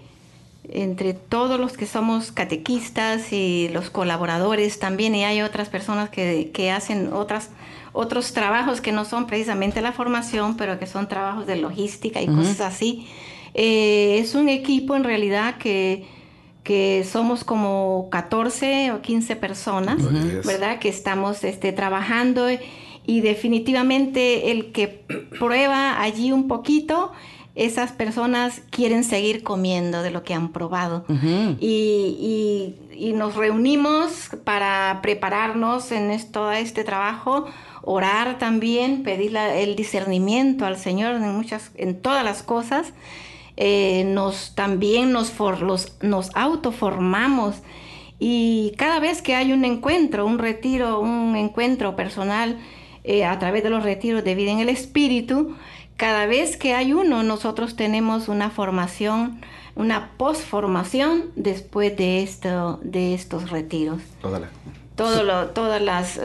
entre 0.71 1.15
todos 1.15 1.59
los 1.59 1.77
que 1.77 1.87
somos 1.87 2.33
catequistas 2.33 3.33
y 3.33 3.69
los 3.73 3.91
colaboradores 3.91 4.79
también, 4.79 5.15
y 5.15 5.25
hay 5.25 5.43
otras 5.43 5.69
personas 5.69 6.11
que, 6.11 6.51
que 6.53 6.71
hacen 6.71 7.13
otras, 7.13 7.51
otros 7.93 8.33
trabajos 8.33 8.81
que 8.81 8.93
no 8.93 9.05
son 9.05 9.27
precisamente 9.27 9.81
la 9.81 9.93
formación, 9.93 10.57
pero 10.57 10.79
que 10.79 10.87
son 10.87 11.09
trabajos 11.09 11.47
de 11.47 11.57
logística 11.57 12.21
y 12.21 12.27
cosas 12.27 12.61
así. 12.61 13.07
Eh, 13.55 14.19
es 14.21 14.35
un 14.35 14.49
equipo 14.49 14.95
en 14.95 15.05
realidad 15.05 15.57
que, 15.59 16.07
que 16.63 17.05
somos 17.11 17.45
como 17.45 18.09
14 18.11 18.93
o 18.93 19.01
15 19.01 19.37
personas. 19.37 19.99
¿verdad? 20.45 20.79
Que 20.79 20.89
estamos 20.89 21.45
este, 21.45 21.73
trabajando 21.73 22.47
y 23.09 23.23
definitivamente 23.23 24.51
el 24.51 24.71
que 24.71 25.03
prueba 25.39 26.03
allí 26.03 26.31
un 26.31 26.47
poquito, 26.47 27.13
esas 27.59 27.93
personas 27.93 28.63
quieren 28.71 29.03
seguir 29.05 29.43
comiendo 29.43 30.03
de 30.03 30.11
lo 30.11 30.23
que 30.23 30.33
han 30.35 30.49
probado. 30.53 31.05
Y, 31.61 31.67
y- 31.69 32.75
y 33.09 33.13
nos 33.13 33.35
reunimos 33.37 34.31
para 34.45 35.01
prepararnos 35.03 35.93
en 35.93 36.11
todo 36.33 36.51
este 36.53 36.83
trabajo, 36.85 37.47
orar 37.83 38.39
también, 38.39 39.03
pedir 39.03 39.33
la- 39.33 39.55
el 39.57 39.77
discernimiento 39.77 40.67
al 40.67 40.77
Señor 40.79 41.15
en, 41.17 41.33
muchas, 41.33 41.71
en 41.77 42.01
todas 42.01 42.25
las 42.25 42.43
cosas. 42.43 42.93
Eh, 43.57 44.05
nos 44.07 44.55
también 44.55 45.11
nos, 45.13 45.31
for- 45.31 45.63
los- 45.63 45.97
nos 46.01 46.31
autoformamos 46.37 47.57
y 48.21 48.73
cada 48.77 49.01
vez 49.01 49.21
que 49.23 49.35
hay 49.35 49.53
un 49.53 49.65
encuentro, 49.65 50.27
un 50.27 50.39
retiro, 50.39 51.01
un 51.01 51.35
encuentro 51.37 51.97
personal 51.97 52.59
eh, 53.05 53.25
a 53.25 53.39
través 53.39 53.63
de 53.63 53.71
los 53.71 53.83
retiros 53.83 54.23
de 54.23 54.35
vida 54.35 54.51
en 54.53 54.59
el 54.61 54.69
espíritu, 54.69 55.57
cada 55.99 56.25
vez 56.25 56.57
que 56.57 56.73
hay 56.73 56.95
uno, 56.95 57.23
nosotros 57.23 57.77
tenemos 57.77 58.29
una 58.29 58.49
formación, 58.49 59.41
una 59.77 60.13
posformación 60.17 61.25
después 61.37 61.95
de, 61.97 62.23
esto, 62.23 62.81
de 62.83 63.13
estos 63.15 63.51
retiros. 63.51 64.01
Todo 64.97 65.23
lo- 65.23 65.49
todas 65.51 65.81
las, 65.83 66.17
eh, 66.17 66.23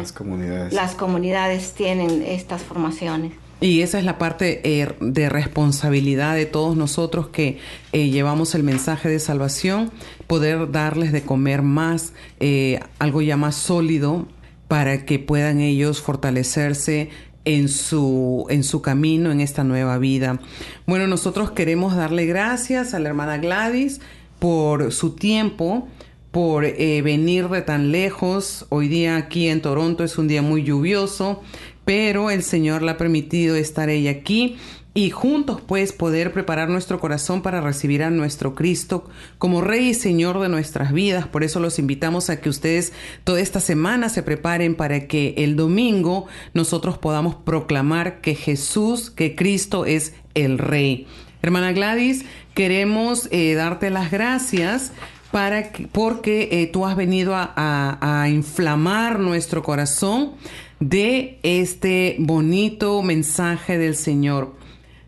las 0.00 0.12
comunidades. 0.12 0.72
las 0.74 0.94
comunidades 0.94 1.72
tienen 1.72 2.22
estas 2.22 2.62
formaciones. 2.62 3.32
Y 3.62 3.82
esa 3.82 3.98
es 3.98 4.04
la 4.04 4.16
parte 4.16 4.60
eh, 4.64 4.94
de 5.00 5.28
responsabilidad 5.28 6.34
de 6.34 6.46
todos 6.46 6.76
nosotros 6.76 7.28
que 7.28 7.58
eh, 7.92 8.08
llevamos 8.08 8.54
el 8.54 8.62
mensaje 8.62 9.08
de 9.08 9.18
salvación, 9.18 9.90
poder 10.26 10.70
darles 10.70 11.12
de 11.12 11.22
comer 11.22 11.62
más, 11.62 12.12
eh, 12.38 12.80
algo 12.98 13.20
ya 13.22 13.36
más 13.36 13.56
sólido 13.56 14.26
para 14.68 15.04
que 15.04 15.18
puedan 15.18 15.60
ellos 15.60 16.00
fortalecerse 16.00 17.10
en 17.44 17.68
su, 17.68 18.46
en 18.50 18.64
su 18.64 18.82
camino, 18.82 19.30
en 19.30 19.40
esta 19.40 19.64
nueva 19.64 19.98
vida. 19.98 20.40
Bueno, 20.86 21.06
nosotros 21.06 21.50
queremos 21.52 21.96
darle 21.96 22.26
gracias 22.26 22.94
a 22.94 22.98
la 22.98 23.08
hermana 23.08 23.38
Gladys 23.38 24.00
por 24.38 24.92
su 24.92 25.14
tiempo, 25.14 25.88
por 26.30 26.64
eh, 26.64 27.02
venir 27.02 27.48
de 27.48 27.62
tan 27.62 27.92
lejos. 27.92 28.66
Hoy 28.68 28.88
día 28.88 29.16
aquí 29.16 29.48
en 29.48 29.62
Toronto 29.62 30.04
es 30.04 30.18
un 30.18 30.28
día 30.28 30.42
muy 30.42 30.62
lluvioso, 30.62 31.42
pero 31.84 32.30
el 32.30 32.42
Señor 32.42 32.82
le 32.82 32.92
ha 32.92 32.96
permitido 32.96 33.56
estar 33.56 33.88
ella 33.88 34.10
aquí 34.10 34.56
y 34.92 35.10
juntos 35.10 35.60
pues 35.60 35.92
poder 35.92 36.32
preparar 36.32 36.68
nuestro 36.68 36.98
corazón 36.98 37.42
para 37.42 37.60
recibir 37.60 38.02
a 38.02 38.10
nuestro 38.10 38.56
Cristo 38.56 39.08
como 39.38 39.60
Rey 39.60 39.90
y 39.90 39.94
Señor 39.94 40.40
de 40.40 40.48
nuestras 40.48 40.92
vidas. 40.92 41.28
Por 41.28 41.44
eso 41.44 41.60
los 41.60 41.78
invitamos 41.78 42.28
a 42.28 42.40
que 42.40 42.48
ustedes 42.48 42.92
toda 43.22 43.40
esta 43.40 43.60
semana 43.60 44.08
se 44.08 44.24
preparen 44.24 44.74
para 44.74 45.06
que 45.06 45.34
el 45.38 45.54
domingo 45.54 46.26
nosotros 46.54 46.98
podamos 46.98 47.36
proclamar 47.36 48.20
que 48.20 48.34
Jesús, 48.34 49.10
que 49.10 49.36
Cristo 49.36 49.84
es 49.86 50.14
el 50.34 50.58
Rey. 50.58 51.06
Hermana 51.40 51.72
Gladys, 51.72 52.24
queremos 52.54 53.28
eh, 53.30 53.54
darte 53.54 53.90
las 53.90 54.10
gracias 54.10 54.92
para 55.30 55.70
que- 55.70 55.86
porque 55.86 56.48
eh, 56.50 56.66
tú 56.66 56.84
has 56.84 56.96
venido 56.96 57.34
a 57.36 58.26
inflamar 58.28 59.20
nuestro 59.20 59.62
corazón 59.62 60.32
de 60.80 61.38
este 61.44 62.16
bonito 62.18 63.00
mensaje 63.04 63.78
del 63.78 63.94
Señor. 63.94 64.58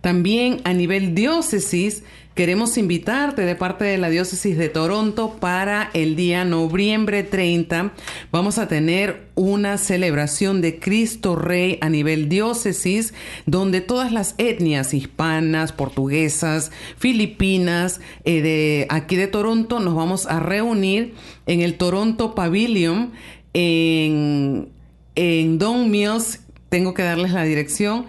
También 0.02 0.60
a 0.64 0.72
nivel 0.72 1.14
diócesis, 1.14 2.02
queremos 2.34 2.76
invitarte 2.76 3.42
de 3.42 3.54
parte 3.54 3.84
de 3.84 3.98
la 3.98 4.10
diócesis 4.10 4.58
de 4.58 4.68
Toronto 4.68 5.36
para 5.38 5.90
el 5.94 6.16
día 6.16 6.44
noviembre 6.44 7.22
30. 7.22 7.92
Vamos 8.32 8.58
a 8.58 8.66
tener 8.66 9.28
una 9.36 9.78
celebración 9.78 10.60
de 10.60 10.80
Cristo 10.80 11.36
Rey 11.36 11.78
a 11.80 11.88
nivel 11.88 12.28
diócesis, 12.28 13.14
donde 13.46 13.80
todas 13.80 14.10
las 14.10 14.34
etnias 14.38 14.92
hispanas, 14.92 15.70
portuguesas, 15.70 16.72
filipinas, 16.98 18.00
eh, 18.24 18.42
de 18.42 18.86
aquí 18.88 19.14
de 19.14 19.28
Toronto, 19.28 19.78
nos 19.78 19.94
vamos 19.94 20.26
a 20.26 20.40
reunir 20.40 21.14
en 21.46 21.60
el 21.60 21.74
Toronto 21.74 22.34
Pavilion 22.34 23.12
en, 23.54 24.68
en 25.14 25.58
Don 25.60 25.92
Mills. 25.92 26.40
Tengo 26.70 26.92
que 26.92 27.02
darles 27.02 27.30
la 27.32 27.44
dirección 27.44 28.06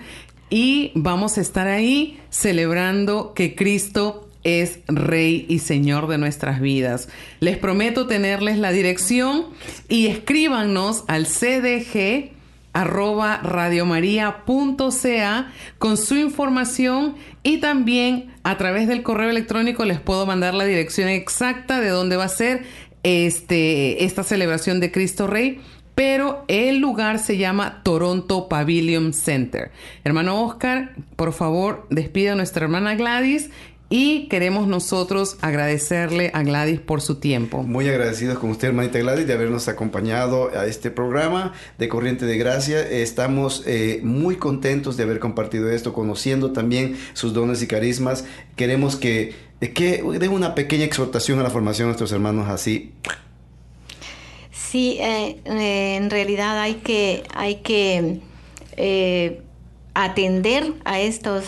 y 0.54 0.92
vamos 0.94 1.40
a 1.40 1.42
estar 1.42 1.68
ahí 1.68 2.20
celebrando 2.30 3.34
que 3.34 3.56
Cristo 3.56 4.30
es 4.44 4.82
Rey 4.88 5.48
y 5.50 5.58
Señor 5.58 6.08
de 6.08 6.20
nuestras 6.20 6.62
vidas. 6.62 7.10
Les 7.40 7.58
prometo 7.58 8.06
tenerles 8.06 8.60
la 8.60 8.72
dirección 8.72 9.48
y 9.90 10.06
escríbanos 10.06 11.06
al 11.08 11.26
cdg 11.26 12.34
arroba 12.72 13.42
con 15.80 15.98
su 15.98 16.16
información 16.18 17.16
y 17.42 17.58
también 17.58 18.32
a 18.44 18.56
través 18.60 18.88
del 18.88 19.02
correo 19.02 19.32
electrónico 19.32 19.86
les 19.86 20.00
puedo 20.00 20.28
mandar 20.28 20.54
la 20.54 20.66
dirección 20.66 21.10
exacta 21.10 21.80
de 21.82 21.90
dónde 21.90 22.16
va 22.16 22.26
a 22.26 22.30
ser 22.30 22.64
este, 23.02 24.06
esta 24.06 24.22
celebración 24.22 24.80
de 24.80 24.92
Cristo 24.92 25.26
Rey 25.26 25.62
pero 25.96 26.44
el 26.48 26.80
lugar 26.80 27.20
se 27.20 27.38
llama 27.38 27.82
Toronto 27.84 28.48
Pavilion 28.50 29.14
Center. 29.14 29.72
Hermano 30.04 30.44
Oscar, 30.46 30.96
por 31.16 31.34
favor, 31.34 31.86
despida 31.90 32.34
a 32.34 32.36
nuestra 32.36 32.66
hermana 32.66 32.96
Gladys 32.96 33.50
y 33.96 34.28
queremos 34.28 34.68
nosotros 34.68 35.38
agradecerle 35.42 36.32
a 36.34 36.42
Gladys 36.42 36.80
por 36.80 37.00
su 37.00 37.20
tiempo. 37.20 37.62
Muy 37.62 37.88
agradecidos 37.88 38.40
con 38.40 38.50
usted, 38.50 38.70
hermanita 38.70 38.98
Gladys, 38.98 39.28
de 39.28 39.34
habernos 39.34 39.68
acompañado 39.68 40.50
a 40.58 40.66
este 40.66 40.90
programa 40.90 41.54
de 41.78 41.90
Corriente 41.90 42.26
de 42.26 42.36
Gracia. 42.40 42.82
Estamos 42.82 43.62
eh, 43.68 44.00
muy 44.04 44.38
contentos 44.38 44.98
de 44.98 45.04
haber 45.04 45.20
compartido 45.20 45.70
esto, 45.70 45.94
conociendo 45.94 46.54
también 46.54 46.98
sus 47.14 47.36
dones 47.36 47.62
y 47.62 47.68
carismas. 47.68 48.26
Queremos 48.56 48.96
que, 48.96 49.36
que 49.60 50.02
una 50.02 50.56
pequeña 50.56 50.86
exhortación 50.86 51.40
a 51.40 51.44
la 51.44 51.52
formación 51.52 51.86
de 51.86 51.90
nuestros 51.90 52.12
hermanos 52.14 52.50
así. 52.50 52.94
Sí, 54.74 54.98
eh, 55.00 55.40
eh, 55.46 55.98
en 55.98 56.10
realidad 56.10 56.60
hay 56.60 56.74
que, 56.74 57.22
hay 57.36 57.58
que 57.58 58.22
eh, 58.76 59.44
atender 59.94 60.74
a 60.84 61.00
estos, 61.00 61.46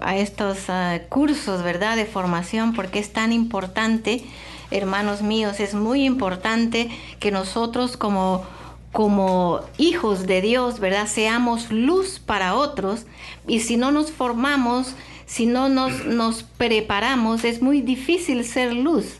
a 0.00 0.16
estos 0.16 0.70
ah, 0.70 1.00
cursos, 1.08 1.64
¿verdad?, 1.64 1.96
de 1.96 2.06
formación, 2.06 2.74
porque 2.74 3.00
es 3.00 3.12
tan 3.12 3.32
importante, 3.32 4.22
hermanos 4.70 5.22
míos, 5.22 5.58
es 5.58 5.74
muy 5.74 6.04
importante 6.04 6.88
que 7.18 7.32
nosotros 7.32 7.96
como, 7.96 8.44
como 8.92 9.58
hijos 9.76 10.28
de 10.28 10.40
Dios, 10.40 10.78
¿verdad?, 10.78 11.08
seamos 11.08 11.72
luz 11.72 12.20
para 12.20 12.54
otros, 12.54 13.06
y 13.48 13.58
si 13.58 13.76
no 13.76 13.90
nos 13.90 14.12
formamos, 14.12 14.94
si 15.26 15.46
no 15.46 15.68
nos, 15.68 16.06
nos 16.06 16.44
preparamos, 16.44 17.42
es 17.42 17.60
muy 17.60 17.82
difícil 17.82 18.44
ser 18.44 18.72
luz 18.72 19.18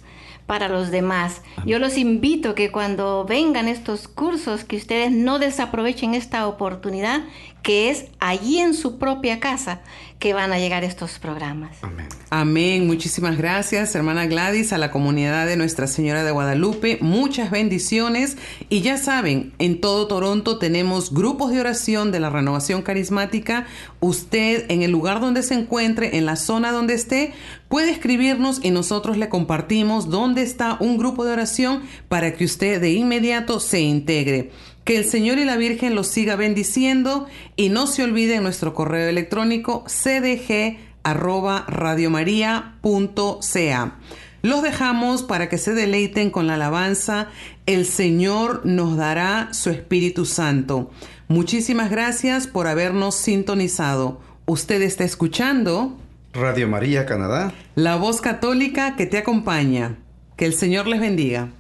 para 0.49 0.71
los 0.71 0.91
demás. 0.91 1.43
Yo 1.67 1.79
los 1.79 1.99
invito 1.99 2.55
que 2.55 2.73
cuando 2.73 3.27
vengan 3.29 3.69
estos 3.69 4.09
cursos, 4.09 4.65
que 4.65 4.79
ustedes 4.79 5.13
no 5.13 5.39
desaprovechen 5.39 6.15
esta 6.15 6.49
oportunidad 6.49 7.21
que 7.63 7.91
es 7.91 8.07
allí 8.19 8.59
en 8.59 8.73
su 8.73 8.99
propia 8.99 9.41
casa, 9.41 9.83
que 10.19 10.35
van 10.35 10.53
a 10.53 10.59
llegar 10.59 10.83
estos 10.83 11.19
programas. 11.19 11.77
Amén. 11.83 12.09
Amén. 12.31 12.87
Muchísimas 12.87 13.39
gracias, 13.39 13.95
hermana 13.95 14.27
Gladys, 14.27 14.73
a 14.73 14.79
la 14.79 14.91
comunidad 14.91 15.47
de 15.47 15.57
Nuestra 15.57 15.87
Señora 15.87 16.25
de 16.25 16.33
Guadalupe. 16.33 16.99
Muchas 17.01 17.51
bendiciones. 17.51 18.37
Y 18.69 18.81
ya 18.81 18.99
saben, 18.99 19.53
en 19.59 19.81
todo 19.81 20.09
Toronto 20.09 20.59
tenemos 20.59 21.15
grupos 21.15 21.53
de 21.53 21.61
oración 21.61 22.11
de 22.11 22.21
la 22.21 22.31
renovación 22.31 22.83
carismática. 22.83 23.67
Usted, 24.01 24.67
en 24.69 24.83
el 24.83 24.91
lugar 24.91 25.21
donde 25.21 25.43
se 25.43 25.55
encuentre, 25.55 26.17
en 26.17 26.27
la 26.27 26.37
zona 26.37 26.73
donde 26.73 26.95
esté, 26.95 27.33
puede 27.69 27.91
escribirnos 27.91 28.61
y 28.63 28.71
nosotros 28.71 29.17
le 29.19 29.29
compartimos 29.29 30.11
dónde 30.11 30.43
está 30.43 30.77
un 30.81 30.99
grupo 30.99 31.25
de 31.25 31.33
oración 31.33 31.83
para 32.09 32.35
que 32.35 32.45
usted 32.45 32.81
de 32.81 32.91
inmediato 32.91 33.61
se 33.61 33.81
integre. 33.81 34.51
Que 34.89 34.97
el 34.97 35.05
Señor 35.05 35.39
y 35.39 35.45
la 35.45 35.59
Virgen 35.59 35.95
los 35.95 36.07
siga 36.07 36.35
bendiciendo 36.35 37.27
y 37.57 37.69
no 37.69 37.87
se 37.87 38.03
olvide 38.03 38.41
nuestro 38.41 38.73
correo 38.73 39.07
electrónico 39.11 39.85
cdg 39.87 40.79
arroba 41.03 41.67
radiomaria.ca. 41.69 42.73
Los 44.41 44.63
dejamos 44.63 45.25
para 45.25 45.51
que 45.51 45.59
se 45.59 45.75
deleiten 45.75 46.31
con 46.31 46.47
la 46.47 46.55
alabanza. 46.55 47.29
El 47.67 47.85
Señor 47.85 48.65
nos 48.65 48.97
dará 48.97 49.51
su 49.53 49.69
Espíritu 49.69 50.25
Santo. 50.25 50.91
Muchísimas 51.29 51.91
gracias 51.91 52.47
por 52.47 52.67
habernos 52.67 53.15
sintonizado. 53.15 54.23
Usted 54.47 54.81
está 54.81 55.05
escuchando 55.05 55.99
Radio 56.33 56.67
María 56.67 57.05
Canadá. 57.05 57.53
la 57.75 57.97
voz 57.97 58.23
católica 58.23 58.97
que 58.97 59.05
te 59.05 59.19
acompaña. 59.19 59.99
Que 60.39 60.47
el 60.47 60.55
Señor 60.55 60.87
les 60.87 61.01
bendiga. 61.01 61.51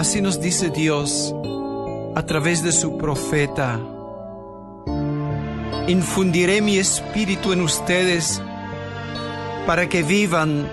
Así 0.00 0.22
nos 0.22 0.40
dice 0.40 0.70
Dios 0.70 1.34
a 2.14 2.24
través 2.24 2.62
de 2.62 2.72
su 2.72 2.96
profeta. 2.96 3.78
Infundiré 5.88 6.62
mi 6.62 6.78
espíritu 6.78 7.52
en 7.52 7.60
ustedes 7.60 8.40
para 9.66 9.90
que 9.90 10.02
vivan 10.02 10.66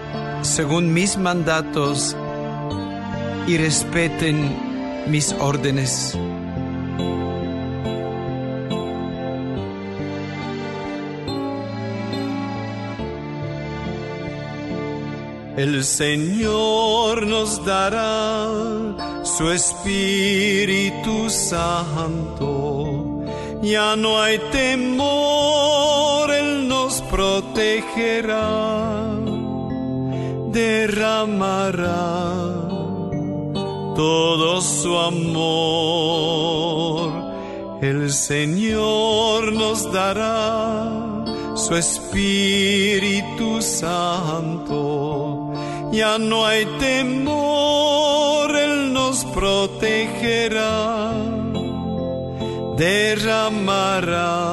según 0.44 0.94
mis 0.94 1.18
mandatos 1.18 2.16
y 3.48 3.58
respeten 3.58 5.04
mis 5.08 5.34
órdenes. 5.34 6.18
El 15.58 15.84
Señor 15.84 17.26
nos 17.26 17.66
dará 17.66 18.48
su 19.24 19.50
Espíritu 19.50 21.32
Santo. 21.32 23.24
Ya 23.64 23.96
no 23.96 24.22
hay 24.22 24.38
temor, 24.52 26.32
Él 26.32 26.68
nos 26.68 27.02
protegerá. 27.10 29.02
Derramará 30.52 31.98
todo 33.96 34.62
su 34.62 34.96
amor. 34.96 36.28
El 37.82 38.14
Señor 38.14 39.54
nos 39.54 39.92
dará 39.92 41.26
su 41.56 41.76
Espíritu 41.76 43.60
Santo. 43.60 44.57
Ya 45.98 46.20
no 46.20 46.46
hay 46.46 46.64
temor, 46.78 48.56
Él 48.56 48.94
nos 48.94 49.26
protegerá, 49.26 51.12
derramará 52.78 54.44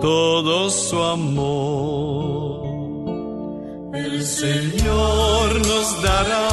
todo 0.00 0.68
su 0.70 1.00
amor. 1.00 2.66
El 3.94 4.24
Señor 4.24 5.64
nos 5.64 6.02
dará 6.02 6.48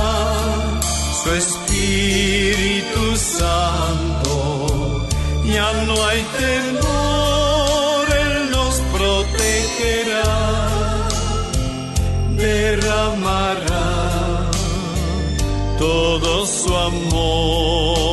su 1.23 1.33
Espíritu 1.33 3.17
Santo. 3.17 5.07
Ya 5.45 5.73
no 5.87 5.95
hay 6.05 6.21
temor, 6.37 7.14
derramará 12.75 14.51
todo 15.77 16.45
su 16.45 16.75
amor. 16.75 18.05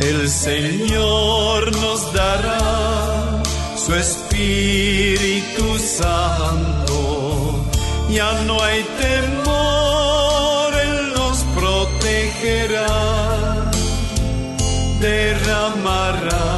El 0.00 0.28
Señor 0.28 1.72
nos 1.76 2.12
dará 2.12 3.42
su 3.76 3.94
Espíritu 3.94 5.78
Santo. 5.78 7.64
Ya 8.10 8.32
no 8.46 8.60
hay 8.62 8.82
temor, 8.98 10.74
Él 10.86 11.12
nos 11.14 11.38
protegerá, 11.58 12.86
derramará 15.00 16.48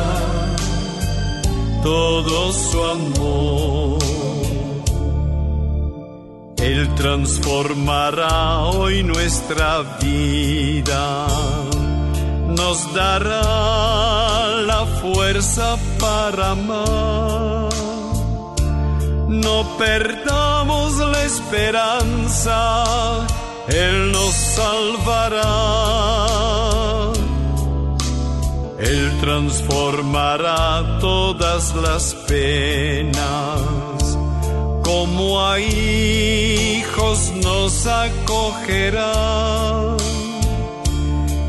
todo 1.82 2.52
su 2.52 2.82
amor. 2.84 4.01
Transformará 7.02 8.60
hoy 8.60 9.02
nuestra 9.02 9.82
vida, 10.00 11.26
nos 12.46 12.94
dará 12.94 14.46
la 14.64 14.86
fuerza 15.00 15.76
para 15.98 16.50
amar. 16.52 17.72
No 19.26 19.66
perdamos 19.78 20.96
la 20.98 21.24
esperanza, 21.24 22.84
Él 23.66 24.12
nos 24.12 24.34
salvará. 24.56 25.42
Él 28.78 29.18
transformará 29.20 30.98
todas 31.00 31.74
las 31.74 32.14
penas, 32.28 33.60
como 34.92 35.40
a 35.40 35.58
hijos 35.58 37.32
nos 37.42 37.86
acogerá. 37.86 39.14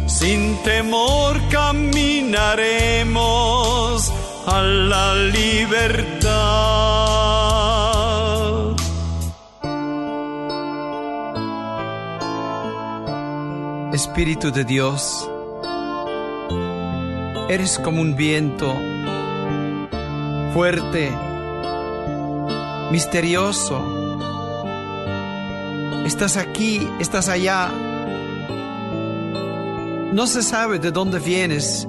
Sin 0.07 0.55
temor 0.63 1.41
caminaremos 1.49 4.13
a 4.47 4.61
la 4.61 5.13
libertad. 5.15 6.31
Espíritu 13.91 14.51
de 14.51 14.63
Dios, 14.63 15.29
eres 17.49 17.77
como 17.77 18.01
un 18.01 18.15
viento 18.15 18.73
fuerte, 20.53 21.11
misterioso. 22.93 23.81
Estás 26.05 26.37
aquí, 26.37 26.87
estás 26.99 27.27
allá. 27.27 27.71
No 30.13 30.27
se 30.27 30.43
sabe 30.43 30.77
de 30.77 30.91
dónde 30.91 31.17
vienes 31.17 31.87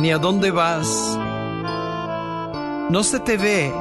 ni 0.00 0.12
a 0.12 0.18
dónde 0.18 0.50
vas. 0.50 0.86
No 2.90 3.02
se 3.02 3.20
te 3.20 3.38
ve. 3.38 3.72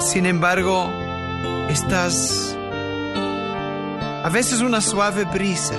Sin 0.00 0.26
embargo, 0.26 0.90
estás 1.68 2.56
a 4.24 4.28
veces 4.28 4.60
una 4.60 4.80
suave 4.80 5.24
brisa, 5.24 5.78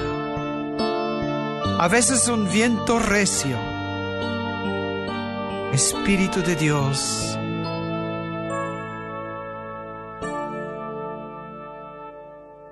a 1.79 1.87
veces 1.89 2.29
un 2.29 2.49
viento 2.49 2.97
recio. 2.99 3.57
Espíritu 5.73 6.41
de 6.41 6.55
Dios, 6.55 7.34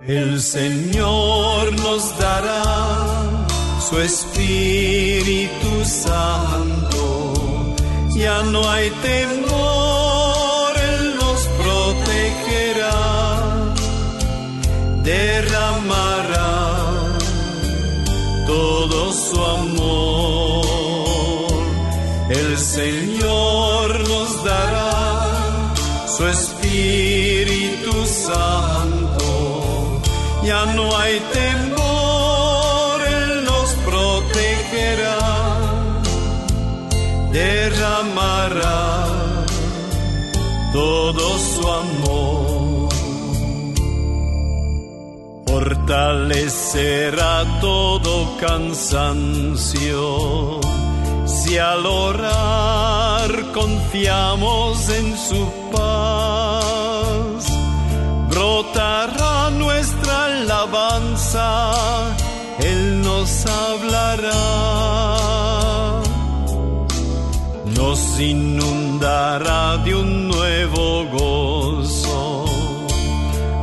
el 0.07 0.41
Señor 0.41 1.73
nos 1.79 2.17
dará 2.17 3.45
su 3.79 3.99
Espíritu 3.99 5.85
Santo. 5.85 7.75
Ya 8.15 8.41
no 8.43 8.69
hay 8.69 8.89
temor, 9.01 10.73
Él 10.77 11.15
nos 11.15 11.47
protegerá, 11.61 12.91
derramará 15.03 16.53
todo 18.45 19.13
su 19.13 19.41
amor. 19.41 20.63
El 22.29 22.57
Señor 22.57 23.99
nos 24.09 24.43
dará 24.43 25.73
su 26.07 26.27
Espíritu 26.27 26.52
Ya 30.53 30.65
no 30.67 30.85
hay 30.95 31.19
temor, 31.39 32.97
Él 33.19 33.43
nos 33.43 33.69
protegerá, 33.87 35.21
derramará 37.31 38.83
todo 40.71 41.23
su 41.49 41.63
amor. 41.83 42.89
Fortalecerá 45.47 47.33
todo 47.59 48.37
cansancio 48.39 50.01
si 51.25 51.57
al 51.57 51.83
orar 51.83 53.31
confiamos 53.53 54.87
en 54.89 55.17
su 55.17 55.43
paz, 55.71 57.41
brotará 58.29 59.22
alabanza, 60.63 62.15
Él 62.59 63.01
nos 63.01 63.45
hablará, 63.45 64.31
nos 67.75 68.19
inundará 68.19 69.77
de 69.77 69.95
un 69.95 70.27
nuevo 70.29 71.05
gozo 71.11 72.45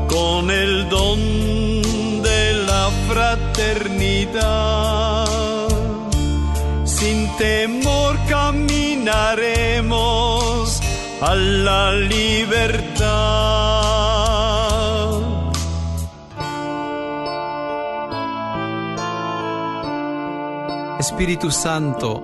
con 0.09 0.51
el 0.51 0.89
don 0.89 1.19
de 2.23 2.55
la 2.67 2.89
fraternidad 3.09 5.27
sin 6.85 7.29
temor 7.39 8.19
caminaremos 8.29 10.81
a 11.23 11.35
la 11.35 11.93
libertad. 11.93 13.60
Espíritu 21.01 21.51
Santo, 21.51 22.23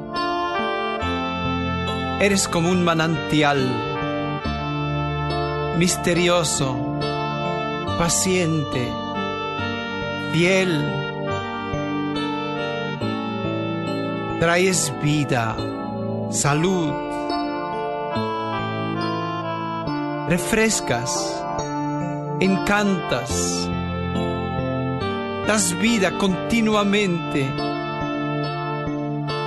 eres 2.20 2.47
como 2.47 2.70
un 2.70 2.85
manantial 2.85 3.59
misterioso, 5.79 6.77
paciente, 7.97 8.93
fiel. 10.31 10.93
Traes 14.41 14.93
vida, 15.03 15.57
salud, 16.31 16.93
refrescas, 20.29 21.43
encantas, 22.41 23.70
das 25.47 25.72
vida 25.81 26.11
continuamente, 26.18 27.51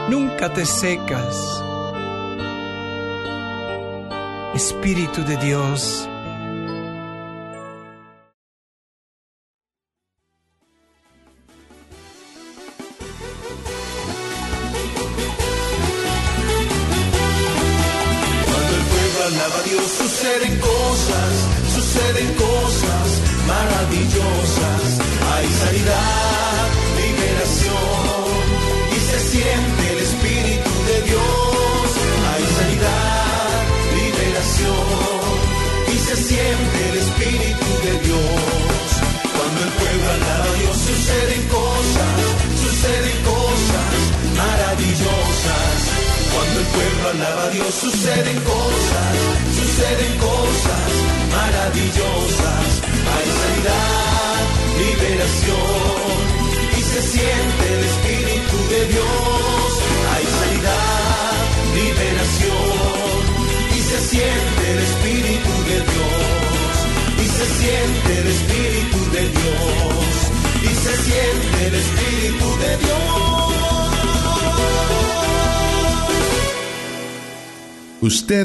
nunca 0.10 0.52
te 0.52 0.66
secas. 0.66 1.64
Espíritu 4.56 5.24
de 5.24 5.38
Dios, 5.38 6.09